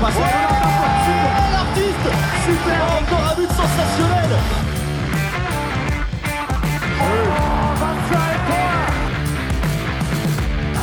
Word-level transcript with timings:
passe 0.00 0.14
l'artiste 1.52 2.10
Super 2.46 2.80
Encore 2.98 3.24
un 3.30 3.34
but 3.36 3.50
sensationnel 3.50 4.32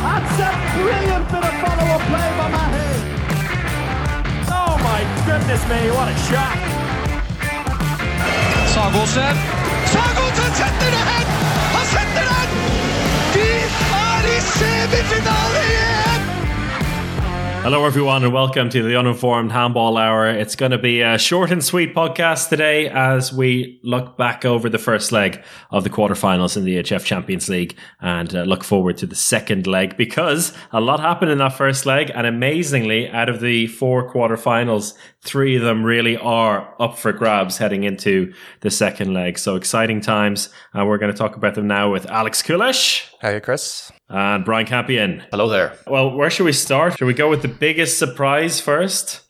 That's 0.06 0.40
a 0.40 0.52
brilliant 0.76 1.26
bit 1.32 1.44
of 1.44 1.54
follow-up 1.64 2.04
play 2.12 2.30
by 2.38 2.48
Mahe. 2.56 2.88
Oh 4.52 4.74
my 4.84 5.02
goodness 5.26 5.64
me, 5.70 5.92
what 5.92 6.08
a 6.10 6.16
shot! 6.28 6.58
Sagosen. 8.74 9.36
Sagosen 9.94 10.52
setter 10.60 10.92
det 10.96 11.04
hen! 11.10 11.28
Han 11.76 11.86
setter 11.96 12.26
den! 12.32 12.50
De 13.34 13.50
er 14.04 14.24
i 14.36 14.40
semifinale! 14.42 15.85
Hello, 17.66 17.84
everyone, 17.84 18.24
and 18.24 18.32
welcome 18.32 18.70
to 18.70 18.84
the 18.84 18.96
Uninformed 18.96 19.52
Handball 19.52 19.98
Hour. 19.98 20.30
It's 20.30 20.56
going 20.56 20.70
to 20.70 20.78
be 20.78 21.02
a 21.02 21.18
short 21.18 21.50
and 21.50 21.66
sweet 21.66 21.96
podcast 21.96 22.50
today 22.50 22.88
as 22.90 23.34
we 23.34 23.80
look 23.84 24.20
back 24.20 24.46
over 24.46 24.70
the 24.70 24.78
first 24.78 25.12
leg 25.12 25.44
of 25.72 25.84
the 25.84 25.90
quarterfinals 25.90 26.56
in 26.56 26.64
the 26.64 26.78
EHF 26.78 27.04
Champions 27.04 27.50
League 27.50 27.76
and 28.02 28.36
uh, 28.36 28.44
look 28.44 28.64
forward 28.64 28.98
to 28.98 29.08
the 29.08 29.16
second 29.16 29.66
leg 29.66 29.98
because 29.98 30.54
a 30.72 30.80
lot 30.80 31.00
happened 31.00 31.32
in 31.32 31.40
that 31.40 31.54
first 31.54 31.88
leg. 31.88 32.12
And 32.14 32.28
amazingly, 32.28 33.10
out 33.10 33.30
of 33.30 33.40
the 33.40 33.66
four 33.66 34.14
quarterfinals, 34.14 34.94
three 35.24 35.56
of 35.56 35.64
them 35.64 35.84
really 35.84 36.18
are 36.18 36.72
up 36.80 37.00
for 37.00 37.12
grabs 37.14 37.58
heading 37.58 37.84
into 37.84 38.32
the 38.60 38.70
second 38.70 39.12
leg. 39.12 39.40
So 39.40 39.56
exciting 39.56 40.02
times. 40.02 40.50
And 40.76 40.88
we're 40.88 41.00
going 41.00 41.12
to 41.12 41.18
talk 41.18 41.36
about 41.36 41.56
them 41.56 41.66
now 41.66 41.92
with 41.92 42.06
Alex 42.12 42.44
Kulish. 42.44 43.10
Hey, 43.26 43.40
Chris. 43.40 43.92
And 44.08 44.46
Brian 44.46 44.68
Campion. 44.68 45.24
Hello 45.32 45.50
there. 45.50 45.76
Well, 45.88 46.16
where 46.16 46.30
should 46.30 46.44
we 46.44 46.54
start? 46.54 46.96
Should 46.96 47.06
we 47.08 47.16
go 47.16 47.28
with 47.28 47.42
the 47.42 47.48
biggest 47.48 47.98
surprise 47.98 48.62
first? 48.62 49.22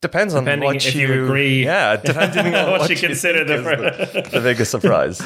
Depends 0.00 0.32
on 0.32 0.44
Depending 0.44 0.66
what 0.66 0.76
if 0.86 0.94
you 0.94 1.24
agree. 1.24 1.64
Yeah, 1.64 1.96
depending 2.04 2.54
on 2.54 2.70
What 2.70 2.80
what, 2.82 2.90
you 2.90 2.94
consider 2.94 3.44
think 3.44 3.64
the- 3.64 4.02
is 4.02 4.12
the, 4.12 4.30
the 4.30 4.40
biggest 4.40 4.70
surprise. 4.70 5.20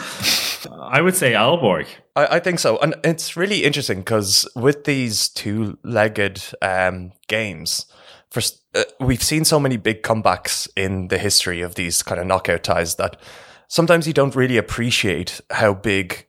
I 0.80 1.02
would 1.02 1.14
say 1.14 1.34
Aalborg. 1.34 1.88
I, 2.14 2.36
I 2.36 2.40
think 2.40 2.58
so, 2.58 2.78
and 2.78 2.94
it's 3.04 3.36
really 3.36 3.64
interesting 3.64 3.98
because 3.98 4.48
with 4.56 4.84
these 4.84 5.28
two-legged 5.28 6.42
um, 6.62 7.12
games, 7.28 7.84
for 8.30 8.40
uh, 8.74 8.84
we've 8.98 9.22
seen 9.22 9.44
so 9.44 9.60
many 9.60 9.76
big 9.76 10.02
comebacks 10.02 10.66
in 10.74 11.08
the 11.08 11.18
history 11.18 11.60
of 11.60 11.74
these 11.74 12.02
kind 12.02 12.18
of 12.18 12.26
knockout 12.26 12.62
ties 12.64 12.94
that 12.96 13.20
sometimes 13.68 14.06
you 14.06 14.14
don't 14.14 14.34
really 14.34 14.56
appreciate 14.56 15.42
how 15.50 15.74
big 15.74 16.25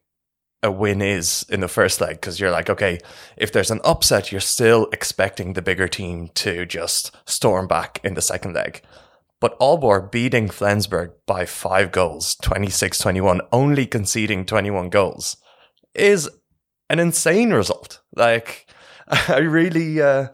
a 0.64 0.72
win 0.72 1.02
is 1.02 1.46
in 1.50 1.60
the 1.60 1.68
first 1.68 2.02
leg 2.02 2.16
because 2.16 2.40
you're 2.40 2.52
like, 2.52 2.70
okay, 2.70 3.00
if 3.36 3.52
there's 3.52 3.72
an 3.72 3.82
upset, 3.84 4.32
you're 4.32 4.42
still 4.42 4.88
expecting 4.92 5.54
the 5.54 5.62
bigger 5.62 5.88
team 5.88 6.30
to 6.36 6.66
just 6.66 7.16
storm 7.26 7.68
back 7.68 8.00
in 8.04 8.16
the 8.16 8.22
second 8.22 8.54
leg. 8.54 8.82
But 9.40 9.60
Aalborg 9.60 10.12
beating 10.12 10.50
Flensburg 10.50 11.12
by 11.28 11.46
five 11.46 11.92
goals, 11.92 12.36
26 12.42 12.98
21, 12.98 13.42
only 13.52 13.86
conceding 13.86 14.46
21 14.46 14.90
goals, 14.90 15.38
is 15.94 16.28
an 16.90 17.00
insane 17.00 17.54
result. 17.54 18.02
Like, 18.16 18.68
I 19.08 19.38
really, 19.38 20.02
uh, 20.02 20.30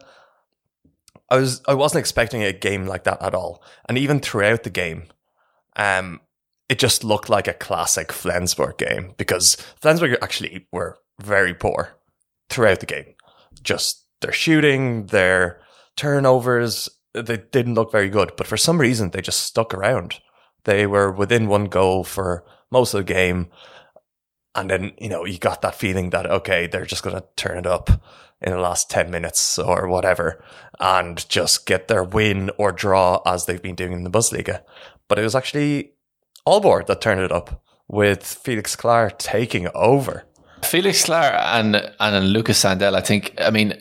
I 1.30 1.36
was, 1.36 1.60
I 1.68 1.74
wasn't 1.74 2.00
expecting 2.00 2.42
a 2.42 2.52
game 2.52 2.86
like 2.86 3.04
that 3.04 3.20
at 3.22 3.34
all. 3.34 3.62
And 3.88 3.98
even 3.98 4.20
throughout 4.20 4.62
the 4.62 4.70
game, 4.70 5.04
um, 5.76 6.20
it 6.68 6.78
just 6.78 7.04
looked 7.04 7.28
like 7.28 7.48
a 7.48 7.54
classic 7.54 8.12
Flensburg 8.12 8.78
game 8.78 9.14
because 9.16 9.56
Flensburg 9.80 10.16
actually 10.22 10.66
were 10.72 10.98
very 11.20 11.54
poor 11.54 11.96
throughout 12.48 12.80
the 12.80 12.86
game. 12.86 13.14
Just 13.62 14.06
their 14.20 14.32
shooting, 14.32 15.06
their 15.06 15.60
turnovers, 15.96 16.88
they 17.12 17.36
didn't 17.36 17.74
look 17.74 17.92
very 17.92 18.08
good. 18.08 18.32
But 18.36 18.46
for 18.46 18.56
some 18.56 18.80
reason, 18.80 19.10
they 19.10 19.20
just 19.20 19.40
stuck 19.40 19.74
around. 19.74 20.20
They 20.64 20.86
were 20.86 21.12
within 21.12 21.48
one 21.48 21.66
goal 21.66 22.04
for 22.04 22.44
most 22.70 22.94
of 22.94 23.06
the 23.06 23.12
game. 23.12 23.48
And 24.54 24.70
then, 24.70 24.92
you 24.98 25.08
know, 25.08 25.24
you 25.24 25.38
got 25.38 25.62
that 25.62 25.74
feeling 25.74 26.10
that, 26.10 26.26
okay, 26.26 26.66
they're 26.66 26.86
just 26.86 27.02
going 27.02 27.16
to 27.16 27.24
turn 27.36 27.58
it 27.58 27.66
up 27.66 27.90
in 28.40 28.52
the 28.52 28.58
last 28.58 28.90
10 28.90 29.10
minutes 29.10 29.58
or 29.58 29.88
whatever 29.88 30.42
and 30.78 31.28
just 31.28 31.66
get 31.66 31.88
their 31.88 32.04
win 32.04 32.50
or 32.58 32.72
draw 32.72 33.20
as 33.26 33.46
they've 33.46 33.62
been 33.62 33.74
doing 33.74 33.92
in 33.92 34.04
the 34.04 34.10
Bundesliga. 34.10 34.62
But 35.08 35.18
it 35.18 35.22
was 35.22 35.34
actually 35.34 35.93
Aalborg 36.46 36.86
that 36.86 37.00
turned 37.00 37.20
it 37.20 37.32
up 37.32 37.62
with 37.88 38.24
Felix 38.24 38.76
Claar 38.76 39.10
taking 39.10 39.68
over. 39.74 40.24
Felix 40.62 41.04
Claar 41.04 41.34
and 41.34 41.92
and 42.00 42.32
Lukas 42.32 42.62
Sandell, 42.62 42.94
I 42.94 43.00
think. 43.00 43.34
I 43.38 43.50
mean, 43.50 43.74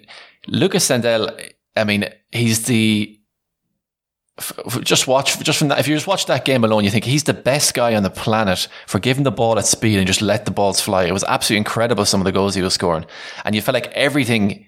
Lukas 0.47 0.87
Sandell. 0.87 1.51
I 1.75 1.83
mean, 1.83 2.05
he's 2.31 2.65
the. 2.65 3.19
Just 4.81 5.07
watch, 5.07 5.39
just 5.43 5.59
from 5.59 5.67
that. 5.67 5.79
If 5.79 5.87
you 5.87 5.95
just 5.95 6.07
watch 6.07 6.25
that 6.25 6.43
game 6.43 6.63
alone, 6.63 6.83
you 6.83 6.89
think 6.89 7.05
he's 7.05 7.25
the 7.25 7.35
best 7.35 7.75
guy 7.75 7.93
on 7.93 8.01
the 8.01 8.09
planet 8.09 8.67
for 8.87 8.97
giving 8.97 9.23
the 9.23 9.31
ball 9.31 9.59
at 9.59 9.65
speed 9.67 9.99
and 9.99 10.07
just 10.07 10.23
let 10.23 10.45
the 10.45 10.51
balls 10.51 10.81
fly. 10.81 11.03
It 11.03 11.11
was 11.11 11.23
absolutely 11.25 11.59
incredible. 11.59 12.03
Some 12.03 12.19
of 12.19 12.25
the 12.25 12.31
goals 12.31 12.55
he 12.55 12.63
was 12.63 12.73
scoring, 12.73 13.05
and 13.45 13.53
you 13.53 13.61
felt 13.61 13.75
like 13.75 13.91
everything 13.93 14.65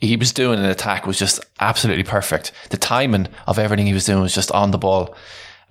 he 0.00 0.16
was 0.16 0.32
doing 0.32 0.58
in 0.58 0.64
attack 0.64 1.06
was 1.06 1.18
just 1.18 1.40
absolutely 1.60 2.02
perfect. 2.04 2.50
The 2.70 2.76
timing 2.76 3.28
of 3.46 3.58
everything 3.58 3.86
he 3.86 3.94
was 3.94 4.04
doing 4.04 4.22
was 4.22 4.34
just 4.34 4.50
on 4.52 4.72
the 4.72 4.78
ball, 4.78 5.14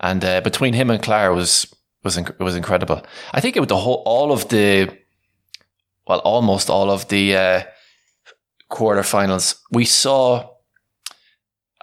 and 0.00 0.24
uh, 0.24 0.40
between 0.40 0.74
him 0.74 0.90
and 0.90 1.02
Claar 1.02 1.32
was 1.32 1.74
was 2.04 2.16
inc- 2.16 2.38
was 2.38 2.56
incredible. 2.56 3.02
I 3.32 3.40
think 3.40 3.56
it 3.56 3.60
was 3.60 3.68
the 3.68 3.76
whole 3.76 4.02
all 4.06 4.32
of 4.32 4.48
the 4.48 4.90
well, 6.06 6.20
almost 6.20 6.70
all 6.70 6.90
of 6.90 7.06
the 7.08 7.36
uh, 7.36 7.62
quarterfinals, 8.70 9.60
we 9.70 9.84
saw 9.84 10.50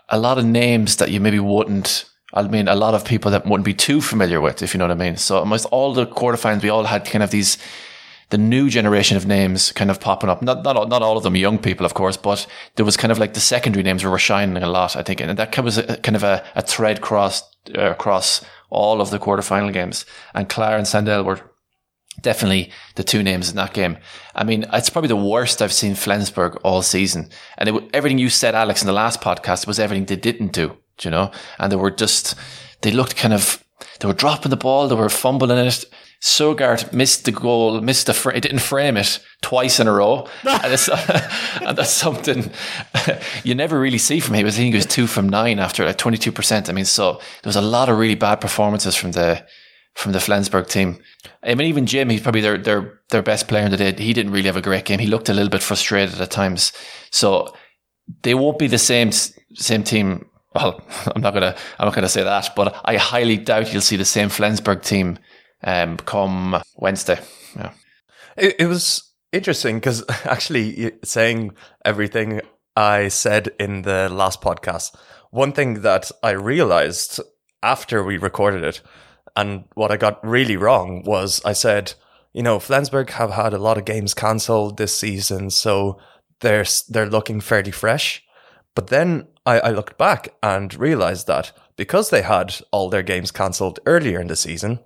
a 0.09 0.19
lot 0.19 0.37
of 0.37 0.45
names 0.45 0.97
that 0.97 1.11
you 1.11 1.19
maybe 1.19 1.39
wouldn't. 1.39 2.05
I 2.33 2.41
mean, 2.47 2.67
a 2.67 2.75
lot 2.75 2.95
of 2.95 3.05
people 3.05 3.31
that 3.31 3.45
wouldn't 3.45 3.65
be 3.65 3.73
too 3.73 4.01
familiar 4.01 4.41
with, 4.41 4.61
if 4.61 4.73
you 4.73 4.77
know 4.77 4.85
what 4.85 4.91
I 4.91 4.95
mean. 4.95 5.17
So 5.17 5.37
almost 5.37 5.67
all 5.67 5.93
the 5.93 6.05
quarterfinals, 6.05 6.63
we 6.63 6.69
all 6.69 6.83
had 6.83 7.05
kind 7.05 7.23
of 7.23 7.31
these, 7.31 7.57
the 8.29 8.37
new 8.37 8.69
generation 8.69 9.17
of 9.17 9.25
names 9.25 9.71
kind 9.71 9.91
of 9.91 9.99
popping 9.99 10.29
up. 10.29 10.41
Not 10.41 10.63
not 10.63 10.75
all- 10.77 10.87
not 10.87 11.01
all 11.01 11.17
of 11.17 11.23
them 11.23 11.35
young 11.35 11.59
people, 11.59 11.85
of 11.85 11.93
course, 11.93 12.17
but 12.17 12.47
there 12.75 12.85
was 12.85 12.97
kind 12.97 13.11
of 13.11 13.19
like 13.19 13.33
the 13.33 13.39
secondary 13.39 13.83
names 13.83 14.03
were 14.03 14.17
shining 14.17 14.61
a 14.61 14.67
lot. 14.67 14.95
I 14.95 15.03
think, 15.03 15.21
and 15.21 15.37
that 15.37 15.57
was 15.59 15.77
a, 15.77 15.97
kind 15.97 16.15
of 16.15 16.23
a, 16.23 16.43
a 16.55 16.61
thread 16.61 17.01
cross 17.01 17.43
uh, 17.75 17.91
across 17.91 18.43
all 18.69 19.01
of 19.01 19.09
the 19.09 19.19
quarterfinal 19.19 19.73
games. 19.73 20.05
And 20.33 20.49
Claar 20.49 20.77
and 20.77 20.87
Sandell 20.87 21.23
were 21.23 21.39
definitely 22.21 22.71
the 22.95 23.03
two 23.03 23.21
names 23.21 23.49
in 23.49 23.55
that 23.57 23.73
game. 23.73 23.97
I 24.33 24.43
mean, 24.43 24.65
it's 24.73 24.89
probably 24.89 25.09
the 25.09 25.15
worst 25.15 25.61
I've 25.61 25.73
seen 25.73 25.95
Flensburg 25.95 26.55
all 26.63 26.81
season. 26.81 27.29
And 27.57 27.69
it, 27.69 27.89
everything 27.93 28.17
you 28.17 28.29
said, 28.29 28.55
Alex, 28.55 28.81
in 28.81 28.87
the 28.87 28.93
last 28.93 29.21
podcast 29.21 29.67
was 29.67 29.79
everything 29.79 30.05
they 30.05 30.15
didn't 30.15 30.51
do, 30.51 30.77
do 30.97 31.09
you 31.09 31.11
know? 31.11 31.31
And 31.59 31.71
they 31.71 31.75
were 31.75 31.91
just, 31.91 32.35
they 32.81 32.91
looked 32.91 33.15
kind 33.17 33.33
of, 33.33 33.63
they 33.99 34.07
were 34.07 34.13
dropping 34.13 34.49
the 34.49 34.57
ball, 34.57 34.87
they 34.87 34.95
were 34.95 35.09
fumbling 35.09 35.57
it. 35.57 35.85
Søgard 36.25 36.91
missed 36.91 37.25
the 37.25 37.31
goal, 37.31 37.81
missed 37.81 38.07
the, 38.07 38.13
fr- 38.15 38.31
it 38.31 38.41
didn't 38.41 38.59
frame 38.59 38.97
it 38.97 39.19
twice 39.43 39.79
in 39.79 39.87
a 39.87 39.91
row. 39.91 40.27
and, 40.43 40.89
and 41.61 41.77
that's 41.77 41.91
something 41.91 42.51
you 43.43 43.53
never 43.53 43.79
really 43.79 43.99
see 43.99 44.19
from 44.19 44.33
him. 44.33 44.47
I 44.47 44.49
think 44.49 44.73
he 44.73 44.75
was 44.75 44.87
two 44.87 45.05
from 45.05 45.29
nine 45.29 45.59
after 45.59 45.85
like 45.85 45.99
22%. 45.99 46.67
I 46.67 46.71
mean, 46.71 46.85
so 46.85 47.13
there 47.13 47.49
was 47.49 47.55
a 47.55 47.61
lot 47.61 47.89
of 47.89 47.99
really 47.99 48.15
bad 48.15 48.41
performances 48.41 48.95
from 48.95 49.11
the, 49.11 49.45
from 49.93 50.13
the 50.13 50.19
Flensburg 50.19 50.67
team. 50.67 50.97
I 51.43 51.53
mean, 51.53 51.67
even 51.67 51.85
Jim, 51.85 52.09
he's 52.09 52.21
probably 52.21 52.41
their 52.41 52.57
their 52.57 53.01
their 53.11 53.21
best 53.21 53.47
player 53.47 53.65
in 53.65 53.71
the 53.71 53.77
day. 53.77 53.93
He 53.93 54.13
didn't 54.13 54.31
really 54.31 54.47
have 54.47 54.57
a 54.57 54.61
great 54.61 54.85
game. 54.85 54.97
He 54.97 55.07
looked 55.07 55.29
a 55.29 55.33
little 55.33 55.51
bit 55.51 55.61
frustrated 55.61 56.19
at 56.19 56.31
times. 56.31 56.73
So 57.11 57.53
they 58.23 58.33
won't 58.33 58.57
be 58.57 58.67
the 58.67 58.79
same 58.79 59.11
same 59.11 59.83
team. 59.83 60.25
Well, 60.55 60.81
I'm 61.15 61.21
not 61.21 61.35
gonna 61.35 61.55
I'm 61.77 61.85
not 61.85 61.93
gonna 61.93 62.09
say 62.09 62.23
that, 62.23 62.49
but 62.55 62.81
I 62.83 62.97
highly 62.97 63.37
doubt 63.37 63.71
you'll 63.71 63.81
see 63.81 63.95
the 63.95 64.05
same 64.05 64.29
Flensburg 64.29 64.81
team 64.81 65.19
um, 65.63 65.97
come 65.97 66.61
Wednesday. 66.75 67.19
Yeah. 67.55 67.71
It, 68.37 68.55
it 68.59 68.65
was 68.67 69.13
interesting 69.31 69.77
because 69.77 70.03
actually 70.25 70.93
saying 71.03 71.51
everything 71.83 72.41
I 72.75 73.07
said 73.07 73.49
in 73.59 73.83
the 73.83 74.09
last 74.09 74.41
podcast, 74.41 74.95
one 75.31 75.51
thing 75.51 75.81
that 75.81 76.11
I 76.23 76.31
realized 76.31 77.19
after 77.63 78.03
we 78.03 78.17
recorded 78.17 78.63
it 78.63 78.81
and 79.35 79.65
what 79.73 79.91
I 79.91 79.97
got 79.97 80.25
really 80.25 80.55
wrong 80.55 81.03
was 81.03 81.41
I 81.43 81.53
said, 81.53 81.93
you 82.33 82.43
know, 82.43 82.59
Flensburg 82.59 83.09
have 83.11 83.31
had 83.31 83.53
a 83.53 83.57
lot 83.57 83.77
of 83.77 83.85
games 83.85 84.13
cancelled 84.13 84.77
this 84.77 84.97
season, 84.97 85.49
so 85.49 85.99
they're 86.41 86.65
they're 86.89 87.09
looking 87.09 87.41
fairly 87.41 87.71
fresh. 87.71 88.23
But 88.75 88.87
then 88.87 89.27
I, 89.45 89.59
I 89.59 89.69
looked 89.71 89.97
back 89.97 90.33
and 90.43 90.73
realized 90.75 91.27
that 91.27 91.53
because 91.77 92.09
they 92.09 92.21
had 92.21 92.55
all 92.71 92.89
their 92.89 93.03
games 93.03 93.31
cancelled 93.31 93.79
earlier 93.85 94.19
in 94.19 94.27
the 94.27 94.35
season, 94.35 94.79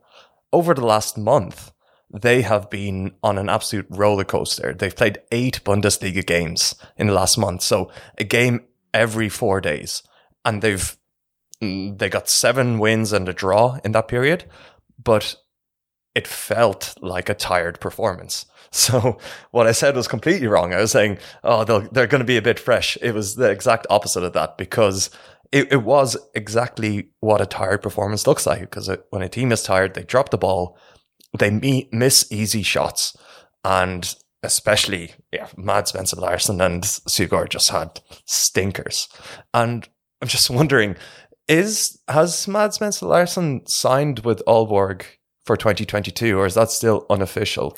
over 0.52 0.74
the 0.74 0.86
last 0.86 1.18
month, 1.18 1.72
they 2.12 2.42
have 2.42 2.70
been 2.70 3.14
on 3.22 3.38
an 3.38 3.50
absolute 3.50 3.86
roller 3.90 4.24
coaster. 4.24 4.74
They've 4.74 4.96
played 4.96 5.20
eight 5.32 5.62
Bundesliga 5.64 6.26
games 6.26 6.76
in 6.98 7.08
the 7.08 7.14
last 7.14 7.38
month, 7.38 7.62
so 7.62 7.92
a 8.18 8.24
game 8.24 8.62
every 8.94 9.30
four 9.30 9.62
days, 9.62 10.02
and 10.44 10.62
they've 10.62 10.98
mm, 11.62 11.98
they 11.98 12.10
got 12.10 12.30
seven 12.30 12.80
wins 12.80 13.14
and 13.14 13.30
a 13.30 13.34
draw 13.34 13.80
in 13.84 13.92
that 13.92 14.08
period, 14.08 14.46
but 15.02 15.36
it 16.16 16.28
felt 16.28 16.96
like 17.02 17.30
a 17.30 17.36
tired 17.36 17.80
performance. 17.80 18.46
So 18.72 19.18
what 19.50 19.66
I 19.66 19.72
said 19.72 19.96
was 19.96 20.08
completely 20.08 20.46
wrong. 20.46 20.76
I 20.76 20.82
was 20.82 20.92
saying, 20.92 21.18
oh, 21.44 21.64
they're 21.64 22.06
going 22.06 22.20
to 22.20 22.24
be 22.24 22.38
a 22.38 22.42
bit 22.44 22.60
fresh. 22.60 23.00
It 23.02 23.14
was 23.16 23.34
the 23.34 23.50
exact 23.50 23.88
opposite 23.90 24.22
of 24.22 24.34
that 24.34 24.60
because 24.60 25.10
it, 25.52 25.72
it 25.72 25.84
was 25.84 26.18
exactly 26.36 27.10
what 27.20 27.42
a 27.42 27.46
tired 27.46 27.82
performance 27.82 28.28
looks 28.28 28.46
like 28.46 28.62
because 28.62 28.90
when 29.10 29.22
a 29.22 29.30
team 29.30 29.52
is 29.52 29.64
tired, 29.64 29.94
they 29.94 30.04
drop 30.04 30.30
the 30.30 30.38
ball, 30.38 30.78
they 31.38 31.88
miss 31.92 32.32
easy 32.32 32.64
shots, 32.64 33.18
and 33.64 34.16
especially 34.44 35.14
yeah, 35.32 35.48
Mensah 35.58 36.18
Larsen 36.20 36.62
and 36.62 36.84
Søgard 36.84 37.50
just 37.50 37.70
had 37.70 38.00
stinkers. 38.26 39.10
And 39.54 39.88
I'm 40.22 40.28
just 40.28 40.50
wondering, 40.50 40.96
is 41.48 42.00
has 42.08 42.48
Mads 42.48 42.78
Mensah 42.78 43.08
Larsen 43.08 43.66
signed 43.66 44.20
with 44.20 44.44
Aalborg 44.46 45.04
for 45.46 45.58
2022, 45.58 46.38
or 46.38 46.46
is 46.46 46.54
that 46.54 46.70
still 46.70 47.06
unofficial? 47.10 47.76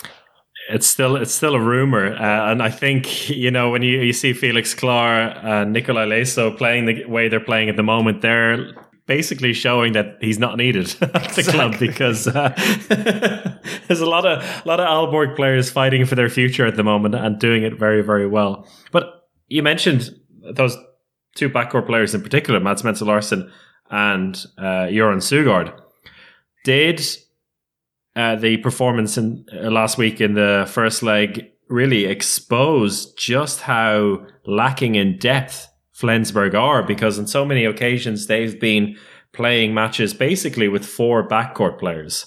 It's 0.69 0.87
still 0.87 1.15
it's 1.15 1.33
still 1.33 1.55
a 1.55 1.59
rumor, 1.59 2.13
uh, 2.13 2.51
and 2.51 2.61
I 2.61 2.69
think 2.69 3.29
you 3.29 3.51
know 3.51 3.69
when 3.71 3.81
you, 3.81 3.99
you 3.99 4.13
see 4.13 4.33
Felix 4.33 4.73
Claar 4.73 5.37
and 5.43 5.75
Nikolaj 5.75 6.07
Læsø 6.07 6.57
playing 6.57 6.85
the 6.85 7.05
way 7.05 7.27
they're 7.29 7.39
playing 7.39 7.69
at 7.69 7.75
the 7.75 7.83
moment, 7.83 8.21
they're 8.21 8.73
basically 9.05 9.53
showing 9.53 9.93
that 9.93 10.17
he's 10.21 10.39
not 10.39 10.57
needed 10.57 10.95
at 11.01 11.33
the 11.35 11.43
club 11.43 11.77
because 11.79 12.27
uh, 12.27 12.53
there's 13.87 13.99
a 13.99 14.05
lot 14.05 14.25
of 14.25 14.43
a 14.43 14.67
lot 14.67 14.79
of 14.79 14.87
Aalborg 14.87 15.35
players 15.35 15.69
fighting 15.69 16.05
for 16.05 16.15
their 16.15 16.29
future 16.29 16.65
at 16.65 16.75
the 16.75 16.83
moment 16.83 17.15
and 17.15 17.39
doing 17.39 17.63
it 17.63 17.77
very 17.77 18.01
very 18.01 18.27
well. 18.27 18.67
But 18.91 19.05
you 19.47 19.63
mentioned 19.63 20.09
those 20.53 20.77
two 21.35 21.49
backcourt 21.49 21.87
players 21.87 22.13
in 22.13 22.21
particular, 22.21 22.59
Mads 22.59 22.83
Mensah 22.83 23.05
Larsen 23.05 23.51
and 23.89 24.45
uh, 24.57 24.87
Göran 24.87 25.21
Søgard. 25.21 25.73
Did 26.63 27.01
uh, 28.15 28.35
the 28.35 28.57
performance 28.57 29.17
in 29.17 29.45
uh, 29.53 29.69
last 29.69 29.97
week 29.97 30.19
in 30.19 30.33
the 30.33 30.69
first 30.69 31.03
leg 31.03 31.49
really 31.69 32.05
exposed 32.05 33.17
just 33.17 33.61
how 33.61 34.25
lacking 34.45 34.95
in 34.95 35.17
depth 35.17 35.67
Flensburg 35.93 36.55
are? 36.55 36.83
Because 36.83 37.17
on 37.17 37.27
so 37.27 37.45
many 37.45 37.63
occasions 37.65 38.27
they've 38.27 38.59
been 38.59 38.97
playing 39.33 39.73
matches 39.73 40.13
basically 40.13 40.67
with 40.67 40.85
four 40.85 41.27
backcourt 41.27 41.79
players. 41.79 42.25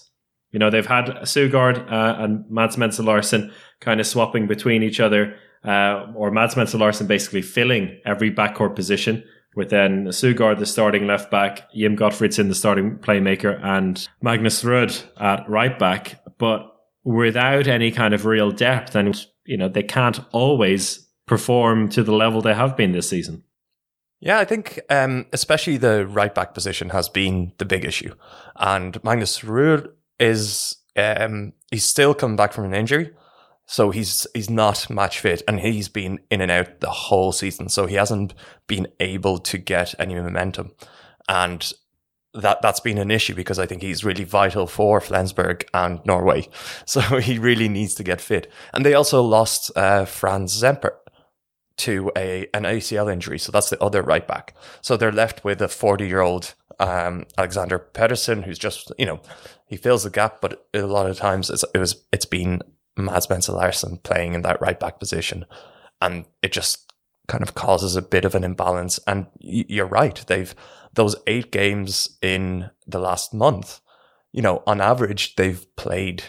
You 0.52 0.58
know, 0.58 0.70
they've 0.70 0.86
had 0.86 1.06
Søgard 1.24 1.78
uh, 1.90 2.22
and 2.22 2.48
Mads 2.48 2.76
Mensah 2.76 3.04
Larsen 3.04 3.52
kind 3.80 4.00
of 4.00 4.06
swapping 4.06 4.46
between 4.46 4.82
each 4.82 5.00
other 5.00 5.34
uh, 5.64 6.06
or 6.14 6.30
Mads 6.30 6.54
Mensah 6.54 6.78
Larsen 6.78 7.06
basically 7.06 7.42
filling 7.42 8.00
every 8.06 8.30
backcourt 8.30 8.76
position 8.76 9.24
with 9.54 9.70
then 9.70 10.06
Søgard, 10.06 10.58
the 10.58 10.66
starting 10.66 11.06
left 11.06 11.30
back, 11.30 11.70
Jim 11.72 11.96
Gottfridsson, 11.96 12.48
the 12.48 12.54
starting 12.54 12.96
playmaker, 12.98 13.62
and 13.62 14.08
Magnus 14.22 14.62
Rød 14.62 15.04
at 15.20 15.48
right 15.48 15.78
back. 15.78 16.20
But 16.38 16.70
without 17.04 17.66
any 17.66 17.90
kind 17.90 18.14
of 18.14 18.26
real 18.26 18.50
depth, 18.50 18.94
and 18.94 19.24
you 19.44 19.56
know 19.56 19.68
they 19.68 19.82
can't 19.82 20.20
always 20.32 21.06
perform 21.26 21.88
to 21.90 22.02
the 22.02 22.12
level 22.12 22.42
they 22.42 22.54
have 22.54 22.76
been 22.76 22.92
this 22.92 23.08
season. 23.08 23.44
Yeah, 24.20 24.38
I 24.38 24.44
think 24.44 24.80
um, 24.90 25.26
especially 25.32 25.76
the 25.76 26.06
right 26.06 26.34
back 26.34 26.54
position 26.54 26.90
has 26.90 27.08
been 27.08 27.52
the 27.58 27.64
big 27.64 27.84
issue, 27.84 28.14
and 28.56 29.02
Magnus 29.04 29.40
Rød 29.40 29.88
is 30.18 30.76
um, 30.96 31.52
he's 31.70 31.84
still 31.84 32.14
coming 32.14 32.36
back 32.36 32.52
from 32.52 32.64
an 32.64 32.74
injury. 32.74 33.10
So 33.66 33.90
he's 33.90 34.26
he's 34.34 34.50
not 34.50 34.90
match 34.90 35.20
fit, 35.20 35.42
and 35.48 35.60
he's 35.60 35.88
been 35.88 36.20
in 36.30 36.40
and 36.40 36.50
out 36.50 36.80
the 36.80 36.90
whole 36.90 37.32
season. 37.32 37.68
So 37.68 37.86
he 37.86 37.94
hasn't 37.94 38.34
been 38.66 38.88
able 39.00 39.38
to 39.38 39.58
get 39.58 39.94
any 39.98 40.14
momentum, 40.14 40.72
and 41.28 41.72
that 42.34 42.60
that's 42.60 42.80
been 42.80 42.98
an 42.98 43.10
issue 43.10 43.34
because 43.34 43.58
I 43.58 43.66
think 43.66 43.80
he's 43.80 44.04
really 44.04 44.24
vital 44.24 44.66
for 44.66 45.00
Flensburg 45.00 45.66
and 45.72 46.00
Norway. 46.04 46.48
So 46.86 47.00
he 47.00 47.38
really 47.38 47.68
needs 47.68 47.94
to 47.94 48.04
get 48.04 48.20
fit. 48.20 48.50
And 48.72 48.84
they 48.84 48.94
also 48.94 49.22
lost 49.22 49.70
uh, 49.76 50.04
Franz 50.04 50.52
Semper 50.52 50.98
to 51.78 52.12
a 52.16 52.46
an 52.52 52.64
ACL 52.64 53.12
injury, 53.12 53.38
so 53.38 53.50
that's 53.50 53.70
the 53.70 53.82
other 53.82 54.02
right 54.02 54.26
back. 54.26 54.54
So 54.82 54.96
they're 54.96 55.12
left 55.12 55.44
with 55.44 55.62
a 55.62 55.68
forty 55.68 56.06
year 56.06 56.20
old 56.20 56.54
um, 56.78 57.24
Alexander 57.38 57.78
Petersson, 57.78 58.42
who's 58.42 58.58
just 58.58 58.92
you 58.98 59.06
know 59.06 59.20
he 59.66 59.76
fills 59.76 60.04
the 60.04 60.10
gap, 60.10 60.40
but 60.40 60.66
a 60.74 60.82
lot 60.82 61.08
of 61.08 61.16
times 61.16 61.50
it's, 61.50 61.64
it 61.74 61.78
was 61.78 62.04
it's 62.12 62.26
been 62.26 62.60
Mads 62.96 63.48
Larsen 63.48 63.98
playing 63.98 64.34
in 64.34 64.42
that 64.42 64.60
right 64.60 64.78
back 64.78 64.98
position. 64.98 65.44
And 66.00 66.26
it 66.42 66.52
just 66.52 66.92
kind 67.26 67.42
of 67.42 67.54
causes 67.54 67.96
a 67.96 68.02
bit 68.02 68.24
of 68.24 68.34
an 68.34 68.44
imbalance. 68.44 69.00
And 69.06 69.26
you're 69.40 69.86
right. 69.86 70.22
They've, 70.26 70.54
those 70.92 71.16
eight 71.26 71.50
games 71.50 72.16
in 72.22 72.70
the 72.86 72.98
last 72.98 73.34
month, 73.34 73.80
you 74.32 74.42
know, 74.42 74.62
on 74.66 74.80
average, 74.80 75.36
they've 75.36 75.64
played 75.76 76.24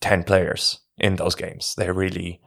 10 0.00 0.24
players 0.24 0.80
in 0.98 1.16
those 1.16 1.34
games. 1.34 1.74
They're 1.76 1.92
really, 1.92 2.40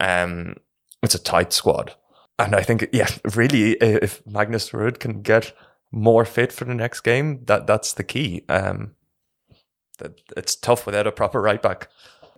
um, 0.00 0.56
it's 1.02 1.14
a 1.14 1.22
tight 1.22 1.52
squad. 1.52 1.94
And 2.38 2.54
I 2.54 2.62
think, 2.62 2.88
yeah, 2.92 3.08
really, 3.34 3.72
if 3.72 4.24
Magnus 4.26 4.70
Rød 4.70 5.00
can 5.00 5.22
get 5.22 5.52
more 5.90 6.24
fit 6.24 6.52
for 6.52 6.64
the 6.64 6.74
next 6.74 7.00
game, 7.00 7.44
that 7.44 7.66
that's 7.66 7.92
the 7.92 8.04
key. 8.04 8.44
Um, 8.48 8.94
it's 10.36 10.56
tough 10.56 10.86
without 10.86 11.06
a 11.06 11.12
proper 11.12 11.40
right 11.40 11.62
back 11.62 11.88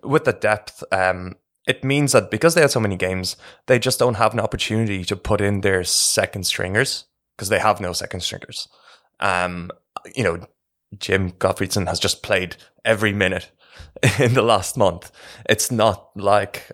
with 0.04 0.24
the 0.24 0.32
depth, 0.32 0.84
um, 0.92 1.36
it 1.66 1.82
means 1.82 2.12
that 2.12 2.30
because 2.30 2.54
they 2.54 2.60
had 2.60 2.70
so 2.70 2.80
many 2.80 2.96
games, 2.96 3.36
they 3.66 3.78
just 3.78 3.98
don't 3.98 4.14
have 4.14 4.34
an 4.34 4.40
opportunity 4.40 5.04
to 5.04 5.16
put 5.16 5.40
in 5.40 5.62
their 5.62 5.82
second 5.84 6.44
stringers 6.44 7.04
because 7.36 7.48
they 7.48 7.58
have 7.58 7.80
no 7.80 7.92
second 7.92 8.20
stringers. 8.20 8.68
Um, 9.20 9.70
you 10.14 10.22
know, 10.22 10.46
Jim 10.98 11.32
Gottfridsson 11.32 11.88
has 11.88 11.98
just 11.98 12.22
played 12.22 12.56
every 12.84 13.12
minute 13.12 13.50
in 14.18 14.34
the 14.34 14.42
last 14.42 14.76
month. 14.76 15.10
It's 15.48 15.70
not 15.70 16.10
like, 16.14 16.70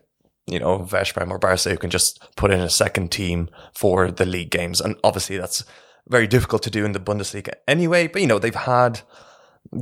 you 0.47 0.59
know, 0.59 0.81
Veszprem 0.81 1.31
or 1.31 1.39
Barca 1.39 1.71
who 1.71 1.77
can 1.77 1.91
just 1.91 2.25
put 2.37 2.51
in 2.51 2.61
a 2.61 2.69
second 2.69 3.13
team 3.13 3.49
for 3.73 4.11
the 4.11 4.27
league 4.27 4.51
games. 4.51 4.81
And 4.81 4.97
obviously 5.05 5.39
that's 5.39 5.65
very 6.09 6.27
difficult 6.27 6.63
to 6.65 6.71
do 6.71 6.85
in 6.85 6.93
the 6.93 7.01
Bundesliga 7.01 7.53
anyway. 7.69 8.09
But, 8.09 8.23
you 8.23 8.29
know, 8.29 8.39
they've 8.39 8.55
had 8.55 9.03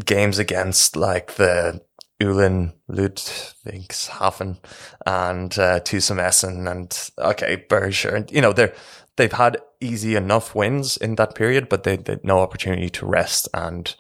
games 0.05 0.39
against 0.39 0.97
like 0.97 1.35
the 1.35 1.81
Eulen 2.21 2.73
Ludwigshafen 2.91 4.59
and 5.07 5.59
uh, 5.59 5.81
TUSEM 5.81 6.19
Essen 6.19 6.67
and 6.67 7.11
okay 7.19 7.65
Berger 7.69 8.15
and 8.17 8.31
you 8.31 8.41
know 8.41 8.53
they're 8.53 8.75
they've 9.17 9.33
had 9.33 9.59
easy 9.81 10.17
enough 10.17 10.55
wins 10.55 10.97
in 10.97 11.17
that 11.17 11.35
period, 11.35 11.69
but 11.69 11.85
they 11.85 11.93
had 11.93 12.25
no 12.25 12.41
opportunity 12.41 12.89
to 12.91 13.07
rest 13.07 13.49
and 13.55 13.95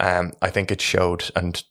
um, 0.00 0.32
I 0.40 0.50
think 0.50 0.70
it 0.70 0.80
showed 0.80 1.30
and 1.36 1.62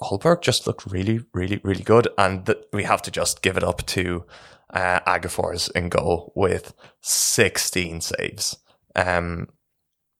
Aalborg 0.00 0.42
just 0.42 0.66
looked 0.66 0.86
really 0.86 1.24
really 1.34 1.60
really 1.64 1.82
good 1.82 2.08
and 2.16 2.46
th- 2.46 2.58
we 2.72 2.84
have 2.84 3.02
to 3.02 3.10
just 3.10 3.42
give 3.42 3.56
it 3.56 3.64
up 3.64 3.84
to 3.86 4.24
uh, 4.72 5.00
Aggefors 5.00 5.70
in 5.72 5.88
goal 5.88 6.32
with 6.36 6.74
16 7.02 8.00
saves, 8.00 8.56
um, 8.94 9.48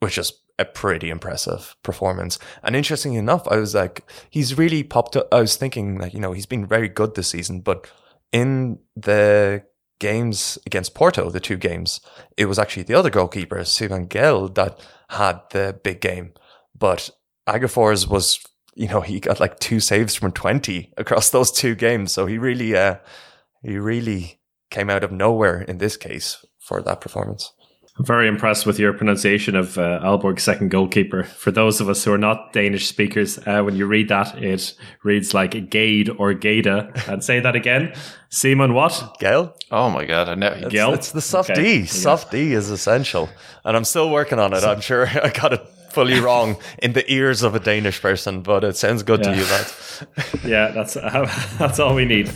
which 0.00 0.18
is 0.18 0.32
a 0.60 0.64
pretty 0.64 1.10
impressive 1.10 1.74
performance. 1.82 2.38
And 2.62 2.76
interestingly 2.76 3.18
enough, 3.18 3.48
I 3.48 3.56
was 3.56 3.74
like, 3.74 4.02
he's 4.28 4.58
really 4.58 4.82
popped 4.82 5.16
up. 5.16 5.28
I 5.32 5.40
was 5.40 5.56
thinking 5.56 5.98
like, 5.98 6.12
you 6.12 6.20
know, 6.20 6.32
he's 6.32 6.46
been 6.46 6.66
very 6.66 6.88
good 6.88 7.14
this 7.14 7.28
season, 7.28 7.60
but 7.60 7.90
in 8.30 8.78
the 8.94 9.64
games 9.98 10.58
against 10.66 10.94
Porto, 10.94 11.30
the 11.30 11.40
two 11.40 11.56
games, 11.56 12.00
it 12.36 12.46
was 12.46 12.58
actually 12.58 12.82
the 12.84 12.94
other 12.94 13.10
goalkeeper, 13.10 13.64
Simon 13.64 14.06
Gade, 14.06 14.54
that 14.54 14.80
had 15.08 15.40
the 15.50 15.78
big 15.82 16.00
game. 16.00 16.34
But 16.76 17.10
Aggefors 17.48 18.06
was, 18.06 18.40
you 18.74 18.88
know, 18.88 19.00
he 19.00 19.18
got 19.18 19.40
like 19.40 19.58
two 19.60 19.80
saves 19.80 20.14
from 20.14 20.32
20 20.32 20.92
across 20.98 21.30
those 21.30 21.50
two 21.50 21.74
games. 21.74 22.12
So 22.12 22.26
he 22.26 22.38
really, 22.38 22.76
uh, 22.76 22.96
he 23.62 23.78
really 23.78 24.40
came 24.70 24.90
out 24.90 25.04
of 25.04 25.10
nowhere 25.10 25.62
in 25.62 25.78
this 25.78 25.96
case 25.96 26.44
for 26.58 26.82
that 26.82 27.00
performance. 27.00 27.52
I'm 28.00 28.07
very 28.07 28.28
impressed 28.28 28.64
with 28.64 28.78
your 28.78 28.95
pronunciation 28.95 29.54
of 29.54 29.76
uh, 29.76 30.00
Aalborg's 30.02 30.42
second 30.42 30.71
goalkeeper. 30.71 31.25
For 31.25 31.50
those 31.50 31.83
of 31.83 31.90
us 31.90 32.02
who 32.02 32.14
are 32.14 32.16
not 32.16 32.54
Danish 32.54 32.87
speakers, 32.87 33.38
uh, 33.47 33.61
when 33.61 33.76
you 33.76 33.85
read 33.85 34.09
that, 34.09 34.42
it 34.42 34.73
reads 35.02 35.35
like 35.35 35.69
Gade 35.69 36.09
or 36.09 36.33
Gada. 36.33 36.90
And 37.07 37.23
say 37.23 37.40
that 37.40 37.54
again. 37.54 37.92
Simon, 38.30 38.73
what? 38.73 39.19
Gail? 39.21 39.54
Oh 39.71 39.90
my 39.90 40.07
God. 40.07 40.30
I 40.30 40.35
know. 40.35 40.50
It's, 40.50 40.75
it's 40.75 41.12
the 41.12 41.21
soft 41.21 41.50
okay. 41.50 41.62
D. 41.62 41.85
Soft 41.85 42.30
D 42.30 42.54
is 42.54 42.71
essential. 42.71 43.28
And 43.66 43.76
I'm 43.76 43.85
still 43.85 44.09
working 44.09 44.38
on 44.38 44.54
it. 44.54 44.64
I'm 44.64 44.80
sure 44.80 45.07
I 45.23 45.28
got 45.28 45.52
it 45.52 45.69
fully 45.90 46.21
wrong 46.21 46.57
in 46.83 46.95
the 46.95 47.04
ears 47.12 47.42
of 47.42 47.54
a 47.54 47.61
Danish 47.61 48.00
person, 48.00 48.40
but 48.40 48.64
it 48.64 48.78
sounds 48.78 49.02
good 49.02 49.21
yeah. 49.23 49.30
to 49.30 49.37
you, 49.37 49.45
lads. 49.45 50.04
yeah, 50.42 50.71
that's, 50.71 50.97
uh, 50.97 51.30
that's 51.59 51.78
all 51.78 51.95
we 51.95 52.07
need. 52.07 52.33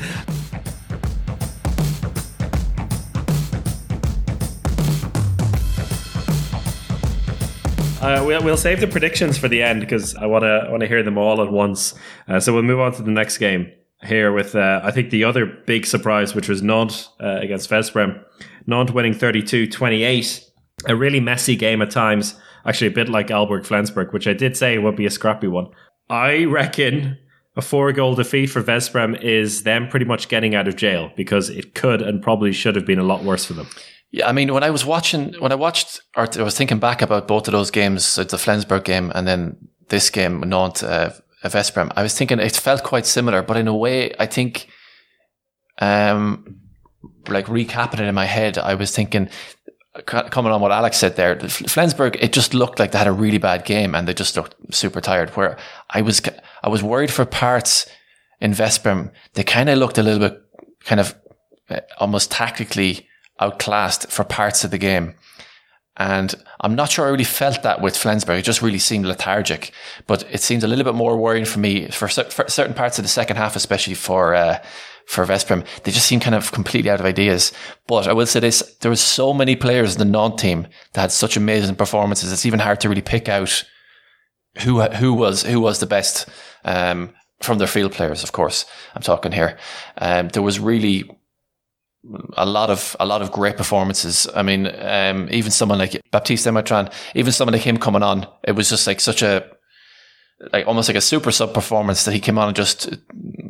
Uh, 8.04 8.22
we'll, 8.22 8.44
we'll 8.44 8.56
save 8.58 8.80
the 8.80 8.86
predictions 8.86 9.38
for 9.38 9.48
the 9.48 9.62
end 9.62 9.80
because 9.80 10.14
I 10.14 10.26
want 10.26 10.42
to 10.42 10.68
want 10.68 10.82
to 10.82 10.86
hear 10.86 11.02
them 11.02 11.16
all 11.16 11.40
at 11.40 11.50
once. 11.50 11.94
Uh, 12.28 12.38
so 12.38 12.52
we'll 12.52 12.62
move 12.62 12.78
on 12.78 12.92
to 12.92 13.02
the 13.02 13.10
next 13.10 13.38
game 13.38 13.72
here 14.02 14.30
with 14.30 14.54
uh, 14.54 14.82
I 14.84 14.90
think 14.90 15.08
the 15.08 15.24
other 15.24 15.46
big 15.46 15.86
surprise, 15.86 16.34
which 16.34 16.46
was 16.46 16.62
Nantes 16.62 17.08
uh, 17.18 17.38
against 17.40 17.70
Veszprem. 17.70 18.22
Nantes 18.66 18.92
winning 18.92 19.14
32-28. 19.14 20.44
A 20.86 20.94
really 20.94 21.18
messy 21.18 21.56
game 21.56 21.80
at 21.80 21.90
times. 21.90 22.38
Actually, 22.66 22.88
a 22.88 22.90
bit 22.90 23.08
like 23.08 23.28
Aalborg 23.28 23.64
Flensburg, 23.64 24.12
which 24.12 24.28
I 24.28 24.34
did 24.34 24.54
say 24.54 24.76
would 24.76 24.96
be 24.96 25.06
a 25.06 25.10
scrappy 25.10 25.48
one. 25.48 25.68
I 26.10 26.44
reckon 26.44 27.16
a 27.56 27.62
four 27.62 27.90
goal 27.92 28.14
defeat 28.14 28.48
for 28.48 28.62
Veszprem 28.62 29.18
is 29.22 29.62
them 29.62 29.88
pretty 29.88 30.04
much 30.04 30.28
getting 30.28 30.54
out 30.54 30.68
of 30.68 30.76
jail 30.76 31.10
because 31.16 31.48
it 31.48 31.74
could 31.74 32.02
and 32.02 32.22
probably 32.22 32.52
should 32.52 32.76
have 32.76 32.84
been 32.84 32.98
a 32.98 33.04
lot 33.04 33.24
worse 33.24 33.46
for 33.46 33.54
them. 33.54 33.68
Yeah, 34.10 34.28
I 34.28 34.32
mean, 34.32 34.52
when 34.54 34.62
I 34.62 34.70
was 34.70 34.84
watching, 34.84 35.34
when 35.40 35.50
I 35.50 35.56
watched, 35.56 36.00
or 36.16 36.28
I 36.38 36.42
was 36.42 36.56
thinking 36.56 36.78
back 36.78 37.02
about 37.02 37.26
both 37.26 37.48
of 37.48 37.52
those 37.52 37.70
games, 37.70 38.04
so 38.04 38.22
the 38.22 38.38
Flensburg 38.38 38.84
game 38.84 39.10
and 39.14 39.26
then 39.26 39.56
this 39.88 40.10
game, 40.10 40.40
Nantes, 40.40 40.82
uh, 40.82 41.14
Veszprem, 41.44 41.92
I 41.96 42.02
was 42.02 42.16
thinking 42.16 42.38
it 42.38 42.56
felt 42.56 42.84
quite 42.84 43.06
similar, 43.06 43.42
but 43.42 43.56
in 43.56 43.68
a 43.68 43.74
way, 43.74 44.14
I 44.18 44.26
think, 44.26 44.68
um, 45.78 46.60
like 47.28 47.46
recapping 47.46 48.00
it 48.00 48.08
in 48.08 48.14
my 48.14 48.24
head, 48.24 48.56
I 48.56 48.74
was 48.74 48.94
thinking, 48.94 49.28
coming 50.06 50.52
on 50.52 50.60
what 50.60 50.72
Alex 50.72 50.96
said 50.96 51.16
there, 51.16 51.38
Flensburg, 51.40 52.16
it 52.20 52.32
just 52.32 52.54
looked 52.54 52.78
like 52.78 52.92
they 52.92 52.98
had 52.98 53.06
a 53.06 53.12
really 53.12 53.38
bad 53.38 53.64
game 53.64 53.94
and 53.94 54.08
they 54.08 54.14
just 54.14 54.36
looked 54.36 54.54
super 54.74 55.00
tired. 55.00 55.30
Where 55.30 55.56
I 55.90 56.02
was, 56.02 56.22
I 56.62 56.68
was 56.68 56.82
worried 56.82 57.12
for 57.12 57.24
parts 57.24 57.86
in 58.40 58.52
Veszprem. 58.52 59.12
They 59.34 59.44
kind 59.44 59.68
of 59.68 59.78
looked 59.78 59.98
a 59.98 60.02
little 60.02 60.20
bit 60.20 60.40
kind 60.84 61.00
of 61.00 61.14
uh, 61.70 61.80
almost 61.98 62.30
tactically 62.30 63.08
outclassed 63.40 64.10
for 64.10 64.24
parts 64.24 64.64
of 64.64 64.70
the 64.70 64.78
game. 64.78 65.14
And 65.96 66.34
I'm 66.60 66.74
not 66.74 66.90
sure 66.90 67.06
I 67.06 67.10
really 67.10 67.24
felt 67.24 67.62
that 67.62 67.80
with 67.80 67.96
Flensburg. 67.96 68.40
It 68.40 68.44
just 68.44 68.62
really 68.62 68.80
seemed 68.80 69.06
lethargic. 69.06 69.70
But 70.06 70.24
it 70.30 70.40
seemed 70.40 70.64
a 70.64 70.66
little 70.66 70.84
bit 70.84 70.94
more 70.94 71.16
worrying 71.16 71.44
for 71.44 71.60
me 71.60 71.88
for, 71.88 72.08
for 72.08 72.48
certain 72.48 72.74
parts 72.74 72.98
of 72.98 73.04
the 73.04 73.08
second 73.08 73.36
half, 73.36 73.54
especially 73.54 73.94
for 73.94 74.34
uh, 74.34 74.58
for 75.06 75.24
Veszprem. 75.24 75.64
They 75.82 75.92
just 75.92 76.06
seemed 76.06 76.22
kind 76.22 76.34
of 76.34 76.50
completely 76.50 76.90
out 76.90 76.98
of 76.98 77.06
ideas. 77.06 77.52
But 77.86 78.08
I 78.08 78.12
will 78.12 78.26
say 78.26 78.40
this: 78.40 78.76
there 78.80 78.90
was 78.90 79.00
so 79.00 79.32
many 79.32 79.54
players 79.54 79.94
in 79.94 79.98
the 80.00 80.18
Nantes 80.18 80.42
team 80.42 80.66
that 80.94 81.00
had 81.00 81.12
such 81.12 81.36
amazing 81.36 81.76
performances. 81.76 82.32
It's 82.32 82.46
even 82.46 82.60
hard 82.60 82.80
to 82.80 82.88
really 82.88 83.02
pick 83.02 83.28
out 83.28 83.64
who 84.62 84.80
who 84.80 85.12
was 85.14 85.44
who 85.44 85.60
was 85.60 85.78
the 85.78 85.86
best 85.86 86.28
um, 86.64 87.14
from 87.40 87.58
their 87.58 87.68
field 87.68 87.92
players. 87.92 88.24
Of 88.24 88.32
course, 88.32 88.64
I'm 88.96 89.02
talking 89.02 89.30
here. 89.32 89.58
Um, 89.98 90.28
there 90.28 90.42
was 90.42 90.58
really 90.58 91.08
a 92.36 92.46
lot 92.46 92.70
of 92.70 92.96
a 93.00 93.06
lot 93.06 93.22
of 93.22 93.32
great 93.32 93.56
performances. 93.56 94.28
I 94.34 94.42
mean, 94.42 94.66
um, 94.78 95.28
even 95.30 95.50
someone 95.50 95.78
like 95.78 96.00
Baptiste 96.10 96.46
Damatrin, 96.46 96.92
even 97.14 97.32
someone 97.32 97.54
like 97.54 97.62
him 97.62 97.78
coming 97.78 98.02
on, 98.02 98.26
it 98.42 98.52
was 98.52 98.68
just 98.68 98.86
like 98.86 99.00
such 99.00 99.22
a 99.22 99.44
like 100.52 100.66
almost 100.66 100.88
like 100.88 100.96
a 100.96 101.00
super 101.00 101.30
sub 101.30 101.54
performance 101.54 102.04
that 102.04 102.12
he 102.12 102.20
came 102.20 102.38
on 102.38 102.48
and 102.48 102.56
just 102.56 102.94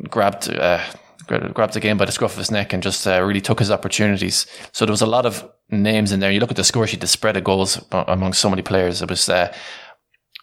grabbed 0.09 0.49
uh, 0.49 0.81
grabbed 1.27 1.73
the 1.73 1.79
game 1.79 1.97
by 1.97 2.05
the 2.05 2.11
scruff 2.11 2.33
of 2.33 2.37
his 2.37 2.51
neck 2.51 2.73
and 2.73 2.83
just 2.83 3.05
uh, 3.07 3.21
really 3.21 3.41
took 3.41 3.59
his 3.59 3.71
opportunities. 3.71 4.45
So 4.71 4.85
there 4.85 4.93
was 4.93 5.01
a 5.01 5.07
lot 5.07 5.25
of 5.25 5.49
names 5.69 6.11
in 6.11 6.19
there. 6.19 6.31
You 6.31 6.39
look 6.39 6.51
at 6.51 6.57
the 6.57 6.63
score 6.63 6.87
sheet, 6.87 7.01
the 7.01 7.07
spread 7.07 7.37
of 7.37 7.43
goals 7.43 7.83
among 7.91 8.33
so 8.33 8.49
many 8.49 8.61
players. 8.61 9.01
It 9.01 9.09
was 9.09 9.27
uh, 9.27 9.53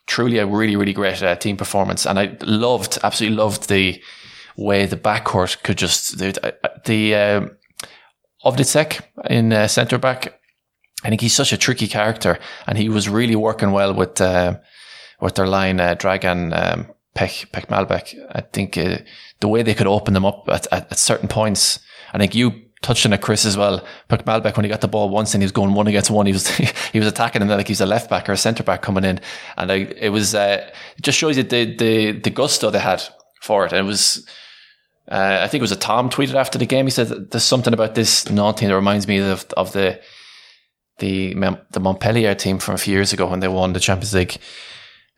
truly 0.06 0.38
a 0.38 0.46
really 0.46 0.76
really 0.76 0.92
great 0.92 1.22
uh, 1.22 1.36
team 1.36 1.56
performance, 1.56 2.06
and 2.06 2.18
I 2.18 2.36
loved 2.42 2.98
absolutely 3.02 3.36
loved 3.36 3.68
the 3.68 4.02
way 4.56 4.84
the 4.84 4.96
backcourt 4.96 5.62
could 5.62 5.78
just 5.78 6.18
the 6.18 6.54
the 6.84 7.14
um, 8.44 8.52
Ovdicek 8.52 9.00
in 9.28 9.52
uh, 9.52 9.68
centre 9.68 9.98
back. 9.98 10.40
I 11.04 11.08
think 11.08 11.20
he's 11.20 11.34
such 11.34 11.52
a 11.52 11.58
tricky 11.58 11.88
character, 11.88 12.38
and 12.66 12.78
he 12.78 12.88
was 12.88 13.08
really 13.08 13.36
working 13.36 13.72
well 13.72 13.92
with 13.92 14.20
uh, 14.20 14.58
with 15.20 15.34
their 15.34 15.46
line, 15.46 15.80
uh, 15.80 15.94
Dragan 15.94 16.52
um, 16.54 16.86
Malbec. 17.16 18.14
I 18.32 18.40
think 18.40 18.76
uh, 18.78 18.98
the 19.40 19.48
way 19.48 19.62
they 19.62 19.74
could 19.74 19.86
open 19.86 20.14
them 20.14 20.24
up 20.24 20.44
at, 20.48 20.66
at, 20.72 20.90
at, 20.92 20.98
certain 20.98 21.28
points. 21.28 21.80
I 22.12 22.18
think 22.18 22.34
you 22.34 22.52
touched 22.82 23.06
on 23.06 23.12
it, 23.12 23.20
Chris, 23.20 23.44
as 23.44 23.56
well. 23.56 23.84
Pech 24.08 24.24
Malbec, 24.24 24.56
when 24.56 24.64
he 24.64 24.70
got 24.70 24.80
the 24.80 24.88
ball 24.88 25.08
once 25.08 25.34
and 25.34 25.42
he 25.42 25.44
was 25.44 25.52
going 25.52 25.74
one 25.74 25.86
against 25.86 26.10
one, 26.10 26.26
he 26.26 26.32
was 26.32 26.48
he 26.92 26.98
was 26.98 27.08
attacking 27.08 27.40
them 27.40 27.48
like 27.48 27.68
he's 27.68 27.80
a 27.80 27.86
left 27.86 28.10
back 28.10 28.28
or 28.28 28.32
a 28.32 28.36
centre 28.36 28.62
back 28.62 28.82
coming 28.82 29.04
in, 29.04 29.20
and 29.56 29.72
I, 29.72 29.76
it 29.76 30.10
was 30.10 30.34
uh, 30.34 30.68
it 30.96 31.02
just 31.02 31.18
shows 31.18 31.36
you 31.36 31.42
the 31.42 31.76
the 31.76 32.12
the 32.12 32.30
gusto 32.30 32.70
they 32.70 32.78
had 32.78 33.02
for 33.40 33.66
it. 33.66 33.72
And 33.72 33.80
it 33.80 33.88
was 33.88 34.26
uh, 35.10 35.40
I 35.42 35.48
think 35.48 35.60
it 35.60 35.62
was 35.62 35.72
a 35.72 35.76
Tom 35.76 36.10
tweeted 36.10 36.34
after 36.34 36.58
the 36.58 36.66
game. 36.66 36.86
He 36.86 36.90
said 36.90 37.30
there's 37.30 37.42
something 37.44 37.74
about 37.74 37.94
this 37.94 38.30
Nantes 38.30 38.60
team 38.60 38.68
that 38.68 38.76
reminds 38.76 39.08
me 39.08 39.18
of 39.18 39.44
of 39.56 39.72
the 39.72 40.00
the 40.98 41.34
the 41.70 41.80
Montpellier 41.80 42.34
team 42.34 42.58
from 42.58 42.74
a 42.74 42.78
few 42.78 42.94
years 42.94 43.12
ago 43.12 43.26
when 43.26 43.40
they 43.40 43.48
won 43.48 43.72
the 43.72 43.80
Champions 43.80 44.14
League. 44.14 44.36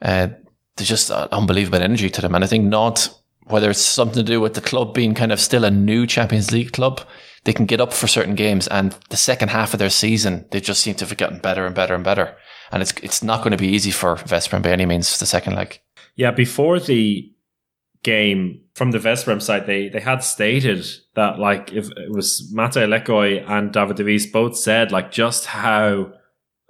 Uh, 0.01 0.29
there's 0.77 0.89
just 0.89 1.11
unbelievable 1.11 1.83
energy 1.83 2.11
to 2.11 2.21
them, 2.21 2.35
and 2.35 2.43
I 2.43 2.47
think 2.47 2.65
not 2.65 3.09
whether 3.47 3.71
it's 3.71 3.81
something 3.81 4.25
to 4.25 4.33
do 4.33 4.41
with 4.41 4.55
the 4.55 4.61
club 4.63 4.95
being 4.95 5.15
kind 5.15 5.31
of 5.31 5.39
still 5.39 5.65
a 5.65 5.71
new 5.71 6.07
Champions 6.07 6.51
League 6.51 6.73
club. 6.73 7.03
They 7.45 7.53
can 7.53 7.67
get 7.67 7.81
up 7.81 7.93
for 7.93 8.07
certain 8.07 8.35
games, 8.35 8.67
and 8.69 8.97
the 9.11 9.19
second 9.19 9.51
half 9.51 9.75
of 9.75 9.79
their 9.79 9.91
season, 9.91 10.47
they 10.51 10.61
just 10.61 10.81
seem 10.81 10.95
to 10.95 11.05
have 11.05 11.17
gotten 11.19 11.41
better 11.41 11.67
and 11.67 11.75
better 11.75 11.95
and 11.95 12.03
better. 12.03 12.37
And 12.73 12.81
it's 12.81 12.95
it's 13.03 13.23
not 13.23 13.41
going 13.41 13.51
to 13.51 13.59
be 13.59 13.69
easy 13.69 13.91
for 13.91 14.17
Veszprem 14.17 14.63
by 14.63 14.71
any 14.71 14.87
means. 14.87 15.19
The 15.19 15.27
second 15.27 15.55
leg. 15.55 15.79
Yeah, 16.17 16.31
before 16.31 16.81
the 16.81 17.34
game 18.05 18.61
from 18.75 18.93
the 18.93 18.99
Veszprem 18.99 19.43
side, 19.43 19.67
they 19.67 19.89
they 19.89 20.01
had 20.01 20.23
stated 20.23 20.87
that 21.15 21.39
like 21.39 21.73
if 21.73 21.91
it 21.91 22.11
was 22.11 22.53
Máté 22.55 22.87
Lékai 22.87 23.49
and 23.49 23.73
David 23.73 23.97
Davis 23.97 24.27
both 24.27 24.57
said 24.57 24.93
like 24.93 25.11
just 25.11 25.47
how 25.47 26.13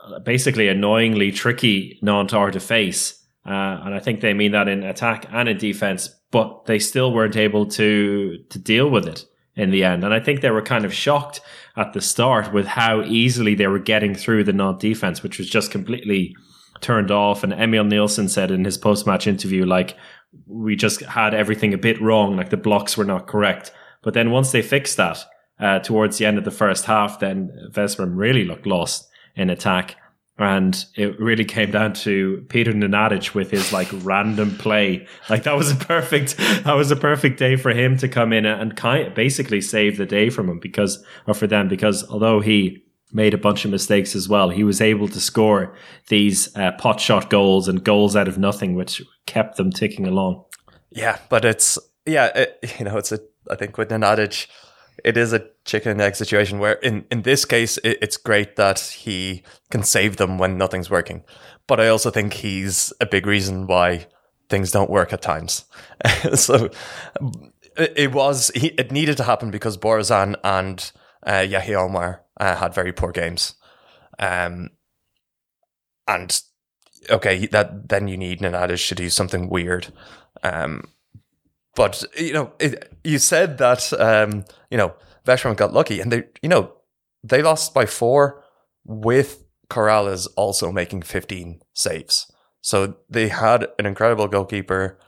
uh, 0.03 0.19
basically 0.21 0.69
annoyingly 0.69 1.31
tricky 1.31 1.99
Nantes 2.01 2.33
are 2.33 2.51
to 2.51 2.61
face. 2.61 3.21
Uh, 3.47 3.83
and 3.85 3.95
I 3.95 4.01
think 4.01 4.21
they 4.21 4.33
mean 4.33 4.53
that 4.53 4.69
in 4.69 4.83
attack 4.83 5.27
and 5.31 5.49
in 5.49 5.59
defense, 5.59 6.09
but 6.31 6.65
they 6.65 6.79
still 6.79 7.13
weren't 7.13 7.37
able 7.37 7.67
to 7.67 8.39
to 8.49 8.59
deal 8.59 8.89
with 8.89 9.07
it 9.07 9.27
in 9.57 9.71
the 9.71 9.85
end. 9.85 10.05
And 10.05 10.15
I 10.15 10.21
think 10.21 10.41
they 10.41 10.51
were 10.51 10.63
kind 10.63 10.85
of 10.85 10.95
shocked 10.95 11.41
at 11.77 11.93
the 11.93 12.01
start 12.01 12.53
with 12.53 12.67
how 12.67 13.03
easily 13.03 13.55
they 13.55 13.67
were 13.67 13.79
getting 13.79 14.15
through 14.15 14.45
the 14.45 14.53
Nantes 14.53 14.81
defense, 14.81 15.23
which 15.23 15.39
was 15.39 15.49
just 15.49 15.71
completely 15.71 16.35
turned 16.81 17.11
off. 17.11 17.43
And 17.43 17.53
Emil 17.53 17.85
Nielsen 17.85 18.29
said 18.29 18.51
in 18.51 18.65
his 18.65 18.79
post 18.79 19.07
match 19.07 19.27
interview, 19.27 19.65
like, 19.65 19.97
we 20.47 20.77
just 20.77 21.01
had 21.03 21.35
everything 21.35 21.75
a 21.75 21.79
bit 21.79 22.01
wrong, 22.01 22.37
like 22.37 22.51
the 22.51 22.57
blocks 22.57 22.97
were 22.97 23.05
not 23.05 23.27
correct. 23.27 23.73
But 24.03 24.15
then 24.15 24.31
once 24.31 24.53
they 24.53 24.63
fixed 24.63 24.97
that 24.99 25.25
uh, 25.59 25.79
towards 25.81 26.19
the 26.19 26.27
end 26.27 26.39
of 26.39 26.45
the 26.45 26.51
first 26.51 26.85
half, 26.85 27.21
then 27.21 27.51
Veszprem 27.73 28.17
really 28.17 28.45
looked 28.45 28.67
lost 28.67 29.09
in 29.35 29.51
attack. 29.51 29.97
And 30.37 30.85
it 30.97 31.19
really 31.21 31.45
came 31.45 31.71
down 31.71 31.93
to 31.93 32.45
Peter 32.49 32.73
Nenadic 32.73 33.35
with 33.35 33.53
his 33.53 33.73
like 33.73 33.89
random 34.03 34.59
play. 34.59 35.07
Like 35.31 35.45
that 35.45 35.57
was 35.57 35.71
a 35.71 35.77
perfect, 35.77 36.37
that 36.39 36.75
was 36.75 36.91
a 36.91 36.97
perfect 36.97 37.39
day 37.39 37.55
for 37.55 37.71
him 37.71 37.97
to 37.99 38.09
come 38.09 38.33
in 38.33 38.45
and 38.45 38.77
kind 38.77 39.07
of 39.07 39.15
basically 39.15 39.61
save 39.61 39.97
the 39.97 40.07
day 40.07 40.31
from 40.31 40.49
him 40.49 40.59
because, 40.59 41.05
or 41.27 41.35
for 41.35 41.47
them, 41.47 41.69
because 41.69 42.09
although 42.11 42.41
he 42.41 42.84
made 43.15 43.33
a 43.33 43.39
bunch 43.39 43.65
of 43.65 43.71
mistakes 43.71 44.15
as 44.15 44.29
well. 44.29 44.51
He 44.51 44.65
was 44.65 44.81
able 44.81 45.09
to 45.09 45.21
score 45.21 45.75
these 46.09 46.55
uh, 46.57 46.73
pot 46.73 47.01
shot 47.01 47.31
goals 47.31 47.69
and 47.69 47.83
goals 47.83 48.17
out 48.17 48.29
of 48.29 48.37
nothing, 48.37 48.75
which 48.75 49.01
kept 49.27 49.57
them 49.57 49.71
ticking 49.71 50.07
along. 50.07 50.45
Yeah, 50.91 51.19
but 51.29 51.45
it's 51.45 51.79
yeah, 52.05 52.27
it, 52.35 52.75
you 52.79 52.85
know, 52.85 52.99
it's 52.99 53.13
a 53.13 53.21
I 53.51 53.57
think 53.57 53.79
with 53.79 53.89
Nenadic, 53.89 54.49
it 55.05 55.17
is 55.17 55.33
a 55.33 55.47
chicken 55.65 55.93
and 55.93 56.01
egg 56.01 56.17
situation 56.17 56.59
where 56.59 56.75
in 56.75 57.07
in 57.11 57.23
this 57.23 57.45
case 57.45 57.79
it, 57.79 57.99
it's 58.03 58.17
great 58.17 58.57
that 58.57 58.81
he 58.81 59.43
can 59.71 59.83
save 59.83 60.17
them 60.17 60.37
when 60.39 60.59
nothing's 60.59 60.91
working, 60.91 61.23
but 61.67 61.81
I 61.81 61.89
also 61.89 62.11
think 62.11 62.35
he's 62.35 62.93
a 63.01 63.07
big 63.07 63.27
reason 63.27 63.67
why 63.67 64.07
things 64.49 64.71
don't 64.71 64.91
work 64.91 65.13
at 65.13 65.23
times. 65.23 65.65
so 66.35 66.69
it, 67.77 67.93
it 67.97 68.13
was 68.13 68.51
it 68.55 68.91
needed 68.91 69.17
to 69.19 69.25
happen 69.25 69.51
because 69.51 69.77
Borazan 69.79 70.37
and 70.43 70.93
uh, 71.27 71.47
Yahya 71.49 71.79
Omar 71.79 72.23
uh, 72.39 72.57
had 72.57 72.75
very 72.75 72.93
poor 72.93 73.13
games. 73.13 73.55
Um, 74.19 74.71
and 76.07 76.41
okay, 77.11 77.47
that 77.47 77.89
then 77.89 78.09
you 78.09 78.17
need 78.17 78.41
Nenadic 78.41 78.89
to 78.89 78.95
do 78.95 79.11
something 79.11 79.49
weird. 79.49 79.93
Um, 80.43 80.85
but 81.75 82.05
you 82.17 82.33
know, 82.33 82.53
it, 82.59 82.93
you 83.03 83.19
said 83.19 83.59
that 83.59 83.93
um, 83.95 84.45
you 84.71 84.79
know 84.79 84.95
Veszprem 85.25 85.57
got 85.57 85.73
lucky, 85.73 86.01
and 86.01 86.13
they 86.13 86.25
you 86.43 86.49
know 86.49 86.73
they 87.23 87.43
lost 87.43 87.75
by 87.75 87.87
four 87.87 88.45
with 88.85 89.45
Corrales 89.71 90.29
also 90.37 90.71
making 90.71 91.03
fifteen 91.03 91.61
saves. 91.73 92.31
So 92.61 92.97
they 93.11 93.29
had 93.29 93.69
an 93.79 93.87
incredible 93.87 94.29
goalkeeper, 94.29 94.99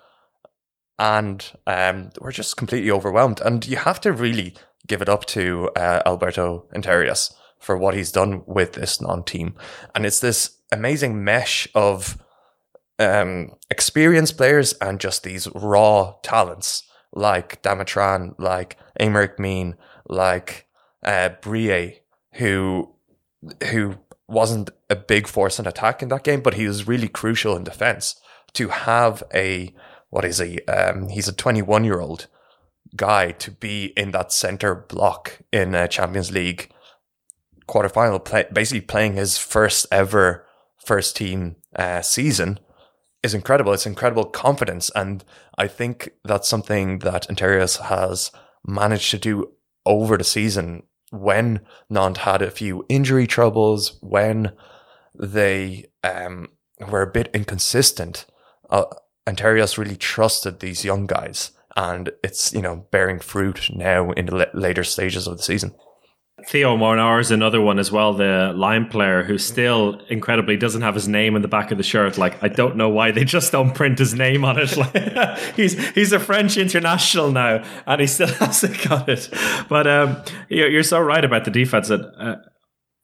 and 0.98 1.44
um, 1.66 2.10
were 2.20 2.32
just 2.32 2.56
completely 2.56 2.90
overwhelmed. 2.90 3.40
And 3.40 3.66
you 3.66 3.76
have 3.76 4.00
to 4.02 4.12
really 4.12 4.54
give 4.86 5.02
it 5.02 5.08
up 5.08 5.24
to 5.26 5.70
uh, 5.76 6.02
Alberto 6.06 6.66
Entrerríos 6.74 7.32
for 7.58 7.76
what 7.76 7.94
he's 7.94 8.12
done 8.12 8.42
with 8.46 8.74
this 8.74 9.00
Nantes 9.00 9.30
team. 9.30 9.54
And 9.94 10.06
it's 10.06 10.20
this 10.20 10.58
amazing 10.70 11.24
mesh 11.24 11.68
of 11.74 12.22
um, 12.98 13.52
experienced 13.70 14.36
players 14.36 14.72
and 14.74 15.00
just 15.00 15.22
these 15.22 15.48
raw 15.54 16.14
talents 16.22 16.84
like 17.12 17.62
Damatrin, 17.62 18.34
like 18.38 18.76
Aymeric 19.00 19.38
Minne, 19.38 19.76
like 20.08 20.66
uh, 21.02 21.30
Brie, 21.40 22.00
who 22.34 22.92
who 23.70 23.96
wasn't 24.28 24.70
a 24.90 24.96
big 24.96 25.26
force 25.28 25.58
in 25.58 25.66
attack 25.66 26.02
in 26.02 26.08
that 26.08 26.24
game, 26.24 26.40
but 26.40 26.54
he 26.54 26.66
was 26.66 26.88
really 26.88 27.08
crucial 27.08 27.56
in 27.56 27.64
defense. 27.64 28.20
To 28.54 28.68
have 28.68 29.22
a 29.34 29.74
what 30.10 30.24
is 30.24 30.38
he? 30.38 30.62
Um, 30.64 31.08
he's 31.08 31.28
a 31.28 31.32
21 31.32 31.84
year 31.84 32.00
old 32.00 32.26
guy 32.96 33.32
to 33.32 33.50
be 33.50 33.86
in 33.96 34.12
that 34.12 34.32
center 34.32 34.74
block 34.74 35.38
in 35.52 35.74
a 35.74 35.88
Champions 35.88 36.30
League 36.32 36.70
quarterfinal, 37.68 38.24
play, 38.24 38.46
basically 38.52 38.80
playing 38.80 39.14
his 39.14 39.38
first 39.38 39.86
ever 39.90 40.46
first 40.84 41.16
team 41.16 41.56
uh, 41.74 42.00
season 42.00 42.58
is 43.22 43.34
incredible. 43.34 43.72
It's 43.72 43.86
incredible 43.86 44.24
confidence. 44.24 44.90
And 44.94 45.24
I 45.58 45.66
think 45.66 46.10
that's 46.24 46.48
something 46.48 47.00
that 47.00 47.26
Entrerríos 47.28 47.80
has 47.82 48.30
managed 48.64 49.10
to 49.10 49.18
do 49.18 49.52
over 49.84 50.16
the 50.16 50.24
season 50.24 50.84
when 51.10 51.60
Nantes 51.88 52.22
had 52.22 52.42
a 52.42 52.50
few 52.50 52.84
injury 52.88 53.26
troubles, 53.26 53.98
when 54.00 54.52
they 55.14 55.86
um, 56.02 56.48
were 56.88 57.02
a 57.02 57.10
bit 57.10 57.30
inconsistent, 57.32 58.26
uh, 58.70 58.84
really 59.78 59.96
trusted 59.96 60.60
these 60.60 60.84
young 60.84 61.06
guys, 61.06 61.52
and 61.76 62.10
it's 62.24 62.52
you 62.52 62.62
know 62.62 62.86
bearing 62.90 63.20
fruit 63.20 63.68
now 63.72 64.10
in 64.12 64.26
the 64.26 64.48
later 64.54 64.82
stages 64.82 65.26
of 65.26 65.36
the 65.36 65.42
season. 65.42 65.74
Theo 66.48 66.76
Mornar 66.76 67.18
is 67.18 67.30
another 67.30 67.60
one 67.62 67.78
as 67.78 67.90
well, 67.90 68.12
the 68.12 68.52
line 68.54 68.86
player 68.86 69.22
who 69.22 69.38
still 69.38 70.00
incredibly 70.10 70.56
doesn't 70.56 70.82
have 70.82 70.94
his 70.94 71.08
name 71.08 71.34
in 71.34 71.40
the 71.40 71.48
back 71.48 71.70
of 71.70 71.78
the 71.78 71.82
shirt. 71.82 72.18
Like 72.18 72.42
I 72.42 72.48
don't 72.48 72.76
know 72.76 72.90
why 72.90 73.10
they 73.10 73.24
just 73.24 73.52
don't 73.52 73.74
print 73.74 73.98
his 73.98 74.14
name 74.14 74.44
on 74.44 74.58
it. 74.58 74.76
Like, 74.76 75.38
he's 75.56 75.78
he's 75.94 76.12
a 76.12 76.20
French 76.20 76.56
international 76.56 77.32
now, 77.32 77.64
and 77.86 78.00
he 78.00 78.06
still 78.06 78.26
hasn't 78.40 78.86
got 78.86 79.08
it. 79.08 79.28
But 79.68 79.86
um, 79.86 80.22
you're, 80.48 80.68
you're, 80.68 80.82
so 80.82 81.00
right 81.00 81.24
about 81.24 81.44
the 81.46 81.50
defense. 81.50 81.88
That 81.88 82.00
uh, 82.18 82.36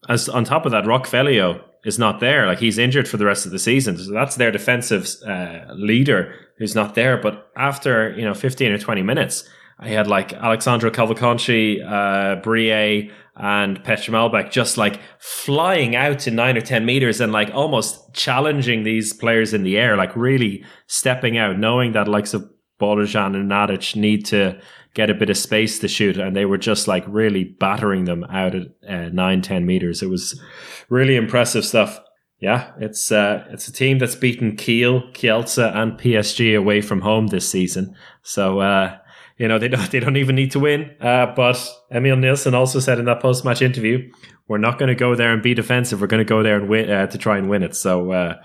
as 0.08 0.28
on 0.28 0.44
top 0.44 0.66
of 0.66 0.72
that, 0.72 0.86
Rock 0.86 1.06
Feliho 1.06 1.62
is 1.84 1.98
not 1.98 2.20
there. 2.20 2.46
Like 2.46 2.58
he's 2.58 2.78
injured 2.78 3.08
for 3.08 3.16
the 3.16 3.26
rest 3.26 3.46
of 3.46 3.52
the 3.52 3.58
season, 3.58 3.98
so 3.98 4.12
that's 4.12 4.36
their 4.36 4.50
defensive 4.50 5.08
uh, 5.26 5.72
leader 5.74 6.34
who's 6.58 6.74
not 6.74 6.94
there. 6.94 7.16
But 7.16 7.50
after 7.56 8.14
you 8.16 8.24
know 8.24 8.34
15 8.34 8.72
or 8.72 8.78
20 8.78 9.02
minutes, 9.02 9.48
I 9.78 9.88
had 9.88 10.06
like 10.06 10.32
Alexandre 10.32 10.90
Cavalcanti, 10.90 11.84
uh, 11.84 12.40
Brie 12.40 13.10
and 13.34 13.82
Pechmalbec 13.82 14.50
just 14.50 14.76
like 14.76 15.00
flying 15.18 15.96
out 15.96 16.18
to 16.20 16.30
nine 16.30 16.56
or 16.56 16.60
10 16.60 16.84
meters 16.84 17.20
and 17.20 17.32
like 17.32 17.50
almost 17.54 18.12
challenging 18.14 18.82
these 18.82 19.12
players 19.12 19.54
in 19.54 19.62
the 19.62 19.78
air, 19.78 19.96
like 19.96 20.14
really 20.14 20.64
stepping 20.86 21.38
out, 21.38 21.58
knowing 21.58 21.92
that 21.92 22.08
likes 22.08 22.34
of 22.34 22.48
Borujan 22.80 23.34
and 23.34 23.50
Nadic 23.50 23.96
need 23.96 24.26
to 24.26 24.60
get 24.94 25.10
a 25.10 25.14
bit 25.14 25.30
of 25.30 25.36
space 25.36 25.78
to 25.78 25.88
shoot. 25.88 26.18
And 26.18 26.36
they 26.36 26.44
were 26.44 26.58
just 26.58 26.88
like 26.88 27.04
really 27.06 27.44
battering 27.44 28.04
them 28.04 28.24
out 28.24 28.54
at 28.54 28.66
uh, 28.88 29.08
nine, 29.10 29.42
10 29.42 29.64
meters. 29.66 30.02
It 30.02 30.10
was 30.10 30.40
really 30.88 31.16
impressive 31.16 31.64
stuff. 31.64 32.00
Yeah, 32.38 32.72
it's 32.80 33.12
uh, 33.12 33.44
it's 33.50 33.68
a 33.68 33.72
team 33.72 34.00
that's 34.00 34.16
beaten 34.16 34.56
Kiel, 34.56 35.02
Kielce, 35.12 35.64
and 35.76 35.92
PSG 35.92 36.58
away 36.58 36.80
from 36.80 37.02
home 37.02 37.28
this 37.28 37.48
season. 37.48 37.94
So 38.22 38.58
uh, 38.58 38.98
you 39.38 39.48
know, 39.48 39.58
they 39.58 39.68
don't 39.68 39.90
they 39.90 40.00
don't 40.00 40.16
even 40.16 40.36
need 40.36 40.52
to 40.52 40.60
win. 40.60 40.90
Uh, 41.00 41.26
but 41.34 41.64
Emil 41.90 42.16
Nielsen 42.16 42.54
also 42.54 42.80
said 42.80 42.98
in 42.98 43.04
that 43.06 43.20
post 43.20 43.44
match 43.44 43.62
interview, 43.62 44.10
"We're 44.48 44.58
not 44.58 44.78
going 44.78 44.88
to 44.88 44.94
go 44.94 45.14
there 45.14 45.32
and 45.32 45.42
be 45.42 45.54
defensive. 45.54 46.00
We're 46.00 46.06
going 46.06 46.24
to 46.24 46.28
go 46.28 46.42
there 46.42 46.56
and 46.56 46.68
win 46.68 46.90
uh, 46.90 47.06
to 47.06 47.18
try 47.18 47.38
and 47.38 47.48
win 47.48 47.62
it." 47.62 47.74
So, 47.74 48.12
uh, 48.12 48.42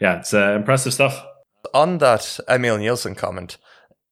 yeah, 0.00 0.18
it's 0.18 0.34
uh, 0.34 0.54
impressive 0.56 0.94
stuff. 0.94 1.24
On 1.74 1.98
that 1.98 2.40
Emil 2.48 2.78
Nielsen 2.78 3.14
comment, 3.14 3.58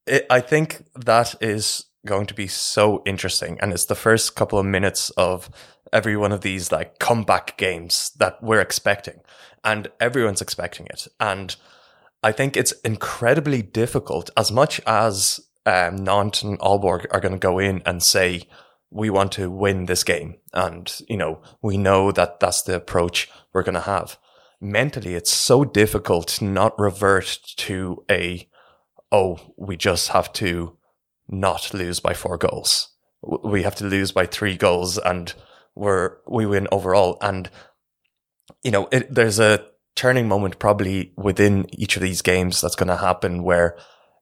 it, 0.09 0.27
I 0.31 0.41
think 0.41 0.85
that 0.95 1.35
is 1.41 1.87
going 2.07 2.27
to 2.27 2.35
be 2.35 2.47
so 2.47 3.03
interesting, 3.07 3.59
and 3.61 3.73
it's 3.73 3.87
the 3.87 3.95
first 3.95 4.35
couple 4.35 4.59
of 4.59 4.67
minutes 4.67 5.11
of 5.11 5.51
every 5.93 6.17
one 6.17 6.33
of 6.33 6.43
these 6.43 6.73
like 6.73 6.99
comeback 6.99 7.57
games 7.57 8.13
that 8.19 8.43
we're 8.43 8.61
expecting, 8.61 9.21
and 9.65 9.89
everyone's 10.01 10.43
expecting 10.43 10.87
it, 10.87 11.09
and. 11.21 11.57
I 12.21 12.33
think 12.33 12.57
it's 12.57 12.73
incredibly 12.85 13.63
difficult 13.63 14.29
as 14.37 14.51
much 14.51 14.81
as 14.89 15.39
um, 15.67 15.97
Nantes 16.03 16.43
and 16.43 16.59
Aalborg 16.59 17.07
are 17.13 17.21
going 17.21 17.35
to 17.35 17.39
go 17.39 17.61
in 17.61 17.83
and 17.87 18.03
say, 18.03 18.49
we 18.91 19.11
want 19.11 19.33
to 19.33 19.51
win 19.51 19.87
this 19.87 20.03
game. 20.03 20.37
And, 20.53 20.93
you 21.09 21.17
know, 21.17 21.43
we 21.63 21.77
know 21.77 22.11
that 22.13 22.41
that's 22.41 22.63
the 22.63 22.75
approach 22.75 23.31
we're 23.53 23.63
going 23.63 23.75
to 23.75 23.81
have. 23.81 24.19
Mentally, 24.61 25.15
it's 25.15 25.31
so 25.31 25.65
difficult 25.65 26.27
to 26.29 26.45
not 26.45 26.79
revert 26.79 27.39
to 27.59 28.05
a, 28.11 28.48
oh, 29.11 29.39
we 29.57 29.77
just 29.77 30.09
have 30.09 30.33
to 30.35 30.77
not 31.29 31.73
lose 31.75 32.01
by 32.01 32.15
four 32.15 32.39
goals. 32.39 32.91
We 33.23 33.63
have 33.63 33.75
to 33.77 33.85
lose 33.85 34.13
by 34.13 34.27
three 34.27 34.57
goals 34.57 34.99
and 34.99 35.33
we're, 35.75 36.17
we 36.27 36.47
win 36.47 36.69
overall. 36.71 37.19
And, 37.21 37.51
you 38.63 38.71
know, 38.71 38.89
it, 38.93 39.13
there's 39.15 39.39
a 39.39 39.67
turning 39.97 40.29
moment 40.29 40.59
probably 40.59 41.13
within 41.17 41.67
each 41.73 41.97
of 41.97 42.03
these 42.03 42.23
games 42.23 42.61
that's 42.61 42.77
going 42.77 42.89
to 42.89 42.97
happen 42.97 43.43
where 43.43 43.77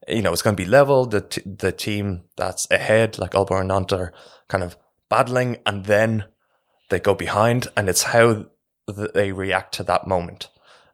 you 0.08 0.22
know, 0.22 0.32
it's 0.32 0.42
going 0.42 0.56
to 0.56 0.62
be 0.62 0.68
level. 0.68 1.06
The 1.06 1.20
t- 1.22 1.42
the 1.44 1.72
team 1.72 2.24
that's 2.36 2.66
ahead, 2.70 3.18
like 3.18 3.32
Aalborg 3.32 3.60
and 3.60 3.68
Nantes, 3.68 3.92
are 3.92 4.12
kind 4.48 4.62
of 4.62 4.76
battling, 5.08 5.58
and 5.66 5.84
then 5.86 6.24
they 6.90 7.00
go 7.00 7.14
behind, 7.14 7.68
and 7.76 7.88
it's 7.88 8.04
how 8.04 8.46
th- 8.88 9.12
they 9.14 9.32
react 9.32 9.74
to 9.74 9.82
that 9.84 10.06
moment. 10.06 10.48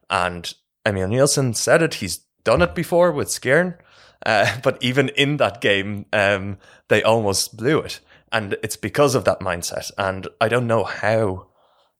And 0.09 0.51
Emil 0.85 1.07
Nielsen 1.07 1.53
said 1.53 1.83
it; 1.83 1.95
he's 1.95 2.25
done 2.43 2.61
it 2.61 2.73
before 2.73 3.11
with 3.11 3.27
Skjern, 3.27 3.77
uh, 4.25 4.57
but 4.63 4.81
even 4.81 5.09
in 5.09 5.37
that 5.37 5.61
game, 5.61 6.05
um, 6.13 6.57
they 6.89 7.03
almost 7.03 7.57
blew 7.57 7.79
it, 7.79 7.99
and 8.31 8.57
it's 8.63 8.77
because 8.77 9.15
of 9.15 9.25
that 9.25 9.39
mindset. 9.39 9.91
And 9.97 10.27
I 10.41 10.47
don't 10.47 10.67
know 10.67 10.83
how 10.83 11.47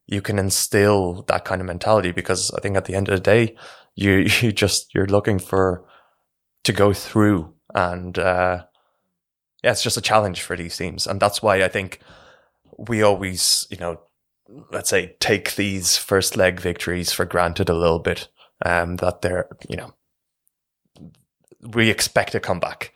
you 0.07 0.21
can 0.21 0.37
instill 0.37 1.23
that 1.23 1.45
kind 1.45 1.61
of 1.61 1.67
mentality 1.67 2.11
because 2.11 2.51
I 2.51 2.59
think 2.59 2.75
at 2.75 2.85
the 2.85 2.95
end 2.95 3.09
of 3.09 3.15
the 3.15 3.21
day, 3.21 3.55
you 3.95 4.27
you 4.41 4.51
just 4.51 4.93
you're 4.93 5.07
looking 5.07 5.39
for 5.39 5.85
to 6.63 6.73
go 6.73 6.93
through. 6.93 7.53
And 7.73 8.17
uh, 8.17 8.65
yeah, 9.63 9.71
it's 9.71 9.83
just 9.83 9.97
a 9.97 10.01
challenge 10.01 10.41
for 10.41 10.55
these 10.55 10.77
teams. 10.77 11.07
And 11.07 11.19
that's 11.19 11.41
why 11.41 11.63
I 11.63 11.67
think 11.67 11.99
we 12.77 13.01
always, 13.01 13.67
you 13.69 13.77
know, 13.77 14.01
let's 14.71 14.89
say 14.89 15.15
take 15.19 15.55
these 15.55 15.97
first 15.97 16.37
leg 16.37 16.59
victories 16.59 17.11
for 17.11 17.25
granted 17.25 17.69
a 17.69 17.75
little 17.75 17.99
bit. 17.99 18.29
Um, 18.65 18.95
that 18.97 19.21
they're, 19.21 19.49
you 19.67 19.75
know, 19.75 19.93
we 21.73 21.89
expect 21.89 22.35
a 22.35 22.39
comeback. 22.39 22.93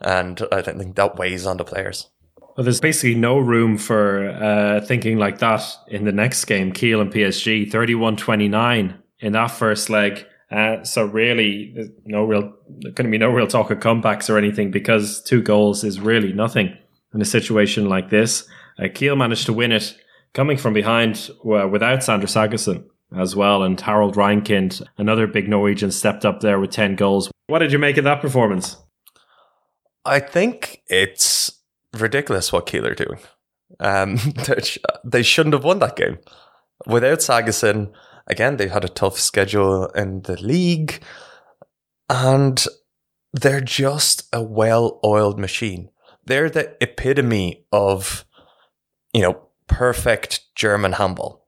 And 0.00 0.40
I 0.52 0.60
don't 0.60 0.78
think 0.78 0.96
that 0.96 1.16
weighs 1.16 1.46
on 1.46 1.56
the 1.56 1.64
players. 1.64 2.08
Well, 2.56 2.64
there's 2.64 2.80
basically 2.80 3.14
no 3.14 3.38
room 3.38 3.78
for 3.78 4.30
uh, 4.30 4.80
thinking 4.80 5.18
like 5.18 5.38
that 5.38 5.62
in 5.88 6.04
the 6.04 6.12
next 6.12 6.44
game, 6.44 6.72
Kiel 6.72 7.00
and 7.00 7.12
PSG, 7.12 7.70
31 7.70 8.16
29 8.16 8.98
in 9.20 9.32
that 9.32 9.48
first 9.48 9.90
leg. 9.90 10.26
Uh, 10.50 10.82
so 10.82 11.04
really, 11.04 11.90
no 12.04 12.24
real, 12.24 12.54
going 12.82 12.94
to 12.94 13.10
be 13.10 13.18
no 13.18 13.30
real 13.30 13.46
talk 13.46 13.70
of 13.70 13.78
comebacks 13.78 14.30
or 14.30 14.38
anything 14.38 14.70
because 14.70 15.22
two 15.22 15.42
goals 15.42 15.84
is 15.84 16.00
really 16.00 16.32
nothing 16.32 16.76
in 17.14 17.20
a 17.20 17.24
situation 17.24 17.88
like 17.88 18.10
this. 18.10 18.48
Uh, 18.78 18.88
Kiel 18.92 19.14
managed 19.14 19.46
to 19.46 19.52
win 19.52 19.72
it 19.72 19.96
coming 20.32 20.56
from 20.56 20.72
behind 20.72 21.30
uh, 21.44 21.68
without 21.68 22.02
Sander 22.02 22.26
Sagosen 22.26 22.84
as 23.16 23.34
well, 23.34 23.62
and 23.62 23.80
Harald 23.80 24.16
Reinkind, 24.16 24.82
another 24.98 25.26
big 25.26 25.48
Norwegian, 25.48 25.90
stepped 25.90 26.24
up 26.24 26.40
there 26.40 26.60
with 26.60 26.70
ten 26.70 26.96
goals. 26.96 27.30
What 27.46 27.60
did 27.60 27.72
you 27.72 27.78
make 27.78 27.96
of 27.96 28.04
that 28.04 28.20
performance? 28.20 28.76
I 30.04 30.20
think 30.20 30.82
it's 30.86 31.50
ridiculous 31.98 32.52
what 32.52 32.66
Kiel 32.66 32.86
are 32.86 32.94
doing. 32.94 33.18
Um, 33.80 34.18
they 35.04 35.22
shouldn't 35.22 35.54
have 35.54 35.64
won 35.64 35.78
that 35.80 35.96
game 35.96 36.18
without 36.86 37.18
Sagosen 37.18 37.92
again, 38.26 38.56
they've 38.56 38.70
had 38.70 38.84
a 38.84 38.88
tough 38.88 39.18
schedule 39.18 39.86
in 39.88 40.22
the 40.22 40.40
league 40.40 41.02
and 42.08 42.64
they're 43.32 43.60
just 43.60 44.28
a 44.32 44.42
well 44.42 45.00
oiled 45.04 45.38
machine. 45.38 45.90
They're 46.24 46.50
the 46.50 46.76
epitome 46.80 47.64
of, 47.72 48.24
you 49.12 49.22
know, 49.22 49.40
perfect 49.66 50.42
German 50.54 50.92
handball 50.92 51.46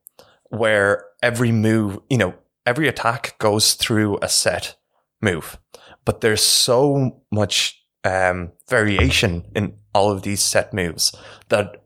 where 0.49 1.05
every 1.21 1.51
move, 1.51 1.99
you 2.09 2.17
know, 2.17 2.33
every 2.65 2.87
attack 2.87 3.37
goes 3.39 3.73
through 3.73 4.17
a 4.21 4.29
set 4.29 4.75
move, 5.21 5.59
but 6.05 6.21
there's 6.21 6.43
so 6.43 7.21
much 7.31 7.83
um, 8.03 8.51
variation 8.67 9.45
in 9.55 9.73
all 9.93 10.11
of 10.11 10.23
these 10.23 10.41
set 10.41 10.73
moves 10.73 11.13
that 11.49 11.83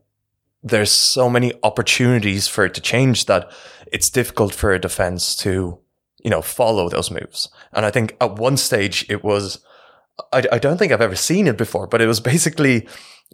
there's 0.62 0.90
so 0.90 1.28
many 1.30 1.52
opportunities 1.62 2.48
for 2.48 2.64
it 2.64 2.74
to 2.74 2.80
change 2.80 3.26
that 3.26 3.50
it's 3.92 4.10
difficult 4.10 4.54
for 4.54 4.72
a 4.72 4.80
defense 4.80 5.36
to, 5.36 5.78
you 6.22 6.30
know, 6.30 6.42
follow 6.42 6.88
those 6.88 7.10
moves. 7.10 7.48
And 7.72 7.86
I 7.86 7.90
think 7.90 8.16
at 8.20 8.36
one 8.36 8.56
stage 8.56 9.06
it 9.08 9.22
was, 9.22 9.64
I, 10.32 10.44
I 10.52 10.58
don't 10.58 10.78
think 10.78 10.92
I've 10.92 11.00
ever 11.00 11.16
seen 11.16 11.46
it 11.46 11.56
before, 11.56 11.86
but 11.86 12.00
it 12.00 12.06
was 12.06 12.20
basically 12.20 12.88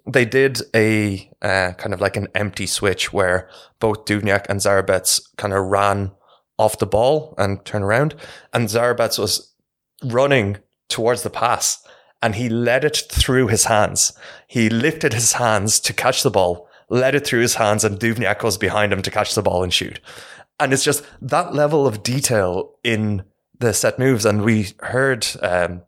they 0.06 0.24
did 0.24 0.60
a 0.74 1.30
uh, 1.42 1.72
kind 1.72 1.94
of 1.94 2.00
like 2.00 2.16
an 2.16 2.28
empty 2.34 2.66
switch 2.66 3.12
where 3.12 3.48
both 3.78 4.04
Duvnjak 4.04 4.46
and 4.48 4.60
Zarabec 4.60 5.20
kind 5.36 5.54
of 5.54 5.64
ran 5.66 6.12
off 6.58 6.78
the 6.78 6.86
ball 6.86 7.34
and 7.38 7.64
turn 7.64 7.82
around, 7.82 8.14
and 8.52 8.68
Zarabec 8.68 9.18
was 9.18 9.54
running 10.04 10.58
towards 10.88 11.22
the 11.22 11.30
pass 11.30 11.78
and 12.20 12.36
he 12.36 12.48
led 12.48 12.84
it 12.84 13.02
through 13.10 13.48
his 13.48 13.64
hands. 13.64 14.12
He 14.46 14.68
lifted 14.68 15.12
his 15.12 15.32
hands 15.34 15.80
to 15.80 15.92
catch 15.92 16.22
the 16.22 16.30
ball 16.30 16.68
led 16.92 17.14
it 17.14 17.26
through 17.26 17.40
his 17.40 17.54
hands, 17.54 17.84
and 17.84 17.98
Duvnjak 17.98 18.42
was 18.42 18.58
behind 18.58 18.92
him 18.92 19.00
to 19.00 19.10
catch 19.10 19.34
the 19.34 19.42
ball 19.42 19.62
and 19.62 19.72
shoot. 19.72 19.98
And 20.60 20.74
it's 20.74 20.84
just 20.84 21.02
that 21.22 21.54
level 21.54 21.86
of 21.86 22.02
detail 22.02 22.74
in 22.84 23.24
the 23.58 23.72
set 23.72 23.98
moves. 23.98 24.26
And 24.26 24.42
we 24.42 24.68
heard 24.80 25.26
um, 25.40 25.82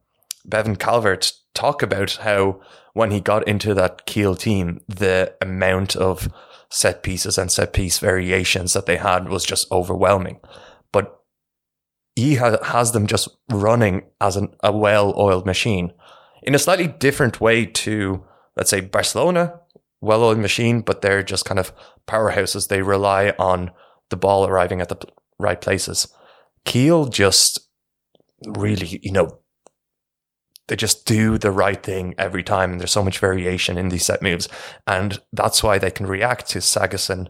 Bevan 0.45 0.77
Calvert 0.77 1.33
talk 1.55 1.83
about 1.83 2.13
how 2.23 2.61
when 2.93 3.11
he 3.11 3.21
got 3.21 3.47
into 3.49 3.75
that 3.75 4.07
Kiel 4.07 4.35
team, 4.35 4.81
the 4.89 5.35
amount 5.41 5.97
of 5.97 6.29
set 6.71 7.03
pieces 7.03 7.39
and 7.39 7.51
set 7.51 7.73
piece 7.73 7.99
variations 7.99 8.73
that 8.73 8.87
they 8.87 8.97
had 8.97 9.29
was 9.29 9.45
just 9.45 9.71
overwhelming. 9.71 10.41
But 10.93 11.21
he 12.17 12.35
has 12.35 12.93
them 12.93 13.07
just 13.07 13.29
running 13.51 14.03
as 14.21 14.37
an, 14.37 14.55
a 14.63 14.73
well 14.73 15.15
oiled 15.17 15.47
machine 15.47 15.93
in 16.45 16.55
a 16.55 16.59
slightly 16.59 16.87
different 16.87 17.41
way 17.41 17.67
to, 17.67 18.23
let's 18.57 18.71
say, 18.71 18.81
Barcelona, 18.81 19.61
well-oiled 20.01 20.39
machine, 20.39 20.83
but 20.83 21.01
they're 21.01 21.23
just 21.23 21.47
kind 21.47 21.59
of 21.59 21.73
powerhouses. 22.07 22.69
They 22.69 22.83
rely 22.83 23.31
on 23.39 23.71
the 24.11 24.17
ball 24.17 24.47
arriving 24.47 24.81
at 24.81 24.91
the 24.91 24.99
right 25.39 25.61
places. 25.61 26.07
Kiel 26.65 27.07
just 27.07 27.61
really, 28.47 29.01
you 29.03 29.11
know, 29.11 29.39
they 30.69 30.77
just 30.77 31.07
do 31.07 31.39
the 31.39 31.51
right 31.51 31.83
thing 31.83 32.15
every 32.17 32.43
time. 32.43 32.73
And 32.73 32.81
there's 32.81 32.93
so 32.93 33.05
much 33.05 33.19
variation 33.19 33.77
in 33.77 33.89
these 33.89 34.05
set 34.05 34.23
moves. 34.23 34.49
And 34.87 35.21
that's 35.33 35.63
why 35.63 35.79
they 35.79 35.91
can 35.91 36.07
react 36.07 36.49
to 36.51 36.59
Sagosen 36.59 37.29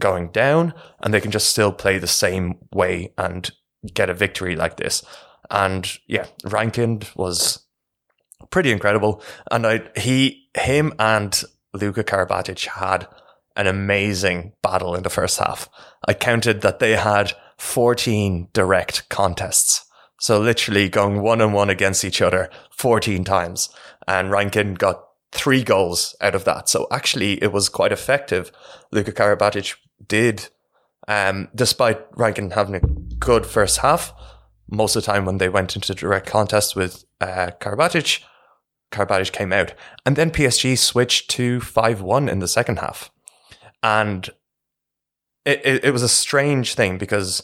going 0.00 0.30
down 0.30 0.74
and 1.00 1.12
they 1.12 1.20
can 1.20 1.30
just 1.30 1.50
still 1.50 1.72
play 1.72 1.98
the 1.98 2.06
same 2.06 2.58
way 2.72 3.12
and 3.16 3.50
get 3.94 4.10
a 4.10 4.14
victory 4.14 4.54
like 4.54 4.76
this. 4.76 5.04
And 5.50 5.90
yeah, 6.06 6.26
Reinkind 6.44 7.14
was 7.16 7.64
pretty 8.50 8.70
incredible. 8.70 9.22
And 9.50 9.66
I, 9.66 9.82
he, 9.96 10.48
him 10.54 10.92
and 10.98 11.42
Luka 11.72 12.04
Karabatic 12.04 12.66
had 12.66 13.08
an 13.56 13.66
amazing 13.66 14.52
battle 14.62 14.94
in 14.94 15.02
the 15.02 15.10
first 15.10 15.38
half. 15.38 15.68
I 16.06 16.14
counted 16.14 16.60
that 16.60 16.78
they 16.78 16.96
had 16.96 17.32
14 17.58 18.48
direct 18.52 19.08
contests. 19.08 19.85
So 20.18 20.40
literally 20.40 20.88
going 20.88 21.20
one 21.20 21.40
on 21.40 21.52
one 21.52 21.70
against 21.70 22.04
each 22.04 22.22
other 22.22 22.50
14 22.70 23.24
times. 23.24 23.68
And 24.08 24.30
Reinkind 24.30 24.78
got 24.78 25.02
three 25.32 25.62
goals 25.62 26.16
out 26.20 26.34
of 26.34 26.44
that. 26.44 26.68
So 26.68 26.86
actually 26.90 27.42
it 27.42 27.52
was 27.52 27.68
quite 27.68 27.92
effective. 27.92 28.50
Luka 28.92 29.12
Karabatic 29.12 29.76
did, 30.06 30.48
um, 31.06 31.48
despite 31.54 32.10
Reinkind 32.12 32.54
having 32.54 32.76
a 32.76 32.80
good 32.80 33.46
first 33.46 33.78
half, 33.78 34.12
most 34.68 34.96
of 34.96 35.04
the 35.04 35.12
time 35.12 35.24
when 35.24 35.38
they 35.38 35.48
went 35.48 35.76
into 35.76 35.94
direct 35.94 36.26
contest 36.26 36.74
with 36.74 37.04
uh, 37.20 37.50
Karabatic, 37.60 38.22
Karabatic 38.90 39.32
came 39.32 39.52
out. 39.52 39.74
And 40.04 40.16
then 40.16 40.30
PSG 40.30 40.78
switched 40.78 41.30
to 41.32 41.60
5 41.60 42.00
1 42.00 42.28
in 42.28 42.38
the 42.38 42.48
second 42.48 42.78
half. 42.78 43.10
And 43.82 44.28
it, 45.44 45.60
it, 45.64 45.84
it 45.84 45.90
was 45.92 46.02
a 46.02 46.08
strange 46.08 46.74
thing 46.74 46.98
because 46.98 47.42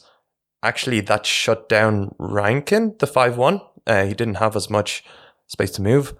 actually 0.62 1.00
that 1.00 1.26
shut 1.26 1.68
down 1.68 2.14
Reinkind, 2.18 2.98
the 2.98 3.06
5 3.06 3.36
1. 3.36 3.60
Uh, 3.86 4.04
he 4.04 4.14
didn't 4.14 4.36
have 4.36 4.56
as 4.56 4.70
much 4.70 5.04
space 5.46 5.72
to 5.72 5.82
move, 5.82 6.14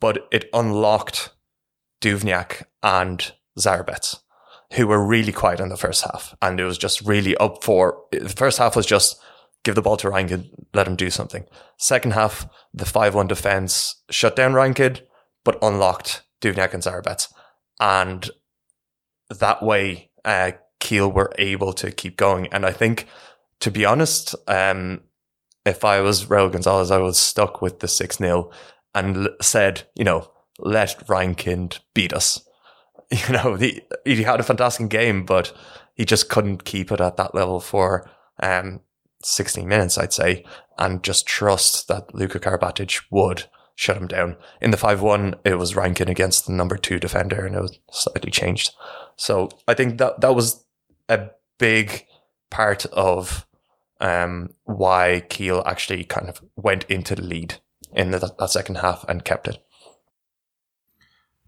but 0.00 0.28
it 0.30 0.48
unlocked 0.52 1.30
Duvnjak 2.00 2.64
and 2.82 3.32
Zarabec, 3.58 4.18
who 4.74 4.86
were 4.86 5.04
really 5.04 5.32
quiet 5.32 5.60
in 5.60 5.68
the 5.68 5.76
first 5.76 6.04
half. 6.04 6.36
And 6.42 6.60
it 6.60 6.64
was 6.64 6.78
just 6.78 7.00
really 7.02 7.36
up 7.38 7.64
for 7.64 8.02
the 8.12 8.28
first 8.28 8.58
half 8.58 8.76
was 8.76 8.86
just 8.86 9.18
give 9.64 9.74
the 9.74 9.82
ball 9.82 9.96
to 9.98 10.08
Reinkind, 10.08 10.50
let 10.74 10.86
him 10.86 10.96
do 10.96 11.10
something. 11.10 11.44
Second 11.78 12.12
half, 12.12 12.48
the 12.72 12.86
5 12.86 13.14
1 13.14 13.26
defense 13.26 14.02
shut 14.10 14.36
down 14.36 14.52
Reinkind, 14.52 15.02
but 15.44 15.58
unlocked 15.62 16.22
Duvnjak 16.40 16.74
and 16.74 16.82
Zarabec. 16.82 17.28
And 17.80 18.30
that 19.30 19.62
way, 19.62 20.10
uh, 20.24 20.52
were 20.90 21.32
able 21.38 21.72
to 21.74 21.90
keep 21.90 22.16
going. 22.16 22.46
And 22.52 22.64
I 22.64 22.72
think, 22.72 23.06
to 23.60 23.70
be 23.70 23.84
honest, 23.84 24.34
um, 24.46 25.02
if 25.64 25.84
I 25.84 26.00
was 26.00 26.26
Raul 26.26 26.50
Gonzalez, 26.50 26.90
I 26.90 26.98
was 26.98 27.18
stuck 27.18 27.60
with 27.60 27.80
the 27.80 27.88
6 27.88 28.16
0 28.18 28.50
and 28.94 29.16
l- 29.16 29.28
said, 29.40 29.82
you 29.94 30.04
know, 30.04 30.30
let 30.58 31.06
Reinkind 31.06 31.80
beat 31.94 32.12
us. 32.12 32.44
You 33.10 33.32
know, 33.32 33.56
the, 33.56 33.82
he 34.04 34.22
had 34.22 34.38
a 34.38 34.42
fantastic 34.42 34.90
game, 34.90 35.24
but 35.24 35.54
he 35.94 36.04
just 36.04 36.28
couldn't 36.28 36.64
keep 36.64 36.92
it 36.92 37.00
at 37.00 37.16
that 37.16 37.34
level 37.34 37.58
for 37.58 38.10
um, 38.42 38.80
16 39.24 39.66
minutes, 39.66 39.96
I'd 39.96 40.12
say, 40.12 40.44
and 40.76 41.02
just 41.02 41.26
trust 41.26 41.88
that 41.88 42.14
Luka 42.14 42.38
Karabatic 42.38 43.00
would 43.10 43.44
shut 43.74 43.96
him 43.96 44.08
down. 44.08 44.36
In 44.60 44.72
the 44.72 44.76
5 44.76 45.00
1, 45.00 45.36
it 45.46 45.54
was 45.54 45.72
Reinkind 45.72 46.10
against 46.10 46.46
the 46.46 46.52
number 46.52 46.76
two 46.76 46.98
defender, 46.98 47.46
and 47.46 47.56
it 47.56 47.62
was 47.62 47.78
slightly 47.90 48.30
changed. 48.30 48.74
So 49.16 49.48
I 49.66 49.72
think 49.72 49.96
that 49.96 50.20
that 50.20 50.34
was 50.34 50.66
a 51.08 51.30
big 51.58 52.04
part 52.50 52.84
of 52.86 53.46
um, 54.00 54.50
why 54.64 55.22
Kiel 55.28 55.62
actually 55.66 56.04
kind 56.04 56.28
of 56.28 56.40
went 56.56 56.84
into 56.88 57.14
the 57.14 57.22
lead 57.22 57.56
in 57.92 58.10
the, 58.10 58.34
that 58.38 58.50
second 58.50 58.76
half 58.76 59.04
and 59.08 59.24
kept 59.24 59.48
it. 59.48 59.58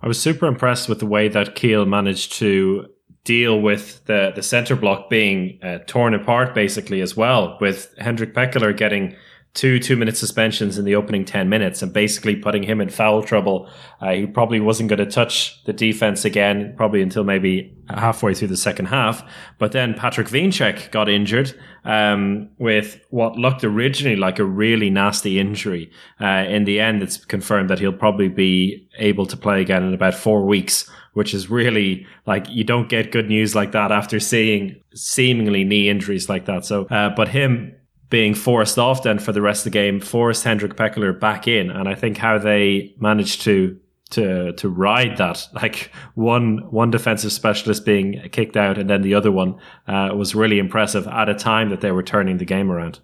I 0.02 0.08
was 0.08 0.20
super 0.20 0.46
impressed 0.46 0.88
with 0.88 0.98
the 0.98 1.06
way 1.06 1.28
that 1.28 1.54
Kiel 1.54 1.84
managed 1.84 2.32
to 2.34 2.86
deal 3.24 3.60
with 3.60 4.04
the, 4.06 4.32
the 4.34 4.42
center 4.42 4.74
block 4.74 5.10
being 5.10 5.58
uh, 5.62 5.78
torn 5.86 6.14
apart 6.14 6.54
basically 6.54 7.00
as 7.00 7.16
well, 7.16 7.58
with 7.60 7.94
Hendrik 7.98 8.34
Pekeler 8.34 8.76
getting 8.76 9.14
two 9.52 9.80
two 9.80 9.96
minute 9.96 10.16
suspensions 10.16 10.78
in 10.78 10.84
the 10.84 10.94
opening 10.94 11.24
10 11.24 11.48
minutes 11.48 11.82
and 11.82 11.92
basically 11.92 12.36
putting 12.36 12.62
him 12.62 12.80
in 12.80 12.88
foul 12.88 13.22
trouble. 13.22 13.68
Uh, 14.00 14.12
he 14.12 14.26
probably 14.26 14.60
wasn't 14.60 14.88
going 14.88 14.98
to 14.98 15.10
touch 15.10 15.62
the 15.64 15.72
defense 15.72 16.24
again, 16.24 16.72
probably 16.76 17.02
until 17.02 17.24
maybe 17.24 17.76
halfway 17.88 18.32
through 18.32 18.48
the 18.48 18.56
second 18.56 18.86
half. 18.86 19.28
But 19.58 19.72
then 19.72 19.94
Patrick 19.94 20.28
Wiencek 20.28 20.92
got 20.92 21.08
injured 21.08 21.52
um, 21.84 22.48
with 22.58 23.00
what 23.10 23.36
looked 23.36 23.64
originally 23.64 24.16
like 24.16 24.38
a 24.38 24.44
really 24.44 24.88
nasty 24.88 25.40
injury. 25.40 25.90
Uh, 26.20 26.44
in 26.48 26.64
the 26.64 26.78
end, 26.78 27.02
it's 27.02 27.16
confirmed 27.24 27.70
that 27.70 27.80
he'll 27.80 27.92
probably 27.92 28.28
be 28.28 28.88
able 28.98 29.26
to 29.26 29.36
play 29.36 29.60
again 29.60 29.82
in 29.82 29.94
about 29.94 30.14
four 30.14 30.46
weeks. 30.46 30.88
Which 31.12 31.34
is 31.34 31.50
really 31.50 32.06
like 32.24 32.48
you 32.48 32.62
don't 32.62 32.88
get 32.88 33.10
good 33.10 33.28
news 33.28 33.56
like 33.56 33.72
that 33.72 33.90
after 33.90 34.20
seeing 34.20 34.80
seemingly 34.94 35.64
knee 35.64 35.88
injuries 35.88 36.28
like 36.28 36.44
that. 36.46 36.64
So, 36.64 36.84
uh, 36.84 37.10
but 37.16 37.26
him 37.26 37.74
being 38.10 38.34
forced 38.34 38.78
off 38.78 39.04
then 39.04 39.18
for 39.18 39.32
the 39.32 39.40
rest 39.40 39.60
of 39.60 39.72
the 39.72 39.78
game 39.78 40.00
forced 40.00 40.44
Hendrik 40.44 40.74
Pekeler 40.74 41.18
back 41.18 41.48
in. 41.48 41.70
And 41.70 41.88
I 41.88 41.94
think 41.94 42.18
how 42.18 42.38
they 42.38 42.94
managed 42.98 43.42
to 43.42 43.78
to 44.10 44.52
to 44.54 44.68
ride 44.68 45.16
that, 45.16 45.46
like 45.54 45.90
one 46.14 46.58
one 46.70 46.90
defensive 46.90 47.32
specialist 47.32 47.86
being 47.86 48.20
kicked 48.32 48.56
out 48.56 48.76
and 48.76 48.90
then 48.90 49.02
the 49.02 49.14
other 49.14 49.32
one 49.32 49.58
uh, 49.86 50.10
was 50.14 50.34
really 50.34 50.58
impressive 50.58 51.06
at 51.06 51.28
a 51.28 51.34
time 51.34 51.70
that 51.70 51.80
they 51.80 51.92
were 51.92 52.02
turning 52.02 52.36
the 52.38 52.44
game 52.44 52.70
around. 52.70 53.00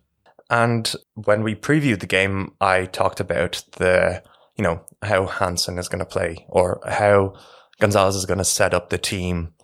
And 0.50 0.92
when 1.14 1.42
we 1.42 1.54
previewed 1.54 2.00
the 2.00 2.06
game, 2.06 2.52
I 2.60 2.86
talked 2.86 3.18
about 3.18 3.64
the, 3.72 4.22
you 4.56 4.62
know, 4.62 4.84
how 5.02 5.26
Hansen 5.26 5.78
is 5.78 5.88
going 5.88 5.98
to 5.98 6.04
play 6.04 6.46
or 6.48 6.80
how 6.86 7.34
Gonzalez 7.80 8.14
is 8.14 8.26
going 8.26 8.38
to 8.38 8.44
set 8.44 8.72
up 8.72 8.90
the 8.90 8.98
team 8.98 9.54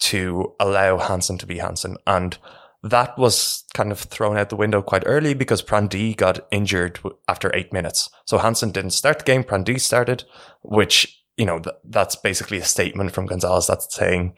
to 0.00 0.54
allow 0.60 0.98
Hansen 0.98 1.38
to 1.38 1.46
be 1.46 1.58
Hansen. 1.58 1.96
And 2.06 2.38
that 2.82 3.18
was 3.18 3.64
kind 3.74 3.90
of 3.90 3.98
thrown 3.98 4.36
out 4.36 4.50
the 4.50 4.56
window 4.56 4.82
quite 4.82 5.02
early 5.06 5.34
because 5.34 5.62
Prandi 5.62 6.16
got 6.16 6.46
injured 6.50 7.00
after 7.26 7.54
eight 7.54 7.72
minutes. 7.72 8.08
So 8.24 8.38
Hansen 8.38 8.70
didn't 8.70 8.90
start 8.90 9.18
the 9.20 9.24
game. 9.24 9.42
Prandi 9.42 9.80
started, 9.80 10.24
which, 10.62 11.22
you 11.36 11.44
know, 11.44 11.58
th- 11.58 11.76
that's 11.84 12.14
basically 12.16 12.58
a 12.58 12.64
statement 12.64 13.12
from 13.12 13.26
Gonzalez 13.26 13.66
that's 13.66 13.92
saying, 13.94 14.34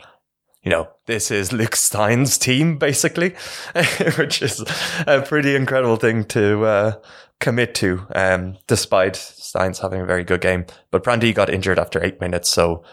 you 0.62 0.70
know, 0.70 0.88
this 1.06 1.30
is 1.30 1.52
Luc 1.52 1.76
Steins' 1.76 2.38
team, 2.38 2.78
basically, 2.78 3.34
which 4.16 4.42
is 4.42 4.64
a 5.06 5.20
pretty 5.22 5.54
incredible 5.54 5.96
thing 5.96 6.24
to 6.26 6.64
uh, 6.64 6.92
commit 7.40 7.74
to, 7.76 8.06
um, 8.14 8.56
despite 8.66 9.16
Steins 9.16 9.78
having 9.80 10.00
a 10.00 10.06
very 10.06 10.24
good 10.24 10.40
game. 10.40 10.66
But 10.90 11.04
Prandi 11.04 11.34
got 11.34 11.50
injured 11.50 11.78
after 11.78 12.02
eight 12.02 12.20
minutes. 12.20 12.48
So 12.48 12.84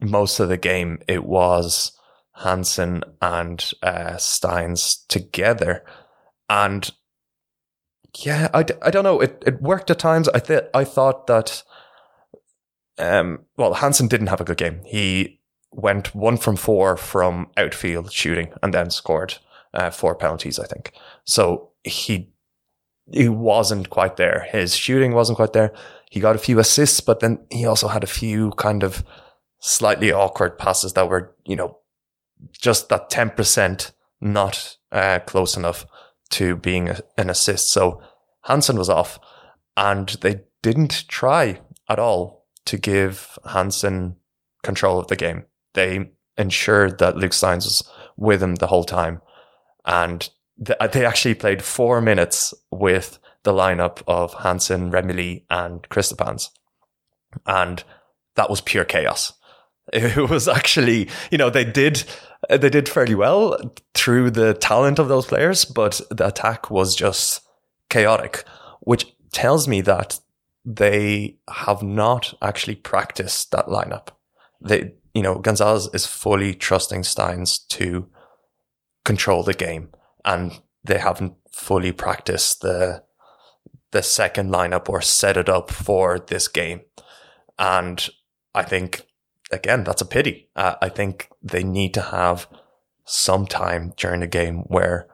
most 0.00 0.38
of 0.38 0.48
the 0.48 0.56
game, 0.56 1.00
it 1.08 1.24
was 1.24 1.97
Hansen 2.38 3.02
and 3.20 3.70
uh, 3.82 4.16
Steins 4.16 5.04
together. 5.08 5.84
And 6.48 6.90
yeah, 8.18 8.48
I, 8.54 8.64
I 8.82 8.90
don't 8.90 9.04
know. 9.04 9.20
It, 9.20 9.42
it 9.46 9.60
worked 9.60 9.90
at 9.90 9.98
times. 9.98 10.28
I, 10.28 10.38
th- 10.38 10.70
I 10.74 10.84
thought 10.84 11.26
that, 11.26 11.62
um, 12.98 13.44
well, 13.56 13.74
Hansen 13.74 14.08
didn't 14.08 14.28
have 14.28 14.40
a 14.40 14.44
good 14.44 14.56
game. 14.56 14.80
He 14.84 15.40
went 15.70 16.14
one 16.14 16.36
from 16.36 16.56
four 16.56 16.96
from 16.96 17.50
outfield 17.56 18.12
shooting 18.12 18.52
and 18.62 18.72
then 18.72 18.90
scored 18.90 19.36
uh, 19.74 19.90
four 19.90 20.14
penalties, 20.14 20.58
I 20.58 20.66
think. 20.66 20.92
So 21.24 21.70
he 21.84 22.30
he 23.10 23.28
wasn't 23.28 23.88
quite 23.88 24.16
there. 24.16 24.46
His 24.50 24.76
shooting 24.76 25.12
wasn't 25.14 25.36
quite 25.36 25.54
there. 25.54 25.72
He 26.10 26.20
got 26.20 26.36
a 26.36 26.40
few 26.40 26.58
assists, 26.58 27.00
but 27.00 27.20
then 27.20 27.38
he 27.50 27.64
also 27.64 27.88
had 27.88 28.04
a 28.04 28.08
few 28.08 28.50
kind 28.52 28.82
of 28.82 29.02
slightly 29.60 30.12
awkward 30.12 30.58
passes 30.58 30.92
that 30.92 31.08
were, 31.08 31.34
you 31.44 31.56
know, 31.56 31.77
just 32.52 32.88
that 32.88 33.10
10% 33.10 33.92
not 34.20 34.76
uh, 34.92 35.20
close 35.26 35.56
enough 35.56 35.86
to 36.30 36.56
being 36.56 36.88
a, 36.88 37.00
an 37.16 37.30
assist. 37.30 37.70
So 37.70 38.02
Hansen 38.42 38.76
was 38.76 38.90
off 38.90 39.18
and 39.76 40.08
they 40.20 40.40
didn't 40.62 41.06
try 41.08 41.60
at 41.88 41.98
all 41.98 42.46
to 42.66 42.76
give 42.76 43.38
Hansen 43.50 44.16
control 44.62 44.98
of 44.98 45.06
the 45.06 45.16
game. 45.16 45.44
They 45.74 46.10
ensured 46.36 46.98
that 46.98 47.16
Luc 47.16 47.32
Steins 47.32 47.64
was 47.64 47.88
with 48.16 48.42
him 48.42 48.56
the 48.56 48.66
whole 48.66 48.84
time. 48.84 49.22
And 49.84 50.28
th- 50.64 50.78
they 50.92 51.04
actually 51.04 51.34
played 51.34 51.62
four 51.62 52.00
minutes 52.00 52.52
with 52.70 53.18
the 53.44 53.52
lineup 53.52 54.02
of 54.06 54.34
Hansen, 54.34 54.90
Remili, 54.90 55.44
and 55.48 55.82
Kristopans. 55.88 56.50
And 57.46 57.82
that 58.36 58.50
was 58.50 58.60
pure 58.60 58.84
chaos. 58.84 59.32
It 59.92 60.28
was 60.28 60.48
actually, 60.48 61.08
you 61.30 61.38
know, 61.38 61.50
they 61.50 61.64
did 61.64 62.04
they 62.48 62.70
did 62.70 62.88
fairly 62.88 63.14
well 63.14 63.58
through 63.94 64.30
the 64.30 64.54
talent 64.54 64.98
of 64.98 65.08
those 65.08 65.26
players, 65.26 65.64
but 65.64 66.00
the 66.10 66.26
attack 66.26 66.70
was 66.70 66.94
just 66.94 67.40
chaotic, 67.90 68.44
which 68.80 69.06
tells 69.32 69.66
me 69.66 69.80
that 69.82 70.20
they 70.64 71.36
have 71.48 71.82
not 71.82 72.34
actually 72.42 72.76
practiced 72.76 73.50
that 73.50 73.66
lineup. 73.66 74.08
They 74.60 74.92
you 75.14 75.22
know, 75.22 75.38
Gonzalez 75.38 75.88
is 75.92 76.06
fully 76.06 76.54
trusting 76.54 77.02
Steins 77.02 77.58
to 77.70 78.08
control 79.04 79.42
the 79.42 79.54
game, 79.54 79.88
and 80.24 80.60
they 80.84 80.98
haven't 80.98 81.34
fully 81.50 81.92
practiced 81.92 82.60
the 82.60 83.02
the 83.90 84.02
second 84.02 84.50
lineup 84.50 84.88
or 84.88 85.00
set 85.00 85.36
it 85.36 85.48
up 85.48 85.70
for 85.70 86.18
this 86.18 86.46
game. 86.46 86.82
And 87.58 88.08
I 88.54 88.62
think 88.62 89.02
again 89.50 89.84
that's 89.84 90.02
a 90.02 90.06
pity. 90.06 90.48
Uh, 90.56 90.76
I 90.80 90.88
think 90.88 91.28
they 91.42 91.62
need 91.62 91.94
to 91.94 92.02
have 92.02 92.48
some 93.04 93.46
time 93.46 93.94
during 93.96 94.20
the 94.20 94.26
game 94.26 94.58
where 94.66 95.08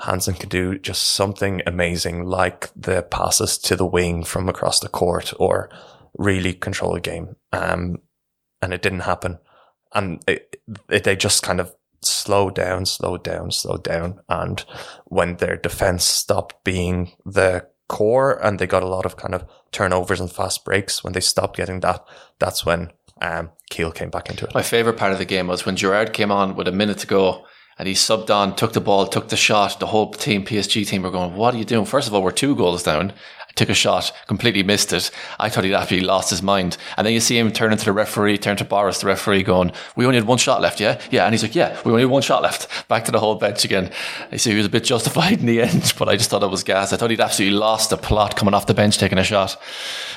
Hansen 0.00 0.34
could 0.34 0.48
do 0.48 0.78
just 0.78 1.02
something 1.02 1.60
amazing, 1.66 2.24
like 2.24 2.70
the 2.74 3.02
passes 3.02 3.58
to 3.58 3.76
the 3.76 3.86
wing 3.86 4.24
from 4.24 4.48
across 4.48 4.80
the 4.80 4.88
court, 4.88 5.32
or 5.38 5.68
really 6.16 6.54
control 6.54 6.94
the 6.94 7.00
game. 7.00 7.36
Um, 7.52 7.98
and 8.62 8.72
it 8.72 8.82
didn't 8.82 9.00
happen, 9.00 9.38
and 9.94 10.22
it, 10.26 10.56
it, 10.88 11.04
they 11.04 11.16
just 11.16 11.42
kind 11.42 11.60
of 11.60 11.74
slowed 12.02 12.54
down, 12.54 12.86
slowed 12.86 13.24
down, 13.24 13.50
slowed 13.50 13.84
down, 13.84 14.20
and 14.28 14.64
when 15.04 15.36
their 15.36 15.56
defense 15.56 16.04
stopped 16.04 16.64
being 16.64 17.12
the 17.24 17.66
core, 17.88 18.42
and 18.44 18.58
they 18.58 18.66
got 18.66 18.82
a 18.82 18.88
lot 18.88 19.04
of 19.04 19.16
kind 19.16 19.34
of 19.34 19.44
turnovers 19.72 20.20
and 20.20 20.32
fast 20.32 20.64
breaks, 20.64 21.04
when 21.04 21.12
they 21.12 21.20
stopped 21.20 21.56
getting 21.56 21.80
that, 21.80 22.04
that's 22.38 22.64
when 22.64 22.90
um, 23.20 23.50
Kiel 23.70 23.92
came 23.92 24.10
back 24.10 24.30
into 24.30 24.46
it. 24.46 24.54
My 24.54 24.62
favorite 24.62 24.96
part 24.96 25.12
of 25.12 25.18
the 25.18 25.24
game 25.24 25.46
was 25.46 25.66
when 25.66 25.76
Gerard 25.76 26.12
came 26.12 26.30
on 26.30 26.56
with 26.56 26.68
a 26.68 26.72
minute 26.72 26.98
to 26.98 27.06
go 27.06 27.46
and 27.78 27.88
he 27.88 27.94
subbed 27.94 28.28
on, 28.28 28.56
took 28.56 28.74
the 28.74 28.80
ball, 28.80 29.06
took 29.06 29.28
the 29.28 29.36
shot. 29.36 29.80
The 29.80 29.86
whole 29.86 30.12
team, 30.12 30.44
PSG 30.44 30.86
team, 30.86 31.02
were 31.02 31.10
going, 31.10 31.34
"What 31.34 31.54
are 31.54 31.56
you 31.56 31.64
doing?" 31.64 31.86
First 31.86 32.08
of 32.08 32.14
all, 32.14 32.22
we're 32.22 32.30
two 32.30 32.54
goals 32.54 32.82
down. 32.82 33.14
I 33.60 33.64
took 33.64 33.68
a 33.68 33.74
shot, 33.74 34.10
completely 34.26 34.62
missed 34.62 34.90
it. 34.94 35.10
I 35.38 35.50
thought 35.50 35.64
he'd 35.64 35.74
absolutely 35.74 36.06
lost 36.06 36.30
his 36.30 36.42
mind. 36.42 36.78
And 36.96 37.06
then 37.06 37.12
you 37.12 37.20
see 37.20 37.36
him 37.36 37.52
turn 37.52 37.72
into 37.72 37.84
the 37.84 37.92
referee, 37.92 38.38
turn 38.38 38.56
to 38.56 38.64
Boris, 38.64 39.00
the 39.00 39.06
referee, 39.06 39.42
going, 39.42 39.72
"We 39.96 40.06
only 40.06 40.16
had 40.16 40.26
one 40.26 40.38
shot 40.38 40.62
left, 40.62 40.80
yeah, 40.80 40.98
yeah." 41.10 41.26
And 41.26 41.34
he's 41.34 41.42
like, 41.42 41.54
"Yeah, 41.54 41.78
we 41.84 41.90
only 41.90 42.04
had 42.04 42.10
one 42.10 42.22
shot 42.22 42.40
left." 42.40 42.88
Back 42.88 43.04
to 43.04 43.12
the 43.12 43.20
whole 43.20 43.34
bench 43.34 43.66
again. 43.66 43.90
I 44.32 44.38
see 44.38 44.52
he 44.52 44.56
was 44.56 44.64
a 44.64 44.70
bit 44.70 44.84
justified 44.84 45.40
in 45.40 45.44
the 45.44 45.60
end, 45.60 45.92
but 45.98 46.08
I 46.08 46.16
just 46.16 46.30
thought 46.30 46.42
it 46.42 46.50
was 46.50 46.64
gas. 46.64 46.94
I 46.94 46.96
thought 46.96 47.10
he'd 47.10 47.20
absolutely 47.20 47.58
lost 47.58 47.90
the 47.90 47.98
plot 47.98 48.34
coming 48.34 48.54
off 48.54 48.64
the 48.64 48.72
bench 48.72 48.96
taking 48.96 49.18
a 49.18 49.24
shot. 49.24 49.58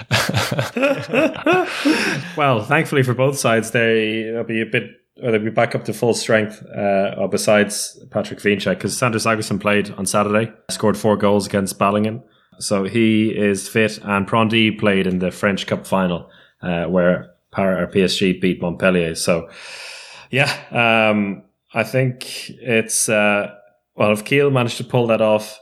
well, 2.37 2.63
thankfully 2.63 3.03
for 3.03 3.13
both 3.13 3.37
sides, 3.37 3.71
they 3.71 4.31
will 4.31 4.45
be 4.45 4.61
a 4.61 4.65
bit 4.65 4.83
or 5.21 5.31
they'll 5.31 5.43
be 5.43 5.49
back 5.49 5.75
up 5.75 5.83
to 5.83 5.93
full 5.93 6.13
strength 6.13 6.65
uh, 6.67 7.27
besides 7.27 8.01
Patrick 8.09 8.39
Wiencek 8.39 8.77
because 8.77 8.97
Sander 8.97 9.19
Sagosen 9.19 9.59
played 9.59 9.91
on 9.91 10.05
Saturday, 10.05 10.53
scored 10.69 10.97
four 10.97 11.17
goals 11.17 11.45
against 11.45 11.77
Balingen. 11.77 12.23
So 12.59 12.83
he 12.83 13.29
is 13.29 13.67
fit, 13.67 13.99
and 14.03 14.27
Prandi 14.27 14.77
played 14.77 15.07
in 15.07 15.19
the 15.19 15.31
French 15.31 15.67
Cup 15.67 15.85
final 15.85 16.29
uh, 16.61 16.85
where 16.85 17.31
Par- 17.51 17.87
PSG 17.93 18.41
beat 18.41 18.61
Montpellier. 18.61 19.15
So, 19.15 19.49
yeah, 20.31 20.51
um, 20.71 21.43
I 21.73 21.83
think 21.83 22.49
it's 22.49 23.09
uh, 23.09 23.53
well 23.95 24.11
if 24.11 24.25
Kiel 24.25 24.51
managed 24.51 24.77
to 24.77 24.83
pull 24.83 25.07
that 25.07 25.21
off 25.21 25.59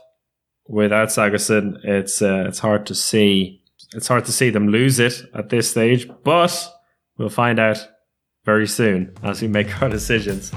without 0.66 1.08
Sagosen, 1.08 1.76
it's 1.84 2.22
uh, 2.22 2.44
it's 2.46 2.58
hard 2.58 2.86
to 2.86 2.94
see 2.94 3.62
it's 3.94 4.08
hard 4.08 4.24
to 4.24 4.32
see 4.32 4.50
them 4.50 4.68
lose 4.68 4.98
it 4.98 5.22
at 5.34 5.50
this 5.50 5.70
stage, 5.70 6.08
but 6.24 6.68
we'll 7.18 7.28
find 7.28 7.58
out 7.58 7.86
very 8.44 8.66
soon 8.66 9.14
as 9.22 9.42
we 9.42 9.48
make 9.48 9.82
our 9.82 9.88
decisions. 9.98 10.52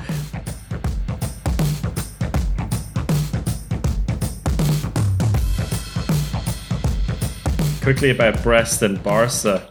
Quickly 7.85 8.09
about 8.09 8.41
Brest 8.41 8.81
and 8.81 9.01
Barca. 9.03 9.61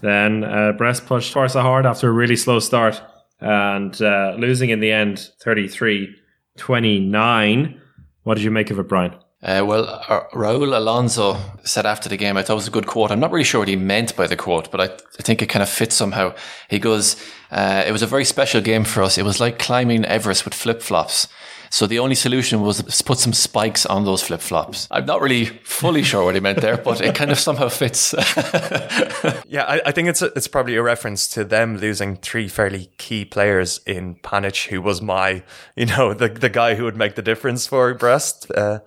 Then 0.00 0.44
uh, 0.44 0.72
Brest 0.72 1.04
pushed 1.04 1.34
Barca 1.34 1.60
hard 1.60 1.84
after 1.84 2.08
a 2.08 2.10
really 2.10 2.34
slow 2.34 2.58
start 2.58 3.02
and 3.38 4.00
uh, 4.00 4.34
losing 4.38 4.70
in 4.70 4.80
the 4.80 4.90
end 4.90 5.28
33 5.42 6.08
29. 6.56 7.80
What 8.22 8.36
did 8.36 8.44
you 8.44 8.50
make 8.50 8.70
of 8.70 8.78
it, 8.78 8.88
Brian? 8.88 9.14
Uh, 9.42 9.62
well, 9.66 9.84
uh, 10.08 10.22
Raul 10.32 10.74
Alonso 10.74 11.36
said 11.62 11.84
after 11.84 12.08
the 12.08 12.16
game, 12.16 12.38
I 12.38 12.42
thought 12.42 12.54
it 12.54 12.56
was 12.56 12.68
a 12.68 12.70
good 12.70 12.86
quote. 12.86 13.10
I'm 13.10 13.20
not 13.20 13.30
really 13.30 13.44
sure 13.44 13.60
what 13.60 13.68
he 13.68 13.76
meant 13.76 14.16
by 14.16 14.26
the 14.26 14.36
quote, 14.36 14.70
but 14.70 14.80
I, 14.80 14.84
I 14.84 15.22
think 15.22 15.42
it 15.42 15.50
kind 15.50 15.62
of 15.62 15.68
fits 15.68 15.94
somehow. 15.94 16.34
He 16.70 16.78
goes, 16.78 17.22
uh, 17.50 17.84
it 17.86 17.92
was 17.92 18.00
a 18.00 18.06
very 18.06 18.24
special 18.24 18.62
game 18.62 18.84
for 18.84 19.02
us. 19.02 19.18
It 19.18 19.24
was 19.26 19.38
like 19.38 19.58
climbing 19.58 20.06
Everest 20.06 20.46
with 20.46 20.54
flip 20.54 20.80
flops. 20.80 21.28
So 21.72 21.86
the 21.86 22.00
only 22.00 22.16
solution 22.16 22.62
was 22.62 22.82
to 22.82 23.04
put 23.04 23.18
some 23.18 23.32
spikes 23.32 23.86
on 23.86 24.04
those 24.04 24.22
flip 24.22 24.40
flops. 24.40 24.88
I'm 24.90 25.06
not 25.06 25.20
really 25.20 25.44
fully 25.44 26.02
sure 26.02 26.24
what 26.24 26.34
he 26.34 26.40
meant 26.40 26.60
there, 26.60 26.76
but 26.76 27.00
it 27.00 27.14
kind 27.14 27.30
of 27.30 27.38
somehow 27.38 27.68
fits. 27.68 28.12
yeah, 29.46 29.64
I, 29.66 29.80
I, 29.86 29.92
think 29.92 30.08
it's 30.08 30.20
a, 30.20 30.32
it's 30.34 30.48
probably 30.48 30.74
a 30.74 30.82
reference 30.82 31.28
to 31.28 31.44
them 31.44 31.76
losing 31.76 32.16
three 32.16 32.48
fairly 32.48 32.90
key 32.98 33.24
players 33.24 33.80
in 33.86 34.16
Panic, 34.16 34.56
who 34.56 34.82
was 34.82 35.00
my, 35.00 35.44
you 35.76 35.86
know, 35.86 36.12
the 36.12 36.28
the 36.28 36.48
guy 36.48 36.74
who 36.74 36.82
would 36.82 36.96
make 36.96 37.14
the 37.14 37.22
difference 37.22 37.68
for 37.68 37.94
Brest. 37.94 38.50
Uh, 38.50 38.80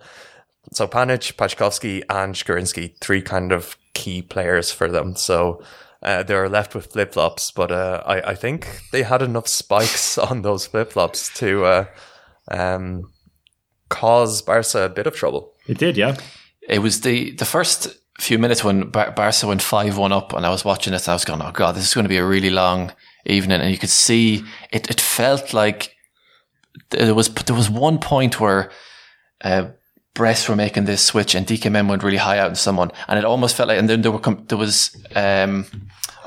so 0.72 0.86
Panic, 0.86 1.22
Pachkovsky, 1.38 2.02
and 2.10 2.34
Shkurinsky, 2.34 2.98
three 2.98 3.22
kind 3.22 3.50
of 3.50 3.78
key 3.94 4.20
players 4.20 4.70
for 4.70 4.90
them. 4.90 5.16
So 5.16 5.62
uh, 6.02 6.22
they're 6.22 6.50
left 6.50 6.74
with 6.74 6.92
flip 6.92 7.14
flops, 7.14 7.50
but 7.50 7.72
uh, 7.72 8.02
I, 8.04 8.32
I 8.32 8.34
think 8.34 8.82
they 8.92 9.04
had 9.04 9.22
enough 9.22 9.48
spikes 9.48 10.18
on 10.30 10.42
those 10.42 10.66
flip 10.66 10.92
flops 10.92 11.32
to 11.38 11.64
uh, 11.64 11.84
um, 12.50 13.10
cause 13.88 14.42
Barca 14.42 14.84
a 14.84 14.88
bit 14.88 15.06
of 15.06 15.14
trouble. 15.14 15.54
It 15.66 15.78
did, 15.78 15.96
yeah. 15.96 16.16
It 16.68 16.80
was 16.80 17.00
the 17.02 17.32
the 17.32 17.44
first 17.44 17.88
few 18.18 18.38
minutes 18.38 18.64
when 18.64 18.90
Bar- 18.90 19.12
Barca 19.12 19.46
went 19.46 19.62
five 19.62 19.96
one 19.98 20.12
up, 20.12 20.32
and 20.32 20.46
I 20.46 20.50
was 20.50 20.64
watching 20.64 20.92
this, 20.92 21.06
and 21.06 21.12
I 21.12 21.14
was 21.14 21.24
going, 21.24 21.42
"Oh 21.42 21.52
God, 21.52 21.74
this 21.74 21.86
is 21.86 21.94
going 21.94 22.04
to 22.04 22.08
be 22.08 22.16
a 22.16 22.24
really 22.24 22.50
long 22.50 22.92
evening." 23.26 23.60
And 23.60 23.70
you 23.70 23.78
could 23.78 23.90
see 23.90 24.44
it. 24.72 24.90
It 24.90 25.00
felt 25.00 25.52
like 25.52 25.94
there 26.90 27.14
was 27.14 27.28
there 27.28 27.56
was 27.56 27.70
one 27.70 27.98
point 27.98 28.40
where. 28.40 28.70
Uh, 29.40 29.70
Brest 30.14 30.48
were 30.48 30.54
making 30.54 30.84
this 30.84 31.04
switch 31.04 31.34
and 31.34 31.44
Dika 31.44 31.70
Mem 31.70 31.88
went 31.88 32.04
really 32.04 32.18
high 32.18 32.38
out 32.38 32.48
in 32.48 32.54
someone 32.54 32.92
and 33.08 33.18
it 33.18 33.24
almost 33.24 33.56
felt 33.56 33.68
like 33.68 33.80
and 33.80 33.88
then 33.88 34.02
there 34.02 34.12
were 34.12 34.20
there 34.46 34.56
was 34.56 34.96
um 35.16 35.66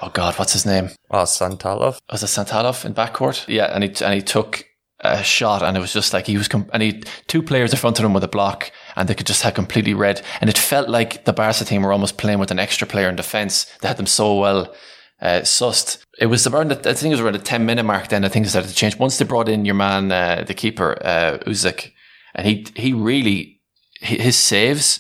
oh 0.02 0.10
god 0.10 0.38
what's 0.38 0.52
his 0.52 0.66
name 0.66 0.90
oh 1.10 1.24
Santalov 1.24 2.02
was 2.12 2.22
it 2.22 2.26
Santalov 2.26 2.84
in 2.84 2.94
backcourt 2.94 3.48
yeah 3.48 3.74
and 3.74 3.86
he 3.86 4.04
and 4.04 4.14
he 4.14 4.22
took 4.22 4.66
a 5.02 5.24
shot 5.24 5.62
and 5.62 5.78
it 5.78 5.80
was 5.80 5.94
just 5.94 6.14
like 6.14 6.26
he 6.26 6.38
was 6.38 6.48
com- 6.48 6.70
and 6.74 6.82
he 6.82 7.04
two 7.28 7.44
players 7.44 7.72
in 7.72 7.78
front 7.78 8.00
of 8.00 8.06
him 8.06 8.14
with 8.14 8.24
a 8.24 8.28
block 8.28 8.72
and 8.96 9.08
they 9.08 9.14
could 9.14 9.28
just 9.28 9.44
have 9.44 9.54
completely 9.54 9.94
red 9.94 10.22
and 10.42 10.50
it 10.50 10.58
felt 10.58 10.90
like 10.90 11.24
the 11.26 11.34
Barca 11.34 11.64
team 11.64 11.84
were 11.84 11.92
almost 11.92 12.18
playing 12.18 12.40
with 12.40 12.50
an 12.50 12.58
extra 12.58 12.88
player 12.88 13.08
in 13.08 13.16
defense 13.16 13.66
they 13.82 13.88
had 13.88 13.98
them 13.98 14.08
so 14.08 14.40
well 14.40 14.74
uh, 15.20 15.42
sussed. 15.42 16.04
It 16.20 16.28
was 16.28 16.46
around 16.46 16.70
the, 16.70 16.90
I 16.90 16.94
think 16.94 17.12
it 17.12 17.16
was 17.16 17.22
around 17.22 17.34
the 17.34 17.40
10 17.40 17.66
minute 17.66 17.84
mark 17.84 18.10
then 18.10 18.26
I 18.26 18.30
think 18.30 18.46
it 18.46 18.50
started 18.50 18.70
to 18.70 18.76
change. 18.76 18.98
Once 18.98 19.18
they 19.18 19.26
brought 19.26 19.50
in 19.50 19.66
your 19.66 19.76
man, 19.76 20.12
uh, 20.12 20.44
the 20.46 20.54
keeper, 20.54 20.98
uh, 21.04 21.40
Usyk, 21.46 21.92
and 22.36 22.46
he, 22.46 22.68
he 22.76 22.94
really 22.94 23.58
his 24.00 24.36
saves, 24.36 25.00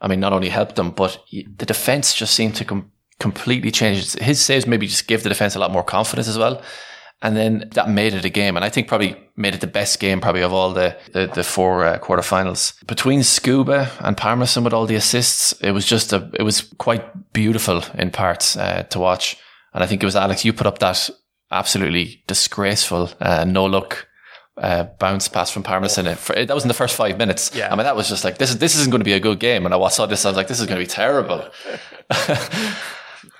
I 0.00 0.08
mean, 0.08 0.20
not 0.20 0.32
only 0.32 0.48
helped 0.48 0.76
them, 0.76 0.90
but 0.90 1.22
the 1.32 1.66
defense 1.66 2.14
just 2.14 2.34
seemed 2.34 2.56
to 2.56 2.64
com- 2.64 2.92
completely 3.18 3.70
change. 3.70 4.14
His 4.14 4.40
saves 4.40 4.66
maybe 4.66 4.86
just 4.86 5.08
give 5.08 5.22
the 5.22 5.28
defense 5.28 5.54
a 5.54 5.58
lot 5.58 5.72
more 5.72 5.82
confidence 5.82 6.28
as 6.28 6.38
well. 6.38 6.62
And 7.20 7.36
then 7.36 7.68
that 7.72 7.90
made 7.90 8.14
it 8.14 8.24
a 8.24 8.28
game. 8.28 8.56
And 8.56 8.64
I 8.64 8.68
think 8.68 8.86
probably 8.86 9.16
made 9.36 9.54
it 9.54 9.60
the 9.60 9.66
best 9.66 9.98
game 9.98 10.20
probably 10.20 10.42
of 10.42 10.52
all 10.52 10.72
the, 10.72 10.96
the, 11.12 11.26
the 11.26 11.42
four 11.42 11.84
uh, 11.84 11.98
quarterfinals. 11.98 12.84
Between 12.86 13.20
Skube 13.20 13.90
and 14.00 14.16
Palmarsson 14.16 14.62
with 14.62 14.72
all 14.72 14.86
the 14.86 14.94
assists, 14.94 15.52
it 15.60 15.72
was 15.72 15.84
just 15.84 16.12
a, 16.12 16.30
it 16.34 16.42
was 16.42 16.62
quite 16.78 17.32
beautiful 17.32 17.82
in 17.94 18.10
parts 18.10 18.56
uh, 18.56 18.84
to 18.84 19.00
watch. 19.00 19.36
And 19.74 19.82
I 19.82 19.86
think 19.86 20.02
it 20.02 20.06
was 20.06 20.16
Alex, 20.16 20.44
you 20.44 20.52
put 20.52 20.66
up 20.66 20.78
that 20.78 21.10
absolutely 21.50 22.22
disgraceful 22.26 23.10
uh, 23.20 23.44
no 23.44 23.66
look 23.66 24.06
uh, 24.56 24.84
bounce 24.98 25.28
pass 25.28 25.50
from 25.50 25.62
Palmarsson. 25.62 26.04
That 26.46 26.54
was 26.54 26.64
in 26.64 26.68
the 26.68 26.74
first 26.74 26.96
five 26.96 27.18
minutes. 27.18 27.54
Yeah. 27.54 27.72
I 27.72 27.76
mean, 27.76 27.84
that 27.84 27.96
was 27.96 28.08
just 28.08 28.24
like, 28.24 28.38
this, 28.38 28.54
this 28.54 28.76
isn't 28.76 28.90
going 28.90 29.00
to 29.00 29.04
be 29.04 29.12
a 29.12 29.20
good 29.20 29.38
game. 29.38 29.64
And 29.64 29.74
I 29.74 29.88
saw 29.88 30.06
this, 30.06 30.24
I 30.24 30.28
was 30.28 30.36
like, 30.36 30.48
this 30.48 30.60
is 30.60 30.66
going 30.66 30.78
to 30.78 30.84
be 30.84 30.90
terrible. 30.90 31.48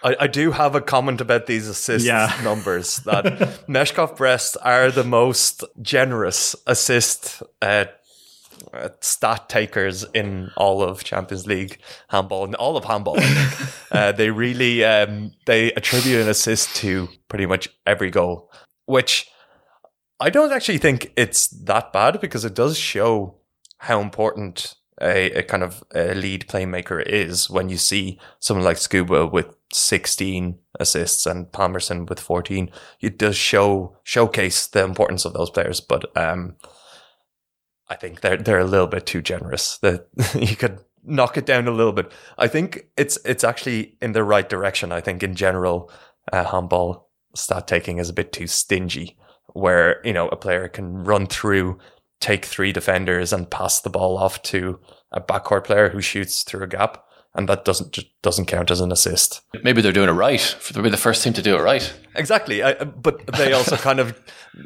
I, 0.02 0.16
I, 0.20 0.26
do 0.26 0.52
have 0.52 0.74
a 0.74 0.80
comment 0.80 1.20
about 1.20 1.46
these 1.46 1.66
assist 1.66 2.06
yeah. 2.06 2.32
numbers 2.44 2.98
that 3.00 3.24
Meshkov 3.68 4.16
Brest 4.16 4.56
are 4.62 4.90
the 4.90 5.04
most 5.04 5.64
generous 5.82 6.54
assist 6.66 7.42
uh, 7.60 7.86
stat 9.00 9.48
takers 9.48 10.04
in 10.14 10.50
all 10.56 10.82
of 10.82 11.04
Champions 11.04 11.46
League 11.46 11.80
handball 12.08 12.44
and 12.44 12.54
all 12.56 12.76
of 12.76 12.84
handball. 12.84 13.18
uh, 13.92 14.12
they 14.12 14.30
really 14.30 14.84
um, 14.84 15.32
they 15.46 15.72
attribute 15.72 16.20
an 16.20 16.28
assist 16.28 16.74
to 16.76 17.08
pretty 17.28 17.46
much 17.46 17.68
every 17.86 18.10
goal, 18.10 18.50
which 18.86 19.28
I 20.20 20.30
don't 20.30 20.52
actually 20.52 20.78
think 20.78 21.12
it's 21.16 21.48
that 21.48 21.92
bad 21.92 22.20
because 22.20 22.44
it 22.44 22.54
does 22.54 22.76
show 22.76 23.36
how 23.78 24.00
important 24.00 24.74
a, 25.00 25.30
a, 25.32 25.42
kind 25.42 25.62
of 25.62 25.84
a 25.94 26.14
lead 26.14 26.46
playmaker 26.48 27.02
is 27.04 27.48
when 27.48 27.68
you 27.68 27.76
see 27.76 28.18
someone 28.40 28.64
like 28.64 28.76
Skube 28.76 29.32
with 29.32 29.54
16 29.72 30.58
assists 30.80 31.26
and 31.26 31.46
Palmarsson 31.46 32.08
with 32.08 32.20
14. 32.20 32.70
It 33.00 33.18
does 33.18 33.36
show 33.36 33.96
showcase 34.02 34.66
the 34.66 34.82
importance 34.82 35.24
of 35.24 35.34
those 35.34 35.50
players, 35.50 35.80
but 35.80 36.16
um, 36.16 36.56
I 37.88 37.96
think 37.96 38.20
they're 38.20 38.36
they're 38.36 38.58
a 38.58 38.64
little 38.64 38.86
bit 38.86 39.06
too 39.06 39.22
generous. 39.22 39.78
That 39.78 40.08
you 40.34 40.56
could 40.56 40.78
knock 41.04 41.36
it 41.36 41.46
down 41.46 41.68
a 41.68 41.72
little 41.72 41.92
bit. 41.92 42.12
I 42.36 42.48
think 42.48 42.86
it's 42.96 43.18
it's 43.24 43.44
actually 43.44 43.96
in 44.00 44.12
the 44.12 44.24
right 44.24 44.48
direction. 44.48 44.92
I 44.92 45.00
think 45.00 45.22
in 45.22 45.34
general, 45.34 45.90
uh, 46.32 46.44
handball 46.44 47.10
stat 47.34 47.66
taking 47.66 47.98
is 47.98 48.08
a 48.08 48.14
bit 48.14 48.32
too 48.32 48.46
stingy, 48.46 49.16
where 49.52 50.00
you 50.04 50.12
know 50.12 50.28
a 50.28 50.36
player 50.36 50.68
can 50.68 51.04
run 51.04 51.26
through, 51.26 51.78
take 52.20 52.44
three 52.44 52.72
defenders, 52.72 53.32
and 53.32 53.50
pass 53.50 53.80
the 53.80 53.90
ball 53.90 54.18
off 54.18 54.42
to 54.42 54.78
a 55.12 55.20
backcourt 55.20 55.64
player 55.64 55.88
who 55.88 56.00
shoots 56.00 56.42
through 56.42 56.62
a 56.62 56.66
gap, 56.66 57.04
and 57.34 57.48
that 57.48 57.64
doesn't 57.64 57.98
doesn't 58.22 58.46
count 58.46 58.70
as 58.70 58.80
an 58.80 58.90
assist. 58.92 59.42
Maybe 59.62 59.80
they're 59.80 59.92
doing 59.92 60.08
it 60.08 60.12
right. 60.12 60.56
They'll 60.72 60.82
be 60.82 60.90
the 60.90 60.96
first 60.96 61.22
team 61.22 61.32
to 61.34 61.42
do 61.42 61.56
it 61.56 61.62
right. 61.62 61.92
Exactly, 62.14 62.62
I, 62.62 62.74
but 62.84 63.26
they 63.26 63.52
also 63.52 63.76
kind 63.88 64.00
of 64.00 64.20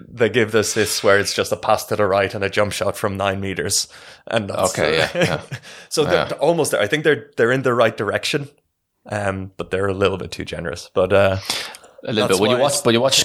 they 0.08 0.28
give 0.28 0.52
the 0.52 0.60
assists 0.60 1.04
where 1.04 1.18
it's 1.18 1.34
just 1.34 1.52
a 1.52 1.56
pass 1.56 1.84
to 1.86 1.96
the 1.96 2.06
right 2.06 2.32
and 2.34 2.42
a 2.42 2.48
jump 2.48 2.72
shot 2.72 2.96
from 2.96 3.16
nine 3.16 3.40
meters, 3.40 3.88
and 4.26 4.48
that's, 4.48 4.78
Okay, 4.78 4.98
yeah, 4.98 5.10
yeah. 5.14 5.40
so 5.88 6.04
they're 6.04 6.28
almost 6.38 6.70
there. 6.70 6.80
I 6.80 6.86
think 6.86 7.04
they're 7.04 7.30
they're 7.36 7.52
in 7.52 7.62
the 7.62 7.74
right 7.74 7.96
direction, 7.96 8.48
um, 9.06 9.52
but 9.56 9.70
they're 9.70 9.88
a 9.88 9.94
little 9.94 10.16
bit 10.18 10.30
too 10.30 10.44
generous. 10.44 10.90
But 10.94 11.12
uh, 11.12 11.38
A 12.04 12.12
little 12.12 12.28
bit. 12.28 12.40
When 12.40 12.50
you 12.50 12.58
watch, 12.58 12.84
when 12.84 12.94
you 12.94 13.00
watch, 13.00 13.24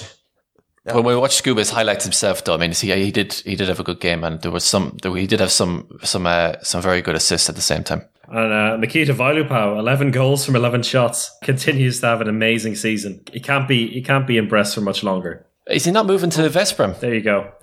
when 0.94 1.04
we 1.06 1.16
watch 1.16 1.42
Skube's 1.42 1.70
highlights 1.70 2.04
himself, 2.06 2.44
though, 2.44 2.54
I 2.54 2.58
mean, 2.58 2.74
see, 2.74 2.92
he 2.92 3.12
did 3.12 3.34
he 3.34 3.56
did 3.56 3.68
have 3.68 3.80
a 3.80 3.84
good 3.84 4.00
game, 4.00 4.24
and 4.24 4.42
there 4.42 4.52
was 4.52 4.64
some, 4.64 4.98
there, 5.02 5.16
he 5.16 5.28
did 5.28 5.40
have 5.40 5.52
some 5.52 5.88
some 6.04 6.26
uh, 6.28 6.54
some 6.62 6.82
very 6.82 7.02
good 7.02 7.16
assists 7.16 7.50
at 7.50 7.56
the 7.56 7.62
same 7.62 7.84
time. 7.84 8.04
And 8.30 8.52
uh, 8.52 8.78
Nikita 8.78 9.14
Vailupau, 9.14 9.78
eleven 9.80 10.12
goals 10.12 10.46
from 10.46 10.56
eleven 10.56 10.84
shots, 10.84 11.32
continues 11.44 12.00
to 12.02 12.08
have 12.08 12.22
an 12.22 12.28
amazing 12.28 12.76
season. 12.76 13.22
He 13.32 13.40
can't 13.40 13.68
be 13.68 13.88
he 13.88 14.02
can't 14.02 14.28
be 14.28 14.38
impressed 14.38 14.76
for 14.76 14.82
much 14.82 15.04
longer. 15.04 15.46
Is 15.70 15.86
he 15.86 15.92
not 15.92 16.06
moving 16.06 16.30
to 16.32 16.42
Veszprem? 16.50 16.98
There 17.00 17.14
you 17.14 17.22
go. 17.22 17.52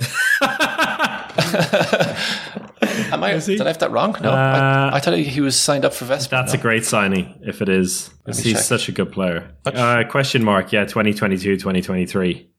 Am 3.12 3.22
I? 3.24 3.38
he? 3.38 3.56
Did 3.56 3.62
I 3.62 3.68
have 3.68 3.78
that 3.78 3.90
wrong? 3.90 4.16
No, 4.20 4.30
Uh, 4.30 4.90
I, 4.92 4.96
I 4.96 5.00
thought 5.00 5.14
he 5.16 5.40
was 5.40 5.58
signed 5.58 5.84
up 5.84 5.94
for 5.94 6.04
Veszprem. 6.04 6.30
That's 6.30 6.52
no. 6.52 6.58
a 6.58 6.62
great 6.62 6.84
signing 6.84 7.34
if 7.42 7.62
it 7.62 7.68
is. 7.68 8.10
He's 8.26 8.42
check. 8.52 8.62
such 8.62 8.88
a 8.88 8.92
good 8.92 9.12
player. 9.12 9.50
Uh, 9.64 10.04
question 10.08 10.44
mark? 10.44 10.72
Yeah, 10.72 10.84
2022, 10.84 11.56
2023. 11.56 12.50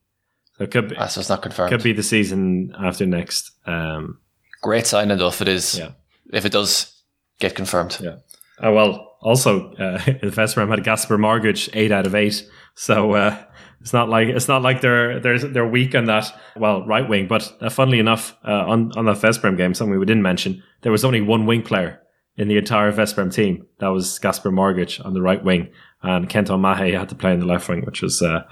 So 0.58 0.64
it 0.64 0.70
could 0.70 0.88
be, 0.88 0.94
so 0.94 1.20
it's 1.20 1.28
not 1.28 1.42
confirmed. 1.42 1.70
could 1.70 1.82
be 1.82 1.92
the 1.92 2.02
season 2.02 2.74
after 2.78 3.04
next. 3.06 3.50
Um, 3.66 4.20
Great 4.62 4.86
signing 4.86 5.18
though 5.18 5.28
if 5.28 5.42
it 5.42 5.48
is. 5.48 5.78
Yeah. 5.78 5.90
If 6.32 6.44
it 6.44 6.52
does 6.52 7.02
get 7.38 7.54
confirmed. 7.54 7.98
Yeah. 8.00 8.16
Oh 8.60 8.72
well. 8.72 9.02
Also, 9.22 9.72
uh, 9.74 9.98
had 9.98 10.84
Gasper 10.84 11.18
Marguc 11.18 11.68
eight 11.74 11.90
out 11.92 12.06
of 12.06 12.14
eight. 12.14 12.48
So 12.74 13.12
uh, 13.12 13.42
it's 13.80 13.92
not 13.92 14.08
like 14.08 14.28
it's 14.28 14.48
not 14.48 14.62
like 14.62 14.80
they're 14.80 15.20
they're 15.20 15.38
they're 15.38 15.66
weak 15.68 15.94
on 15.94 16.06
that. 16.06 16.32
Well, 16.56 16.86
right 16.86 17.08
wing, 17.08 17.26
but 17.26 17.52
uh, 17.60 17.70
funnily 17.70 17.98
enough, 17.98 18.36
uh, 18.44 18.50
on 18.50 18.92
on 18.96 19.04
that 19.06 19.16
Veszprem 19.16 19.56
game, 19.56 19.74
something 19.74 19.98
we 19.98 20.06
didn't 20.06 20.22
mention, 20.22 20.62
there 20.82 20.92
was 20.92 21.04
only 21.04 21.20
one 21.20 21.46
wing 21.46 21.62
player 21.62 22.00
in 22.36 22.48
the 22.48 22.56
entire 22.58 22.92
Veszprem 22.92 23.32
team. 23.32 23.66
That 23.78 23.88
was 23.88 24.18
Gasper 24.18 24.50
Marguc 24.50 25.04
on 25.04 25.14
the 25.14 25.22
right 25.22 25.42
wing, 25.42 25.70
and 26.02 26.28
Kentin 26.28 26.60
Mahé 26.60 26.98
had 26.98 27.08
to 27.10 27.14
play 27.14 27.32
in 27.32 27.40
the 27.40 27.46
left 27.46 27.68
wing, 27.68 27.84
which 27.84 28.02
was 28.02 28.22
uh, 28.22 28.42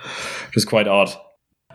which 0.47 0.55
was 0.55 0.65
quite 0.65 0.89
odd. 0.89 1.11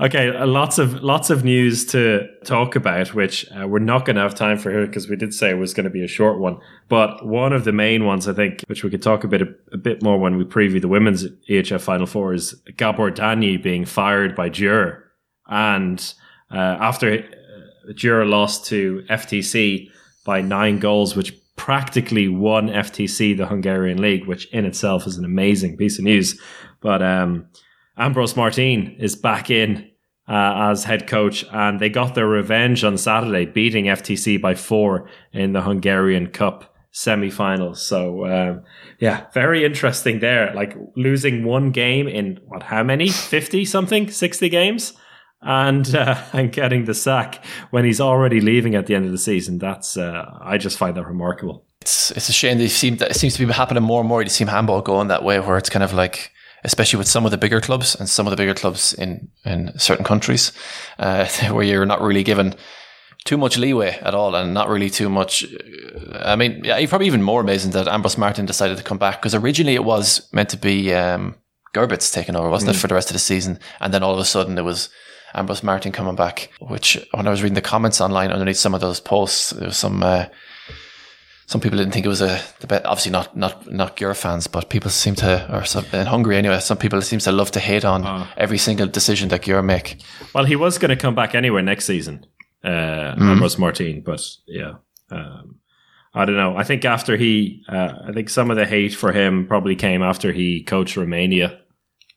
Okay, 0.02 0.30
uh, 0.30 0.48
lots 0.48 0.78
of 0.78 1.04
lots 1.04 1.30
of 1.30 1.44
news 1.44 1.86
to 1.88 2.26
talk 2.46 2.78
about, 2.78 3.14
which 3.14 3.46
uh, 3.52 3.68
we're 3.68 3.80
not 3.80 4.06
going 4.06 4.16
to 4.16 4.22
have 4.22 4.34
time 4.34 4.58
for 4.58 4.72
here 4.72 4.88
because 4.88 5.10
we 5.10 5.18
did 5.18 5.34
say 5.34 5.50
it 5.50 5.58
was 5.58 5.74
going 5.74 5.84
to 5.84 5.90
be 5.90 6.04
a 6.06 6.08
short 6.08 6.40
one. 6.40 6.58
But 6.88 7.26
one 7.26 7.52
of 7.52 7.66
the 7.66 7.74
main 7.74 8.06
ones, 8.06 8.26
I 8.26 8.32
think, 8.32 8.64
which 8.68 8.82
we 8.82 8.90
could 8.90 9.02
talk 9.02 9.26
a 9.26 9.28
bit 9.28 9.42
a, 9.74 9.78
bit 9.78 10.02
more 10.02 10.18
when 10.18 10.38
we 10.38 10.46
preview 10.46 10.80
the 10.80 10.88
women's 10.88 11.26
EHF 11.50 11.82
Final 11.82 12.06
Four, 12.06 12.34
is 12.34 12.54
Gabor 12.78 13.12
Danyi 13.12 13.62
being 13.62 13.84
fired 13.84 14.38
by 14.38 14.50
Győr, 14.50 15.02
and 15.48 16.14
uh, 16.50 16.78
after 16.80 17.16
uh, 17.16 17.92
Győr 17.92 18.30
lost 18.30 18.68
to 18.68 19.04
FTC 19.10 19.90
by 20.24 20.40
nine 20.40 20.80
goals, 20.80 21.14
which 21.18 21.34
practically 21.58 22.30
won 22.30 22.70
FTC 22.70 23.36
the 23.36 23.48
Hungarian 23.48 24.02
league, 24.02 24.28
which 24.28 24.46
in 24.54 24.64
itself 24.64 25.06
is 25.06 25.18
an 25.18 25.26
amazing 25.26 25.76
piece 25.76 26.00
of 26.00 26.06
news. 26.06 26.40
But 26.80 27.02
um, 27.02 27.50
Ambros 28.00 28.34
Martín 28.36 28.98
is 29.00 29.16
back 29.16 29.50
in 29.50 29.90
uh, 30.30 30.70
as 30.72 30.84
head 30.84 31.08
coach, 31.08 31.44
and 31.52 31.80
they 31.80 31.90
got 31.90 32.16
their 32.16 32.28
revenge 32.28 32.84
on 32.84 32.98
Saturday, 32.98 33.46
beating 33.46 33.86
FTC 33.86 34.40
by 34.40 34.56
four 34.56 35.10
in 35.34 35.54
the 35.54 35.62
Hungarian 35.62 36.28
Cup 36.28 36.76
semi-finals. 36.92 37.86
So, 37.86 38.26
um, 38.26 38.64
yeah, 39.00 39.26
very 39.34 39.66
interesting 39.66 40.20
there. 40.20 40.54
Like 40.54 40.76
losing 40.96 41.44
one 41.44 41.72
game 41.72 42.08
in 42.08 42.40
what? 42.46 42.64
How 42.64 42.84
many? 42.84 43.10
Fifty 43.10 43.66
something? 43.66 44.10
Sixty 44.10 44.50
games? 44.50 44.94
And 45.42 45.94
uh, 45.96 46.22
and 46.34 46.52
getting 46.52 46.86
the 46.86 46.94
sack 46.94 47.44
when 47.72 47.84
he's 47.84 48.00
already 48.00 48.40
leaving 48.40 48.76
at 48.76 48.86
the 48.86 48.96
end 48.96 49.06
of 49.06 49.12
the 49.12 49.18
season. 49.18 49.58
That's 49.58 49.98
uh, 49.98 50.26
I 50.42 50.58
just 50.58 50.78
find 50.78 50.96
that 50.96 51.06
remarkable. 51.06 51.66
It's 51.82 52.12
it's 52.12 52.30
a 52.30 52.34
shame 52.34 52.60
they 52.60 52.68
seem 52.68 52.98
that 52.98 53.12
it 53.12 53.16
seems 53.16 53.36
to 53.36 53.46
be 53.46 53.52
happening 53.52 53.84
more 53.84 54.02
and 54.02 54.10
more. 54.10 54.22
You 54.22 54.30
see 54.30 54.46
handball 54.46 54.82
going 54.82 55.08
that 55.08 55.24
way 55.24 55.40
where 55.40 55.58
it's 55.58 55.70
kind 55.70 55.84
of 55.84 55.94
like 55.94 56.32
especially 56.64 56.98
with 56.98 57.08
some 57.08 57.26
of 57.26 57.32
the 57.32 57.38
bigger 57.38 57.62
clubs 57.62 57.96
and 57.96 58.10
some 58.10 58.28
of 58.28 58.32
the 58.32 58.38
bigger 58.38 58.54
clubs 58.54 58.94
in, 58.94 59.30
in 59.46 59.78
certain 59.78 60.06
countries, 60.06 60.52
uh, 60.98 61.26
where 61.52 61.64
you're 61.64 61.86
not 61.86 62.02
really 62.02 62.24
given 62.24 62.56
too 63.26 63.38
much 63.38 63.58
leeway 63.58 64.00
at 64.02 64.16
all 64.16 64.34
and 64.36 64.54
not 64.54 64.70
really 64.70 64.90
too 64.90 65.10
much. 65.10 65.44
uh, 65.44 66.22
I 66.24 66.36
mean, 66.36 66.62
yeah, 66.64 66.78
you're 66.78 66.88
probably 66.88 67.08
even 67.08 67.24
more 67.24 67.42
amazing 67.42 67.72
that 67.72 67.88
Ambros 67.88 68.18
Martín 68.18 68.46
decided 68.46 68.78
to 68.78 68.84
come 68.84 68.98
back 68.98 69.22
because 69.22 69.36
originally 69.36 69.76
it 69.76 69.84
was 69.84 70.28
meant 70.34 70.50
to 70.50 70.58
be 70.58 70.94
um, 70.94 71.36
Gerbitz 71.74 72.14
taking 72.14 72.36
over, 72.36 72.50
wasn't 72.50 72.76
it, 72.76 72.80
for 72.80 72.88
the 72.88 72.96
rest 72.96 73.10
of 73.10 73.14
the 73.14 73.20
season? 73.20 73.60
And 73.80 73.94
then 73.94 74.04
all 74.04 74.14
of 74.14 74.20
a 74.20 74.26
sudden 74.26 74.58
it 74.58 74.64
was 74.64 74.90
Ambros 75.36 75.62
Martín 75.62 75.94
coming 75.94 76.16
back, 76.16 76.50
which 76.60 76.98
when 77.12 77.28
I 77.28 77.30
was 77.30 77.44
reading 77.44 77.56
the 77.56 77.62
comments 77.62 78.02
online 78.02 78.32
underneath 78.32 78.58
some 78.58 78.74
of 78.74 78.82
those 78.82 79.00
posts, 79.00 79.52
there 79.52 79.68
was 79.68 79.78
some. 79.78 80.04
Uh, 80.04 80.26
some 81.52 81.62
people 81.62 81.78
didn't 81.80 81.94
think 81.94 82.06
it 82.06 82.10
was 82.10 82.22
a 82.22 82.40
the 82.60 82.68
bet. 82.68 82.86
Obviously, 82.86 83.12
not 83.12 83.36
not 83.36 83.54
not 83.72 84.00
your 84.02 84.14
fans, 84.14 84.48
but 84.48 84.70
people 84.70 84.92
seem 84.92 85.16
to, 85.16 85.30
or 85.52 85.66
some, 85.66 85.86
in 85.94 86.06
Hungary 86.06 86.38
anyway. 86.38 86.60
Some 86.60 86.78
people 86.78 87.02
seem 87.02 87.20
to 87.20 87.32
love 87.32 87.50
to 87.52 87.60
hate 87.60 87.86
on 87.86 88.28
every 88.38 88.58
single 88.58 88.88
decision 88.88 89.30
that 89.30 89.42
Győr 89.42 89.64
make. 89.64 89.98
Well, 90.34 90.46
he 90.46 90.56
was 90.56 90.78
going 90.78 90.96
to 90.98 91.02
come 91.02 91.16
back 91.16 91.34
anyway 91.36 91.62
next 91.64 91.86
season, 91.86 92.26
uh, 92.64 93.16
Ambros 93.18 93.58
Martín, 93.58 94.04
but 94.04 94.22
yeah. 94.48 94.74
Um, 95.12 95.56
I 96.14 96.26
don't 96.26 96.38
know. 96.38 96.56
I 96.62 96.64
think 96.64 96.86
after 96.86 97.18
he, 97.18 97.64
uh, 97.68 97.94
I 98.10 98.12
think 98.14 98.30
some 98.30 98.52
of 98.52 98.58
the 98.58 98.66
hate 98.66 98.94
for 98.96 99.12
him 99.12 99.48
probably 99.48 99.76
came 99.76 100.04
after 100.04 100.32
he 100.32 100.64
coached 100.64 100.98
Romania 100.98 101.60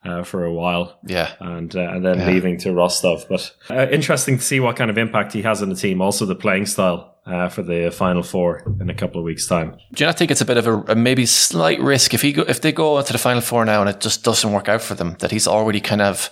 uh, 0.04 0.24
for 0.24 0.44
a 0.44 0.52
while 0.52 0.98
Yeah, 1.06 1.30
and 1.40 1.74
uh, 1.76 1.80
and 1.94 2.04
then 2.04 2.18
Yeah. 2.18 2.26
leaving 2.32 2.58
to 2.60 2.72
Rostov. 2.72 3.24
But 3.28 3.50
uh, 3.70 3.86
interesting 3.90 4.36
to 4.38 4.42
see 4.44 4.60
what 4.60 4.76
kind 4.76 4.90
of 4.90 4.98
impact 4.98 5.32
he 5.32 5.42
has 5.42 5.62
on 5.62 5.68
the 5.68 5.76
team. 5.76 6.00
Also, 6.02 6.26
the 6.26 6.34
playing 6.34 6.66
style 6.66 7.11
uh, 7.26 7.48
for 7.48 7.62
the 7.62 7.90
final 7.90 8.22
four 8.22 8.64
in 8.80 8.90
a 8.90 8.94
couple 8.94 9.18
of 9.18 9.24
weeks' 9.24 9.46
time. 9.46 9.76
do 9.92 10.02
you 10.02 10.06
not 10.06 10.18
think 10.18 10.30
it's 10.30 10.40
a 10.40 10.46
bit 10.46 10.56
of 10.56 10.66
a, 10.66 10.78
a 10.92 10.94
maybe 10.94 11.24
slight 11.26 11.80
risk 11.80 12.14
if 12.14 12.22
he 12.22 12.32
go, 12.32 12.42
if 12.42 12.60
they 12.60 12.72
go 12.72 12.98
into 12.98 13.12
the 13.12 13.18
final 13.18 13.40
four 13.40 13.64
now 13.64 13.80
and 13.80 13.90
it 13.90 14.00
just 14.00 14.24
doesn't 14.24 14.52
work 14.52 14.68
out 14.68 14.82
for 14.82 14.94
them 14.94 15.16
that 15.20 15.30
he's 15.30 15.46
already 15.46 15.80
kind 15.80 16.02
of 16.02 16.30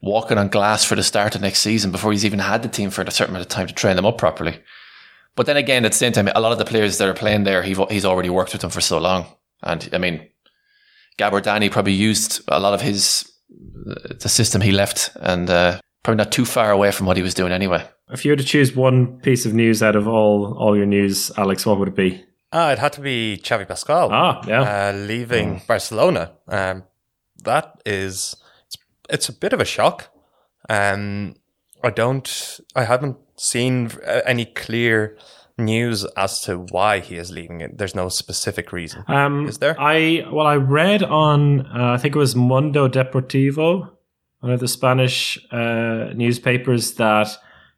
walking 0.00 0.38
on 0.38 0.48
glass 0.48 0.84
for 0.84 0.96
the 0.96 1.02
start 1.02 1.34
of 1.34 1.40
next 1.40 1.60
season 1.60 1.90
before 1.90 2.12
he's 2.12 2.24
even 2.24 2.40
had 2.40 2.62
the 2.62 2.68
team 2.68 2.90
for 2.90 3.02
a 3.02 3.10
certain 3.10 3.34
amount 3.34 3.46
of 3.46 3.48
time 3.48 3.66
to 3.66 3.74
train 3.74 3.96
them 3.96 4.06
up 4.06 4.18
properly. 4.18 4.60
But 5.34 5.46
then 5.46 5.56
again, 5.56 5.84
at 5.84 5.92
the 5.92 5.98
same 5.98 6.12
time, 6.12 6.28
a 6.28 6.40
lot 6.40 6.52
of 6.52 6.58
the 6.58 6.64
players 6.64 6.98
that 6.98 7.08
are 7.08 7.14
playing 7.14 7.44
there, 7.44 7.62
he, 7.62 7.74
he's 7.88 8.04
already 8.04 8.28
worked 8.28 8.52
with 8.52 8.60
them 8.60 8.70
for 8.70 8.80
so 8.80 8.98
long. 8.98 9.26
And 9.62 9.88
I 9.92 9.98
mean, 9.98 10.28
Gabor 11.16 11.40
Danyi 11.40 11.70
probably 11.70 11.94
used 11.94 12.42
a 12.48 12.60
lot 12.60 12.74
of 12.74 12.80
his, 12.80 13.30
the 13.48 14.28
system 14.28 14.60
he 14.60 14.72
left 14.72 15.10
and 15.16 15.48
uh, 15.48 15.80
probably 16.02 16.18
not 16.18 16.32
too 16.32 16.44
far 16.44 16.70
away 16.70 16.90
from 16.90 17.06
what 17.06 17.16
he 17.16 17.22
was 17.22 17.34
doing 17.34 17.52
anyway. 17.52 17.86
If 18.12 18.24
you 18.24 18.32
were 18.32 18.36
to 18.36 18.44
choose 18.44 18.76
one 18.76 19.18
piece 19.20 19.46
of 19.46 19.54
news 19.54 19.82
out 19.82 19.96
of 19.96 20.06
all 20.06 20.54
all 20.58 20.76
your 20.76 20.86
news, 20.86 21.30
Alex, 21.36 21.66
what 21.66 21.78
would 21.78 21.88
it 21.88 21.96
be? 21.96 22.24
Ah, 22.52 22.72
it 22.72 22.78
had 22.78 22.92
to 22.94 23.00
be 23.00 23.40
Xavi 23.42 23.66
Pascual. 23.66 24.10
Ah, 24.12 24.42
yeah. 24.46 24.90
uh, 24.90 24.92
leaving 24.92 25.62
Barcelona. 25.66 26.32
Um, 26.48 26.84
that 27.44 27.80
is, 27.86 28.36
it's, 28.66 28.76
it's 29.08 29.28
a 29.30 29.32
bit 29.32 29.54
of 29.54 29.60
a 29.60 29.64
shock. 29.64 30.10
Um, 30.68 31.34
I 31.82 31.90
don't, 31.90 32.60
I 32.76 32.84
haven't 32.84 33.16
seen 33.36 33.90
uh, 34.06 34.20
any 34.26 34.44
clear 34.44 35.16
news 35.56 36.04
as 36.16 36.40
to 36.42 36.58
why 36.58 37.00
he 37.00 37.16
is 37.16 37.30
leaving 37.32 37.60
it. 37.62 37.78
There's 37.78 37.94
no 37.94 38.08
specific 38.08 38.72
reason. 38.72 39.04
Um, 39.08 39.46
Is 39.48 39.58
there? 39.58 39.74
I 39.80 40.26
well, 40.30 40.46
I 40.46 40.56
read 40.56 41.02
on 41.02 41.66
uh, 41.66 41.92
I 41.94 41.98
think 41.98 42.14
it 42.14 42.18
was 42.18 42.36
Mundo 42.36 42.88
Deportivo, 42.88 43.90
one 44.40 44.52
of 44.52 44.60
the 44.60 44.68
Spanish 44.68 45.38
uh, 45.50 46.12
newspapers, 46.14 46.94
that 46.94 47.28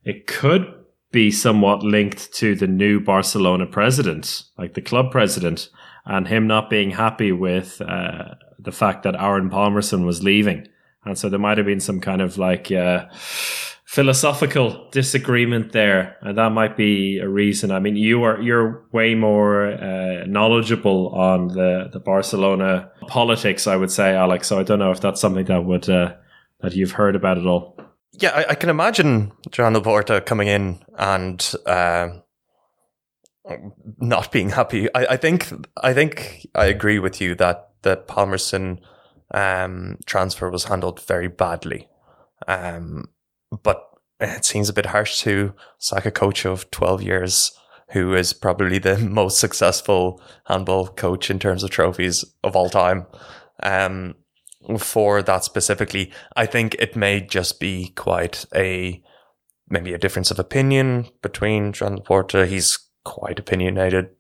it 0.05 0.27
could 0.27 0.67
be 1.11 1.31
somewhat 1.31 1.83
linked 1.83 2.33
to 2.35 2.55
the 2.55 2.67
new 2.67 3.01
Barcelona 3.01 3.67
president, 3.67 4.45
like 4.59 4.75
the 4.75 4.83
club 4.83 5.11
president, 5.11 5.69
and 6.05 6.27
him 6.27 6.47
not 6.47 6.71
being 6.71 6.91
happy 6.91 7.33
with 7.33 7.81
uh, 7.81 8.35
the 8.59 8.73
fact 8.73 9.05
that 9.05 9.15
Aron 9.15 9.51
Palmarsson 9.51 10.05
was 10.05 10.23
leaving, 10.23 10.67
and 11.05 11.17
so 11.17 11.29
there 11.29 11.39
might 11.39 11.59
have 11.59 11.67
been 11.67 11.81
some 11.81 12.01
kind 12.01 12.21
of 12.21 12.39
like. 12.39 12.71
Uh, 12.71 13.07
philosophical 13.95 14.89
disagreement 14.91 15.71
there, 15.71 16.17
and 16.23 16.37
that 16.37 16.51
might 16.51 16.77
be 16.77 17.19
a 17.19 17.29
reason. 17.29 17.71
I 17.71 17.79
mean, 17.79 17.95
you 17.95 18.25
are 18.25 18.41
you're 18.43 18.85
way 18.91 19.15
more 19.15 19.67
uh, 19.69 20.27
knowledgeable 20.27 21.11
on 21.11 21.49
the 21.49 21.91
the 21.93 22.01
Barcelona 22.01 22.91
politics, 23.07 23.69
I 23.69 23.77
would 23.77 23.93
say, 23.93 24.17
Alex. 24.17 24.49
So 24.49 24.59
I 24.59 24.65
don't 24.65 24.81
know 24.81 24.91
if 24.91 25.01
that's 25.01 25.21
something 25.21 25.45
that 25.45 25.65
would 25.65 25.89
uh, 25.89 26.15
that 26.61 26.75
you've 26.75 26.91
heard 26.91 27.15
about 27.15 27.39
at 27.39 27.47
all. 27.47 27.74
Yeah, 28.19 28.31
I, 28.31 28.51
I 28.51 28.55
can 28.55 28.71
imagine 28.71 29.33
John 29.51 29.75
Laporta 29.75 30.25
coming 30.25 30.49
in 30.49 30.79
and 30.97 31.55
uh, 31.67 32.11
not 33.99 34.31
being 34.31 34.51
happy. 34.51 34.89
I, 34.95 35.07
I 35.07 35.17
think 35.17 35.53
I 35.83 35.93
think 35.93 36.47
I 36.55 36.67
agree 36.67 36.99
with 36.99 37.21
you 37.21 37.35
that 37.37 37.71
the 37.83 37.97
Palmarsson 37.97 38.79
um, 39.33 39.99
transfer 40.07 40.51
was 40.51 40.65
handled 40.65 41.01
very 41.01 41.29
badly. 41.29 41.89
Um, 42.47 43.09
but 43.63 43.83
it 44.21 44.45
seems 44.45 44.69
a 44.69 44.73
bit 44.73 44.87
harsh 44.87 45.21
to 45.21 45.55
sack 45.79 46.07
a 46.07 46.11
coach 46.11 46.45
of 46.45 46.71
12 46.71 47.03
years 47.03 47.59
who 47.91 48.15
is 48.15 48.33
probably 48.33 48.79
the 48.79 48.99
most 49.21 49.39
successful 49.39 50.21
handball 50.47 50.89
coach 50.89 51.31
in 51.31 51.39
terms 51.39 51.63
of 51.63 51.71
trophies 51.71 52.25
of 52.43 52.57
all 52.57 52.71
time. 52.71 53.07
Um, 53.63 54.15
for 54.79 55.23
that 55.23 55.45
specifically, 55.45 56.13
I 56.37 56.47
think 56.47 56.75
it 56.79 56.97
may 56.97 57.21
just 57.21 57.61
be 57.61 57.93
quite 57.97 58.45
a 58.55 59.03
maybe 59.69 59.95
a 59.95 59.99
difference 59.99 60.31
of 60.31 60.39
opinion 60.39 61.07
between 61.23 61.73
John 61.73 61.99
Laporta. 61.99 62.47
He's 62.47 62.79
quite 63.05 63.39
opinionated. 63.39 64.11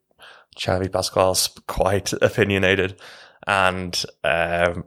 Xavi 0.59 0.90
Pascual's 0.90 1.49
quite 1.66 2.12
opinionated, 2.22 3.01
and 3.47 4.05
um, 4.22 4.84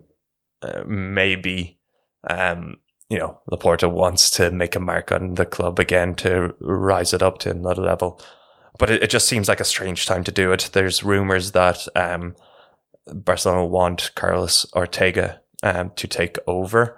uh, 0.62 0.84
maybe 0.86 1.80
um, 2.30 2.78
you 3.10 3.18
know 3.18 3.40
Laporta 3.52 3.92
wants 3.92 4.30
to 4.32 4.52
make 4.52 4.76
a 4.76 4.80
mark 4.80 5.12
on 5.12 5.36
the 5.36 5.46
club 5.46 5.80
again 5.80 6.16
to 6.16 6.56
rise 6.60 7.14
it 7.14 7.24
up 7.24 7.40
to 7.40 7.52
another 7.52 7.82
level. 7.82 8.22
But 8.80 8.92
it, 8.92 9.04
it 9.04 9.10
just 9.10 9.28
seems 9.28 9.48
like 9.48 9.60
a 9.60 9.66
strange 9.66 10.06
time 10.06 10.24
to 10.24 10.32
do 10.32 10.52
it. 10.52 10.70
There's 10.74 11.04
rumors 11.04 11.52
that 11.52 11.88
um, 11.96 12.36
Barcelona 13.08 13.66
want 13.66 14.12
Carlos 14.16 14.66
Ortega 14.74 15.42
um, 15.68 15.92
to 15.96 16.08
take 16.08 16.38
over, 16.48 16.98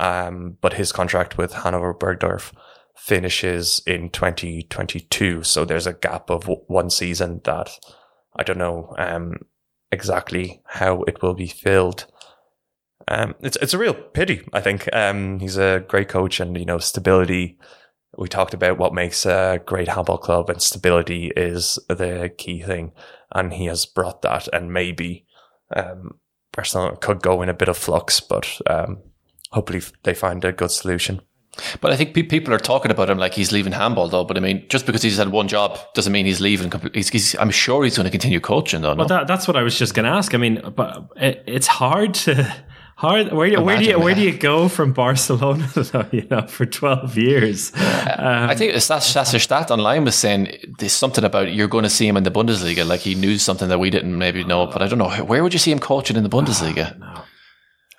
um, 0.00 0.56
but 0.60 0.74
his 0.74 0.92
contract 0.92 1.38
with 1.38 1.52
Hannover 1.52 1.94
Burgdorf 1.94 2.52
finishes 2.96 3.80
in 3.86 4.10
2022. 4.10 5.44
So 5.44 5.64
there's 5.64 5.86
a 5.86 5.92
gap 5.92 6.30
of 6.30 6.42
w- 6.42 6.62
one 6.66 6.90
season 6.90 7.40
that 7.44 7.70
I 8.36 8.42
don't 8.42 8.58
know 8.58 8.94
um, 8.98 9.36
exactly 9.92 10.62
how 10.66 11.02
it 11.04 11.22
will 11.22 11.34
be 11.34 11.46
filled. 11.46 12.06
Um, 13.06 13.34
it's 13.40 13.56
it's 13.62 13.72
a 13.72 13.78
real 13.78 13.94
pity. 13.94 14.46
I 14.52 14.60
think 14.60 14.88
um, 14.92 15.38
he's 15.38 15.56
a 15.56 15.84
great 15.88 16.08
coach, 16.08 16.40
and 16.40 16.58
you 16.58 16.66
know 16.66 16.78
stability. 16.78 17.58
We 18.18 18.28
talked 18.28 18.52
about 18.52 18.78
what 18.78 18.92
makes 18.92 19.24
a 19.24 19.60
great 19.64 19.88
handball 19.88 20.18
club, 20.18 20.50
and 20.50 20.60
stability 20.60 21.30
is 21.36 21.78
the 21.88 22.32
key 22.36 22.62
thing. 22.62 22.92
And 23.32 23.52
he 23.52 23.66
has 23.66 23.86
brought 23.86 24.22
that, 24.22 24.48
and 24.52 24.72
maybe 24.72 25.24
um, 25.74 26.18
Barcelona 26.58 26.96
could 26.96 27.22
go 27.22 27.40
in 27.40 27.48
a 27.48 27.54
bit 27.54 27.68
of 27.68 27.76
flux, 27.76 28.18
but 28.18 28.60
um, 28.66 28.98
hopefully 29.52 29.80
they 30.02 30.12
find 30.12 30.44
a 30.44 30.50
good 30.50 30.72
solution. 30.72 31.20
But 31.80 31.92
I 31.92 31.96
think 31.96 32.14
pe- 32.14 32.24
people 32.24 32.52
are 32.52 32.58
talking 32.58 32.90
about 32.90 33.08
him 33.08 33.16
like 33.16 33.32
he's 33.32 33.52
leaving 33.52 33.72
handball, 33.72 34.08
though. 34.08 34.24
But 34.24 34.36
I 34.36 34.40
mean, 34.40 34.66
just 34.68 34.84
because 34.84 35.00
he's 35.00 35.18
had 35.18 35.28
one 35.28 35.46
job 35.46 35.78
doesn't 35.94 36.12
mean 36.12 36.26
he's 36.26 36.40
leaving. 36.40 36.72
He's, 36.92 37.10
he's, 37.10 37.36
I'm 37.38 37.52
sure 37.52 37.84
he's 37.84 37.96
going 37.96 38.06
to 38.06 38.10
continue 38.10 38.40
coaching, 38.40 38.80
though. 38.80 38.94
No? 38.94 38.98
Well, 38.98 39.06
that, 39.06 39.28
that's 39.28 39.46
what 39.46 39.56
I 39.56 39.62
was 39.62 39.78
just 39.78 39.94
going 39.94 40.04
to 40.04 40.10
ask. 40.10 40.34
I 40.34 40.38
mean, 40.38 40.60
but 40.74 41.08
it, 41.16 41.44
it's 41.46 41.68
hard 41.68 42.14
to 42.14 42.52
hard. 42.98 43.32
Where, 43.32 43.48
do- 43.48 43.62
where 43.62 43.78
do 43.78 43.84
you 43.84 43.98
where 43.98 44.14
do 44.14 44.20
you 44.20 44.36
go 44.36 44.68
from 44.68 44.92
Barcelona? 44.92 45.68
Though, 45.74 46.06
you 46.12 46.26
know, 46.30 46.46
for 46.46 46.66
twelve 46.66 47.16
years. 47.16 47.72
I 47.74 48.50
um, 48.50 48.56
think 48.56 48.74
that 48.74 48.80
stat 48.80 49.70
online 49.70 50.04
was 50.04 50.16
saying 50.16 50.74
there's 50.78 50.92
something 50.92 51.24
about 51.24 51.52
you're 51.52 51.68
going 51.68 51.84
to 51.84 51.90
see 51.90 52.06
him 52.06 52.16
in 52.16 52.24
the 52.24 52.30
Bundesliga. 52.30 52.86
Like 52.86 53.00
he 53.00 53.14
knew 53.14 53.38
something 53.38 53.68
that 53.68 53.78
we 53.78 53.90
didn't 53.90 54.18
maybe 54.18 54.44
know. 54.44 54.66
But 54.66 54.82
I 54.82 54.88
don't 54.88 54.98
know 54.98 55.10
where 55.24 55.42
would 55.42 55.52
you 55.52 55.58
see 55.58 55.72
him 55.72 55.78
coaching 55.78 56.16
in 56.16 56.24
the 56.24 56.36
ah, 56.36 56.40
Bundesliga. 56.40 57.24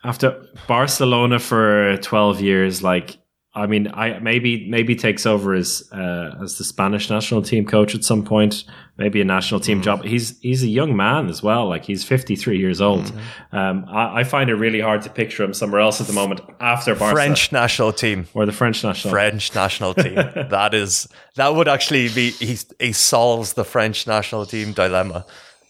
After 0.03 0.45
Barcelona 0.67 1.39
for 1.39 1.97
twelve 1.97 2.41
years, 2.41 2.83
like 2.83 3.17
I 3.55 3.65
mean, 3.65 3.87
I 3.87 4.19
maybe 4.19 4.69
maybe 4.69 4.95
takes 4.95 5.25
over 5.25 5.55
as 5.55 5.83
uh, 5.91 6.35
as 6.41 6.59
the 6.59 6.63
Spanish 6.63 7.09
national 7.09 7.41
team 7.41 7.65
coach 7.65 7.95
at 7.95 8.03
some 8.03 8.23
point. 8.23 8.63
Maybe 8.97 9.21
a 9.21 9.25
national 9.25 9.59
team 9.59 9.81
job. 9.81 10.03
He's 10.03 10.39
he's 10.41 10.61
a 10.61 10.67
young 10.67 10.95
man 10.95 11.29
as 11.29 11.41
well. 11.41 11.67
Like 11.67 11.83
he's 11.83 12.03
fifty 12.03 12.35
three 12.35 12.59
years 12.59 12.79
old. 12.79 13.11
Um, 13.51 13.85
I, 13.87 14.19
I 14.19 14.23
find 14.23 14.51
it 14.51 14.55
really 14.55 14.81
hard 14.81 15.01
to 15.03 15.09
picture 15.09 15.43
him 15.43 15.53
somewhere 15.53 15.81
else 15.81 15.99
at 15.99 16.05
the 16.05 16.13
moment 16.13 16.41
after 16.59 16.93
Barca 16.93 17.15
French 17.15 17.51
national 17.51 17.91
team. 17.91 18.27
or 18.35 18.45
the 18.45 18.51
French 18.51 18.83
national. 18.83 19.11
French 19.11 19.55
national 19.55 19.95
team. 19.95 20.15
that 20.49 20.75
is 20.75 21.07
that 21.35 21.55
would 21.55 21.67
actually 21.67 22.09
be 22.09 22.29
he 22.31 22.55
he 22.79 22.91
solves 22.91 23.53
the 23.53 23.63
French 23.65 24.05
national 24.05 24.45
team 24.45 24.73
dilemma. 24.73 25.25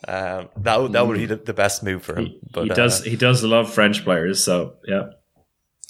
Um, 0.05 0.49
that 0.57 0.81
would 0.81 0.91
that 0.93 1.07
would 1.07 1.17
be 1.17 1.27
the, 1.27 1.37
the 1.37 1.53
best 1.53 1.81
move 1.81 2.03
for 2.03 2.17
him. 2.17 2.33
But 2.51 2.65
he 2.65 2.71
uh, 2.71 2.75
does 2.75 3.03
he 3.05 3.15
does 3.15 3.41
love 3.43 3.71
French 3.73 4.03
players. 4.03 4.43
So 4.43 4.75
yeah. 4.85 5.11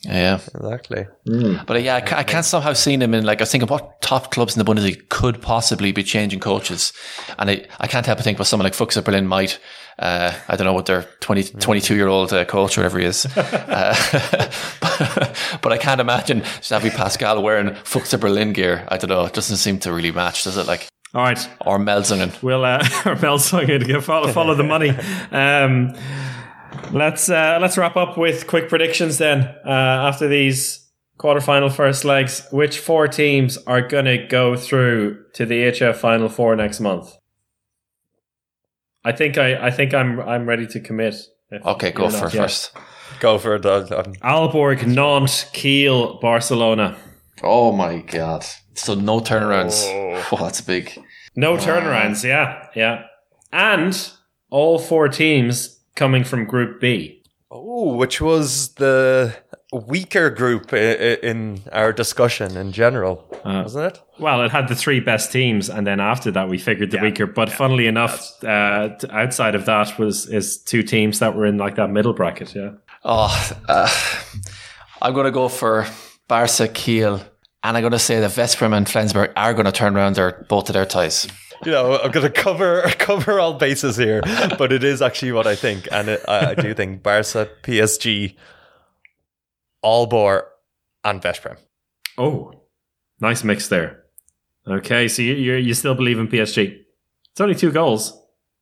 Yeah, 0.06 0.36
exactly. 0.56 1.06
but 1.26 1.76
uh, 1.76 1.80
yeah, 1.80 1.96
I, 1.98 2.02
ca- 2.02 2.18
I 2.18 2.24
can't 2.24 2.46
somehow 2.46 2.72
see 2.74 2.94
him 2.94 3.14
in 3.14 3.26
like 3.26 3.40
I 3.40 3.44
was 3.44 3.52
thinking 3.52 3.68
what 3.68 4.02
top 4.02 4.32
clubs 4.32 4.56
in 4.58 4.64
the 4.64 4.72
Bundesliga 4.72 5.10
could 5.10 5.42
possibly 5.42 5.92
be 5.92 6.04
changing 6.04 6.40
coaches, 6.40 6.94
and 7.38 7.50
I, 7.50 7.66
I 7.82 7.88
can't 7.88 8.06
help 8.06 8.18
but 8.20 8.24
think 8.24 8.38
about 8.38 8.48
someone 8.48 8.64
like 8.64 8.74
Fuchs 8.76 8.96
of 8.96 9.04
Berlin 9.04 9.28
might. 9.28 9.60
Uh, 9.98 10.34
I 10.48 10.56
don't 10.56 10.64
know 10.66 10.72
what 10.74 10.86
their 10.86 11.04
20, 11.20 11.44
22 11.60 11.96
year 11.96 12.08
old 12.08 12.32
uh, 12.32 12.46
coach 12.46 12.78
or 12.78 12.82
whatever 12.82 13.00
he 13.00 13.06
is, 13.06 13.26
uh, 13.36 13.94
but 15.62 15.72
I 15.74 15.78
can't 15.78 16.00
imagine 16.02 16.42
Xavi 16.42 16.92
Pascual 16.96 17.42
wearing 17.44 17.76
Fuchs 17.84 18.14
of 18.14 18.22
Berlin 18.22 18.54
gear. 18.54 18.86
I 18.88 18.98
don't 18.98 19.10
know. 19.10 19.26
It 19.26 19.34
doesn't 19.34 19.58
seem 19.58 19.80
to 19.80 19.92
really 19.92 20.12
match, 20.12 20.46
does 20.46 20.56
it? 20.58 20.68
Like 20.68 20.88
All 21.14 21.24
right. 21.24 21.50
or 21.66 21.78
Melsungen. 21.80 22.42
We'll 22.42 22.64
uh, 22.64 22.78
or 23.06 23.16
Melsungen 23.16 23.86
to 23.86 24.02
follow 24.02 24.32
follow 24.32 24.56
the 24.56 24.64
money. 24.64 24.92
Um, 25.32 25.94
let's 26.92 27.30
uh, 27.30 27.58
let's 27.62 27.78
wrap 27.78 27.96
up 27.96 28.18
with 28.18 28.48
quick 28.48 28.70
predictions 28.70 29.18
then. 29.18 29.42
Uh, 29.66 29.70
after 29.70 30.28
these 30.28 30.88
quarterfinal 31.18 31.72
first 31.72 32.06
legs, 32.06 32.48
which 32.52 32.80
four 32.80 33.08
teams 33.08 33.58
are 33.68 33.82
going 33.82 34.06
to 34.06 34.18
go 34.28 34.56
through 34.56 35.24
to 35.34 35.46
the 35.46 35.64
HF 35.64 35.96
Final 35.96 36.30
Four 36.30 36.56
next 36.56 36.80
month? 36.80 37.16
I 39.04 39.12
think 39.12 39.38
I 39.38 39.68
I 39.68 39.72
think 39.72 39.94
I'm 39.94 40.20
I'm 40.20 40.48
ready 40.48 40.68
to 40.68 40.80
commit. 40.80 41.16
Okay, 41.52 41.92
go 41.92 42.10
for 42.10 42.28
it 42.28 42.34
yet. 42.34 42.44
first. 42.44 42.72
Go 43.20 43.38
for 43.38 43.56
it. 43.56 43.66
um, 43.66 44.14
Aalborg, 44.22 44.86
Nantes, 44.86 45.46
Kiel, 45.52 46.20
Barcelona. 46.20 46.96
Oh 47.42 47.72
my 47.72 48.00
god! 48.00 48.46
So 48.76 48.94
no 48.96 49.20
turnarounds. 49.20 49.86
Oh, 50.32 50.38
that's 50.40 50.62
big. 50.62 50.92
No 51.36 51.58
turnarounds. 51.58 52.24
Yeah, 52.24 52.68
yeah, 52.76 53.04
and 53.52 54.12
all 54.50 54.78
four 54.80 55.08
teams 55.08 55.79
coming 55.96 56.24
from 56.24 56.46
Group 56.46 56.80
B. 56.80 57.22
Oh, 57.52 57.96
which 57.96 58.22
was 58.22 58.70
the 58.76 59.36
weaker 59.74 60.30
group 60.30 60.72
i- 60.72 60.78
i- 60.78 61.18
in 61.24 61.62
our 61.72 61.92
discussion 61.92 62.56
in 62.58 62.72
general, 62.72 63.26
wasn't 63.44 63.96
it? 63.96 64.02
Well, 64.20 64.44
it 64.44 64.52
had 64.52 64.68
the 64.68 64.76
three 64.76 65.00
best 65.00 65.32
teams, 65.32 65.68
and 65.70 65.86
then 65.88 66.00
after 66.00 66.30
that, 66.32 66.48
we 66.48 66.58
figured 66.60 66.92
the 66.92 67.00
weaker. 67.00 67.26
But 67.26 67.50
funnily 67.52 67.88
enough, 67.88 68.32
uh, 68.44 68.90
outside 69.12 69.56
of 69.56 69.66
that 69.66 69.98
was 69.98 70.28
is 70.28 70.58
two 70.60 70.84
teams 70.84 71.20
that 71.20 71.36
were 71.36 71.46
in 71.48 71.58
like 71.58 71.76
that 71.76 71.90
middle 71.90 72.14
bracket. 72.14 72.54
Yeah, 72.56 72.72
Oh, 73.04 73.30
uh, 73.68 73.90
I'm 75.02 75.14
going 75.14 75.26
to 75.26 75.32
go 75.32 75.48
for 75.50 75.88
Barca, 76.28 76.68
Kiel, 76.68 77.22
and 77.64 77.78
I'm 77.78 77.82
going 77.82 77.92
to 77.94 78.00
say 78.00 78.20
that 78.20 78.30
Veszprem 78.32 78.76
and 78.76 78.88
Flensburg 78.88 79.32
are 79.36 79.54
going 79.54 79.66
to 79.66 79.72
turn 79.72 79.96
around 79.96 80.16
their 80.16 80.46
both 80.50 80.70
of 80.70 80.74
their 80.74 80.86
ties. 80.86 81.28
You 81.66 81.72
know, 81.72 82.00
I'm 82.00 82.12
going 82.12 82.26
to 82.26 82.32
cover 82.32 82.82
cover 83.00 83.40
all 83.40 83.54
bases 83.56 83.98
here, 83.98 84.22
but 84.58 84.72
it 84.72 84.84
is 84.84 85.02
actually 85.02 85.34
what 85.34 85.46
I 85.48 85.56
think, 85.56 85.88
and 85.92 86.08
it, 86.10 86.22
I, 86.28 86.52
I 86.52 86.56
do 86.56 86.74
think 86.74 87.04
Barca, 87.04 87.50
PSG, 87.64 88.36
Aalborg, 89.84 90.44
and 91.04 91.22
Veszprem. 91.22 91.58
Oh, 92.18 92.54
nice 93.20 93.44
mix 93.44 93.68
there. 93.68 94.04
Okay, 94.68 95.08
so 95.08 95.22
you 95.22 95.34
you 95.34 95.54
you 95.56 95.74
still 95.74 95.96
believe 95.96 96.20
in 96.20 96.28
PSG? 96.28 96.78
It's 97.32 97.42
only 97.42 97.56
two 97.56 97.72
goals, 97.72 98.14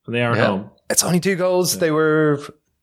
and 0.05 0.15
they 0.15 0.21
are 0.23 0.31
at 0.31 0.37
Yeah. 0.37 0.45
home. 0.47 0.71
It's 0.89 1.03
only 1.03 1.19
two 1.19 1.35
goals. 1.35 1.79
They 1.79 1.91
were 1.91 2.39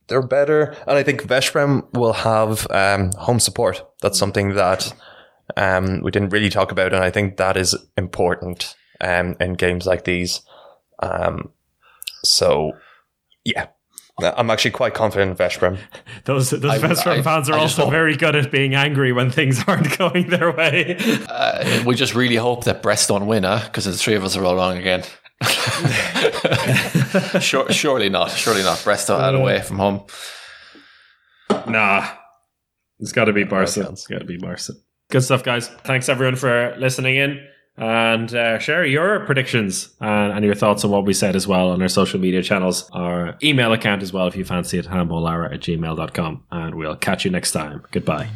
they're 0.08 0.22
better, 0.26 0.76
and 0.86 0.98
I 0.98 1.02
think 1.02 1.22
Veszprem 1.22 1.92
will 1.94 2.12
have 2.12 2.66
um, 2.70 3.10
home 3.18 3.40
support. 3.40 3.82
That's 4.02 4.18
something 4.18 4.54
that 4.54 4.92
um, 5.56 6.02
we 6.02 6.10
didn't 6.10 6.30
really 6.30 6.50
talk 6.50 6.70
about, 6.72 6.92
and 6.92 7.02
I 7.02 7.10
think 7.10 7.36
that 7.38 7.56
is 7.56 7.74
important 7.96 8.74
um, 9.00 9.36
in 9.40 9.54
games 9.54 9.86
like 9.86 10.04
these. 10.04 10.42
Um, 11.02 11.50
so, 12.24 12.72
yeah, 13.44 13.66
I'm 14.20 14.48
actually 14.50 14.70
quite 14.70 14.94
confident 14.94 15.30
in 15.32 15.36
Veszprem. 15.36 15.78
Those 16.24 16.50
those 16.50 16.64
I- 16.64 16.78
Veszprem 16.78 17.18
I- 17.18 17.22
fans 17.22 17.50
are 17.50 17.54
I 17.54 17.58
also 17.60 17.82
hope- 17.84 17.90
very 17.92 18.16
good 18.16 18.34
at 18.36 18.50
being 18.50 18.74
angry 18.74 19.12
when 19.12 19.30
things 19.30 19.62
aren't 19.68 19.98
going 19.98 20.28
their 20.30 20.52
way. 20.52 20.96
Uh, 21.28 21.82
we 21.84 21.94
just 21.94 22.14
really 22.14 22.36
hope 22.36 22.64
that 22.64 22.82
Brest 22.82 23.08
don't 23.08 23.26
win, 23.26 23.42
huh? 23.44 23.60
Because 23.64 23.84
the 23.86 23.92
three 23.92 24.14
of 24.14 24.24
us 24.24 24.36
are 24.36 24.44
all 24.44 24.56
wrong 24.56 24.78
again. 24.78 25.02
sure, 27.40 27.70
surely 27.72 28.08
not. 28.08 28.30
Surely 28.30 28.62
not. 28.62 28.80
Brest 28.84 29.10
out 29.10 29.34
away 29.34 29.60
from 29.60 29.78
home. 29.78 30.04
Nah, 31.66 32.08
it's 33.00 33.12
got 33.12 33.24
to 33.26 33.32
be 33.32 33.44
Barca. 33.44 33.88
It's 33.90 34.06
got 34.06 34.18
to 34.20 34.24
be 34.24 34.36
Barca. 34.38 34.72
Good 35.10 35.22
stuff, 35.22 35.42
guys. 35.42 35.68
Thanks 35.68 36.08
everyone 36.08 36.36
for 36.36 36.74
listening 36.78 37.16
in 37.16 37.46
and 37.76 38.34
uh, 38.34 38.58
share 38.58 38.84
your 38.84 39.20
predictions 39.20 39.90
and, 40.00 40.32
and 40.32 40.44
your 40.44 40.54
thoughts 40.54 40.84
on 40.84 40.90
what 40.90 41.04
we 41.04 41.12
said 41.12 41.34
as 41.34 41.46
well 41.46 41.70
on 41.70 41.82
our 41.82 41.88
social 41.88 42.20
media 42.20 42.42
channels, 42.42 42.88
our 42.92 43.36
email 43.42 43.72
account 43.72 44.02
as 44.02 44.12
well 44.12 44.26
if 44.26 44.36
you 44.36 44.44
fancy 44.44 44.78
it, 44.78 44.86
handballhour 44.86 45.52
at 45.52 45.60
gmail.com. 45.60 46.44
And 46.50 46.74
we'll 46.76 46.96
catch 46.96 47.24
you 47.24 47.30
next 47.30 47.52
time. 47.52 47.82
Goodbye. 47.90 48.28